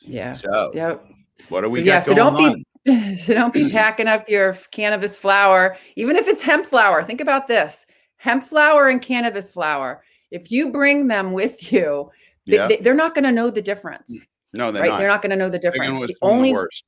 Yeah. 0.02 0.34
So, 0.34 0.72
Yep. 0.74 1.06
what 1.50 1.62
do 1.62 1.70
we 1.70 1.80
So, 1.82 1.86
yeah, 1.86 2.00
so 2.02 2.14
don't 2.16 2.36
on? 2.36 2.64
be 2.86 3.16
so 3.18 3.34
don't 3.34 3.54
be 3.54 3.70
packing 3.72 4.08
up 4.08 4.28
your 4.28 4.54
cannabis 4.72 5.16
flower, 5.16 5.78
even 5.96 6.16
if 6.16 6.28
it's 6.28 6.44
hemp 6.44 6.66
flower. 6.66 7.04
Think 7.04 7.22
about 7.22 7.48
this: 7.48 7.86
hemp 8.18 8.44
flower 8.44 8.90
and 8.90 9.02
cannabis 9.02 9.50
flower. 9.50 10.04
If 10.32 10.52
you 10.52 10.72
bring 10.72 11.08
them 11.08 11.32
with 11.32 11.72
you, 11.72 12.12
they, 12.48 12.58
Yeah, 12.58 12.68
they, 12.68 12.90
are 12.90 12.96
not 12.96 13.14
going 13.14 13.24
to 13.24 13.32
know 13.32 13.50
the 13.52 13.62
difference, 13.62 14.28
no, 14.52 14.72
they're 14.72 14.82
right? 14.82 14.90
not. 14.90 14.98
They're 15.00 15.08
not 15.08 15.22
going 15.22 15.30
to 15.30 15.36
know 15.36 15.50
the 15.50 15.60
difference. 15.60 16.08
The 16.08 16.18
only 16.22 16.50
the 16.50 16.56
worst. 16.56 16.84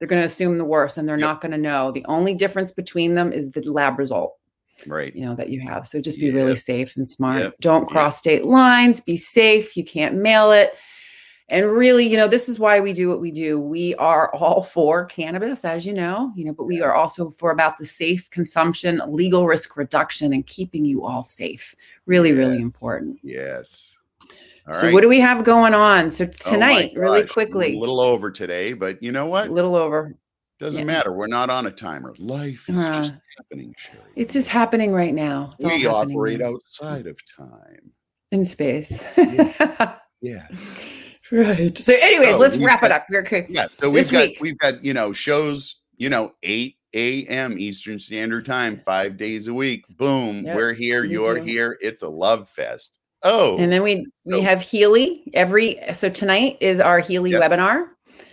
They're 0.00 0.08
going 0.08 0.20
to 0.22 0.26
assume 0.26 0.58
the 0.58 0.64
worst, 0.64 0.98
and 0.98 1.08
they're 1.08 1.16
Yep. 1.18 1.26
not 1.28 1.40
going 1.40 1.52
to 1.52 1.58
know. 1.58 1.92
The 1.92 2.04
only 2.06 2.34
difference 2.34 2.72
between 2.72 3.14
them 3.14 3.32
is 3.32 3.50
the 3.50 3.60
lab 3.70 3.98
result, 3.98 4.34
Right. 4.86 5.14
you 5.14 5.24
know, 5.24 5.34
that 5.36 5.50
you 5.50 5.60
have. 5.60 5.86
So 5.86 6.00
just 6.00 6.18
be 6.18 6.30
really 6.32 6.56
safe 6.56 6.96
and 6.96 7.08
smart. 7.08 7.42
Yep. 7.42 7.54
Don't 7.60 7.82
Yep. 7.82 7.88
cross 7.90 8.16
state 8.18 8.46
lines. 8.46 9.00
Be 9.00 9.16
safe. 9.16 9.76
You 9.76 9.84
can't 9.84 10.16
mail 10.16 10.50
it. 10.52 10.72
And 11.50 11.66
really, 11.72 12.06
you 12.06 12.16
know, 12.16 12.28
this 12.28 12.48
is 12.48 12.60
why 12.60 12.78
we 12.78 12.92
do 12.92 13.08
what 13.08 13.20
we 13.20 13.32
do. 13.32 13.60
We 13.60 13.96
are 13.96 14.32
all 14.34 14.62
for 14.62 15.04
cannabis, 15.06 15.64
as 15.64 15.84
you 15.84 15.92
know, 15.92 16.32
you 16.36 16.44
know, 16.44 16.52
but 16.52 16.64
we 16.64 16.80
are 16.80 16.94
also 16.94 17.28
for 17.30 17.50
about 17.50 17.76
the 17.76 17.84
safe 17.84 18.30
consumption, 18.30 19.02
legal 19.08 19.46
risk 19.46 19.76
reduction, 19.76 20.32
and 20.32 20.46
keeping 20.46 20.84
you 20.84 21.04
all 21.04 21.24
safe. 21.24 21.74
Really, 22.06 22.32
really 22.32 22.58
important. 22.62 23.18
Yes. 23.24 23.96
All 24.68 24.74
so, 24.74 24.82
right. 24.86 24.94
what 24.94 25.00
do 25.00 25.08
we 25.08 25.20
have 25.20 25.42
going 25.44 25.74
on? 25.74 26.10
So 26.10 26.24
Oh 26.24 26.50
tonight, 26.50 26.92
really 26.94 27.26
quickly, 27.26 27.74
A 27.76 27.78
little 27.78 28.00
over 28.00 28.30
today, 28.30 28.72
but 28.72 29.02
you 29.02 29.12
know 29.12 29.26
what? 29.26 29.48
a 29.48 29.52
little 29.52 29.74
over. 29.74 30.16
Doesn't 30.58 30.80
yeah. 30.80 30.84
matter. 30.84 31.12
We're 31.12 31.26
not 31.26 31.48
on 31.48 31.66
a 31.66 31.70
timer. 31.70 32.14
Life 32.18 32.68
is 32.68 32.76
Uh, 32.78 32.92
just 32.98 33.14
happening, 33.38 33.74
Sherry. 33.78 34.02
It's 34.14 34.34
just 34.34 34.48
happening 34.48 34.92
right 34.92 35.14
now. 35.14 35.54
It's 35.58 35.64
we 35.64 35.86
operate 35.86 36.40
now. 36.40 36.48
outside 36.54 37.06
of 37.06 37.16
time. 37.36 37.92
in 38.30 38.44
space. 38.44 39.04
Yes. 40.22 40.84
right. 41.32 41.76
So, 41.78 41.94
anyways, 41.94 42.34
So 42.34 42.38
let's 42.38 42.56
wrap 42.58 42.82
it 42.82 42.92
up. 42.92 43.06
We're 43.08 43.20
okay. 43.22 43.46
Yeah. 43.48 43.68
So 43.70 43.88
we've 43.88 44.10
got 44.10 44.28
week- 44.28 44.38
we've 44.42 44.58
got 44.58 44.84
you 44.84 44.92
know 44.92 45.14
shows 45.14 45.76
you 45.96 46.10
know 46.10 46.34
eight 46.42 46.76
a.m. 46.94 47.56
Eastern 47.58 47.98
Standard 47.98 48.44
Time, 48.44 48.82
five 48.84 49.16
days 49.16 49.48
a 49.48 49.54
week. 49.54 49.84
Boom. 49.96 50.44
Yep, 50.44 50.56
We're 50.56 50.72
here. 50.74 51.04
me 51.04 51.12
You're 51.12 51.36
too. 51.38 51.44
here. 51.44 51.78
It's 51.80 52.02
a 52.02 52.08
love 52.08 52.50
fest. 52.50 52.98
Oh, 53.22 53.56
And 53.58 53.70
then 53.72 53.82
we 53.82 54.06
so- 54.26 54.36
we 54.36 54.40
have 54.42 54.62
Healy 54.62 55.30
every 55.34 55.78
so 55.92 56.08
tonight 56.08 56.56
is 56.60 56.80
our 56.80 57.00
Healy 57.00 57.32
Yep. 57.32 57.42
webinar. 57.42 57.86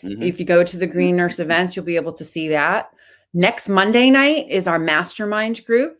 mhm. 0.04 0.24
If 0.26 0.40
you 0.40 0.46
go 0.46 0.64
to 0.64 0.78
the 0.78 0.88
Green 0.88 1.16
Nurse 1.16 1.40
events, 1.40 1.76
you'll 1.76 1.86
be 1.86 1.96
able 1.96 2.14
to 2.14 2.24
see 2.24 2.48
that. 2.50 2.90
Next 3.34 3.68
Monday 3.68 4.10
night 4.10 4.48
is 4.50 4.68
our 4.68 4.80
mastermind 4.80 5.66
group, 5.66 5.98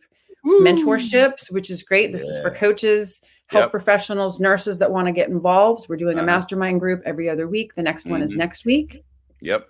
mentorships, 0.62 1.50
which 1.50 1.70
is 1.70 1.82
great. 1.82 2.12
This 2.12 2.22
is 2.22 2.40
for 2.42 2.50
coaches, 2.50 3.20
health 3.48 3.64
Yep. 3.64 3.70
professionals, 3.70 4.40
nurses 4.40 4.78
that 4.78 4.90
want 4.90 5.06
to 5.06 5.12
get 5.12 5.28
involved. 5.28 5.88
We're 5.88 5.96
doing 5.96 6.16
a 6.16 6.20
Uh-huh. 6.22 6.26
mastermind 6.26 6.80
group 6.80 7.02
every 7.04 7.28
other 7.28 7.46
week. 7.48 7.74
The 7.74 7.82
next 7.82 8.06
one 8.06 8.22
is 8.22 8.34
Mhm. 8.34 8.38
next 8.38 8.64
week. 8.64 9.02
Yep. 9.40 9.66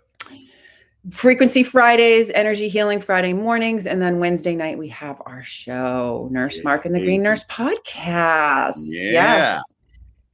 Frequency 1.13 1.63
Fridays, 1.63 2.29
Energy 2.31 2.69
Healing 2.69 3.01
Friday 3.01 3.33
mornings, 3.33 3.87
and 3.87 4.03
then 4.03 4.19
Wednesday 4.19 4.55
night 4.55 4.77
we 4.79 4.89
have 4.89 5.23
our 5.27 5.43
show, 5.43 6.29
Nurse 6.31 6.63
Mark 6.65 6.85
and 6.85 6.95
the 6.95 7.01
Green 7.01 7.23
Nurse 7.23 7.45
podcast. 7.45 8.77
Yeah. 8.83 9.11
Yes. 9.11 9.63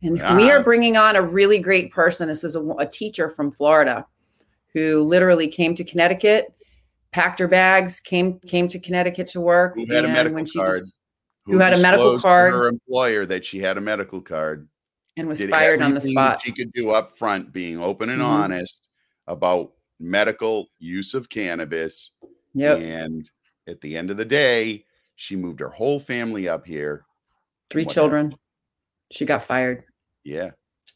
And 0.02 0.14
we 0.14 0.20
Ah. 0.50 0.54
are 0.56 0.62
bringing 0.62 0.96
on 0.96 1.16
a 1.16 1.22
really 1.22 1.58
great 1.58 1.92
person. 1.92 2.28
This 2.28 2.44
is 2.44 2.56
a, 2.56 2.62
a 2.78 2.86
teacher 2.86 3.28
from 3.28 3.50
Florida 3.52 4.04
who 4.72 5.02
literally 5.02 5.48
came 5.48 5.74
to 5.76 5.84
Connecticut, 5.84 6.52
packed 7.12 7.38
her 7.38 7.48
bags, 7.48 8.00
came 8.00 8.38
came 8.40 8.66
to 8.68 8.78
Connecticut 8.78 9.28
to 9.28 9.40
work. 9.40 9.74
Who 9.76 9.86
had 9.86 10.04
a 10.04 10.08
medical 10.08 10.44
card. 10.44 10.80
just- 10.80 10.94
who 11.46 11.58
had 11.58 11.74
a 11.74 11.78
medical 11.78 12.18
card. 12.18 12.54
Her 12.54 12.68
employer 12.68 13.26
that 13.26 13.44
she 13.44 13.58
had 13.60 13.76
a 13.76 13.80
medical 13.80 14.20
card. 14.22 14.66
and 15.16 15.28
was 15.28 15.38
did 15.38 15.50
fired 15.50 15.80
on 15.80 15.94
the 15.94 16.00
spot. 16.00 16.40
She 16.42 16.50
could 16.50 16.72
do 16.72 16.90
up 16.90 17.16
front, 17.16 17.52
being 17.52 17.78
open 17.80 18.10
and 18.10 18.20
Mhm. 18.20 18.24
honest 18.26 18.80
about 19.28 19.70
medical 20.04 20.68
use 20.78 21.14
of 21.14 21.28
cannabis. 21.28 22.10
Yep. 22.54 22.78
And 22.80 23.30
at 23.66 23.80
the 23.80 23.96
end 23.96 24.10
of 24.10 24.16
the 24.16 24.24
day, 24.24 24.84
she 25.16 25.36
moved 25.36 25.60
her 25.60 25.68
whole 25.70 25.98
family 26.00 26.48
up 26.48 26.66
here. 26.66 27.04
Three 27.70 27.84
children. 27.84 28.36
She 29.10 29.24
got 29.24 29.42
fired 29.42 29.84
Yeah, 30.24 30.50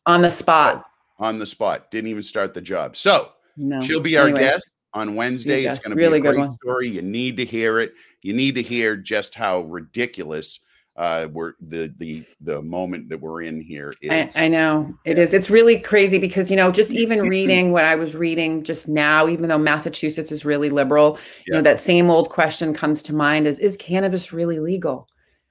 on 0.06 0.22
the 0.22 0.30
spot. 0.30 0.84
on 1.18 1.38
the 1.38 1.46
spot. 1.46 1.90
Didn't 1.90 2.10
even 2.10 2.22
start 2.22 2.54
the 2.54 2.60
job. 2.60 2.96
So 2.96 3.32
No. 3.56 3.80
she'll 3.82 4.00
be 4.00 4.16
our 4.16 4.28
Anyways. 4.28 4.40
guest 4.50 4.70
on 4.94 5.14
Wednesday. 5.14 5.64
It's 5.64 5.84
going 5.86 5.96
to 5.96 6.02
Really 6.02 6.20
be 6.20 6.28
a 6.28 6.30
good 6.30 6.36
great 6.38 6.48
one. 6.48 6.56
story. 6.56 6.88
You 6.88 7.02
need 7.02 7.36
to 7.36 7.44
hear 7.44 7.78
it. 7.80 7.92
You 8.22 8.32
need 8.34 8.54
to 8.56 8.62
hear 8.62 8.96
just 8.96 9.34
how 9.34 9.60
ridiculous 9.62 10.60
uh 10.98 11.28
we're 11.32 11.54
the 11.60 11.94
the 11.98 12.24
the 12.42 12.60
moment 12.60 13.08
that 13.08 13.18
we're 13.20 13.42
in 13.42 13.60
here 13.60 13.92
is. 14.02 14.36
I, 14.36 14.44
I 14.44 14.48
know 14.48 14.92
it 15.04 15.18
is. 15.18 15.32
It's 15.32 15.48
really 15.48 15.78
crazy 15.78 16.18
because 16.18 16.50
you 16.50 16.56
know, 16.56 16.70
just 16.70 16.92
even 16.92 17.22
reading 17.28 17.72
what 17.72 17.84
I 17.84 17.94
was 17.94 18.14
reading 18.14 18.64
just 18.64 18.88
now, 18.88 19.28
even 19.28 19.48
though 19.48 19.58
Massachusetts 19.58 20.32
is 20.32 20.44
really 20.44 20.68
liberal, 20.68 21.18
you 21.46 21.54
know, 21.54 21.62
that 21.62 21.80
same 21.80 22.10
old 22.10 22.28
question 22.28 22.74
comes 22.74 23.02
to 23.04 23.14
mind: 23.14 23.46
is 23.46 23.58
is 23.60 23.76
cannabis 23.76 24.32
really 24.32 24.58
legal? 24.58 25.08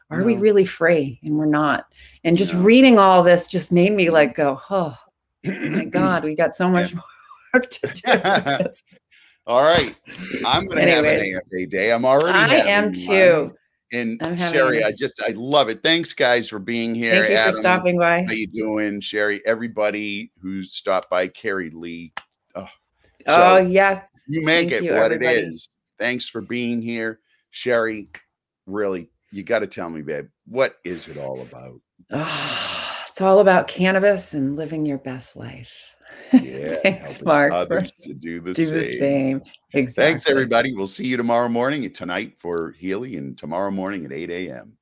Are 0.09 0.23
we 0.23 0.35
really 0.37 0.63
free? 0.63 1.19
And 1.23 1.37
we're 1.37 1.45
not. 1.47 1.85
And 2.23 2.37
just 2.37 2.53
No. 2.53 2.61
reading 2.61 2.97
all 2.97 3.23
this 3.23 3.47
just 3.47 3.71
made 3.73 3.91
me 3.91 4.09
like 4.09 4.35
go, 4.35 4.59
oh 4.69 4.97
my 5.43 5.83
God, 5.89 6.23
we 6.23 6.33
got 6.33 6.55
so 6.55 6.69
much 6.69 6.93
work 7.53 7.69
to 7.69 7.87
do. 7.87 8.69
All 9.47 9.61
right. 9.61 9.95
I'm 10.45 10.65
going 10.65 10.77
to 10.77 10.91
have 10.91 11.05
an 11.05 11.11
Anyways. 11.11 11.35
AFA 11.37 11.65
day. 11.67 11.91
I'm 11.91 12.05
already 12.05 12.37
I 12.37 12.55
am 12.67 12.93
too. 12.93 13.53
And 13.93 14.19
Sherry, 14.37 14.83
I 14.83 14.91
just 14.91 15.21
I 15.25 15.31
love 15.31 15.69
it. 15.69 15.81
Thanks 15.81 16.13
guys 16.13 16.49
for 16.49 16.59
being 16.59 16.93
here. 16.93 17.13
Thank 17.13 17.29
you 17.29 17.35
Adam, 17.37 17.53
for 17.53 17.59
stopping 17.59 17.97
by. 17.97 18.23
How 18.23 18.33
you 18.33 18.47
doing, 18.47 18.99
Sherry? 18.99 19.41
Everybody 19.45 20.31
who 20.41 20.63
stopped 20.63 21.09
by, 21.09 21.29
Carrie 21.29 21.69
Lee. 21.69 22.11
Oh, 22.55 22.67
oh 23.27 23.57
yes. 23.57 24.09
you 24.27 24.43
make 24.45 24.69
thank 24.69 24.83
it 24.83 24.85
you, 24.85 24.93
what 24.93 25.11
everybody. 25.11 25.37
it 25.37 25.45
is. 25.45 25.69
Thanks 25.99 26.29
for 26.29 26.41
being 26.41 26.81
here, 26.81 27.19
Sherry. 27.51 28.09
Really, 28.65 29.09
you 29.31 29.43
got 29.43 29.59
to 29.59 29.67
tell 29.67 29.89
me, 29.89 30.01
babe, 30.01 30.27
what 30.45 30.77
is 30.83 31.07
it 31.07 31.17
all 31.17 31.41
about? 31.41 31.79
Ah, 32.11 33.05
it's 33.09 33.21
all 33.21 33.39
about 33.39 33.67
cannabis 33.67 34.33
and 34.33 34.55
living 34.55 34.85
your 34.85 34.97
best 34.97 35.35
life. 35.35 35.95
Yeah, 36.33 36.75
Thanks, 36.83 37.21
Mark, 37.21 37.51
for 37.51 37.57
Others 37.57 37.91
to 38.01 38.13
do 38.13 38.41
the 38.41 38.53
do 38.53 38.65
same. 38.65 38.73
the 38.77 38.83
same. 38.85 39.41
Exactly. 39.73 40.11
Thanks, 40.11 40.29
everybody. 40.29 40.73
We'll 40.73 40.87
see 40.87 41.07
you 41.07 41.17
tomorrow 41.17 41.49
morning, 41.49 41.91
tonight 41.93 42.33
for 42.39 42.71
Healy, 42.71 43.17
and 43.17 43.37
tomorrow 43.37 43.71
morning 43.71 44.05
at 44.05 44.11
8 44.11 44.29
a.m. 44.29 44.73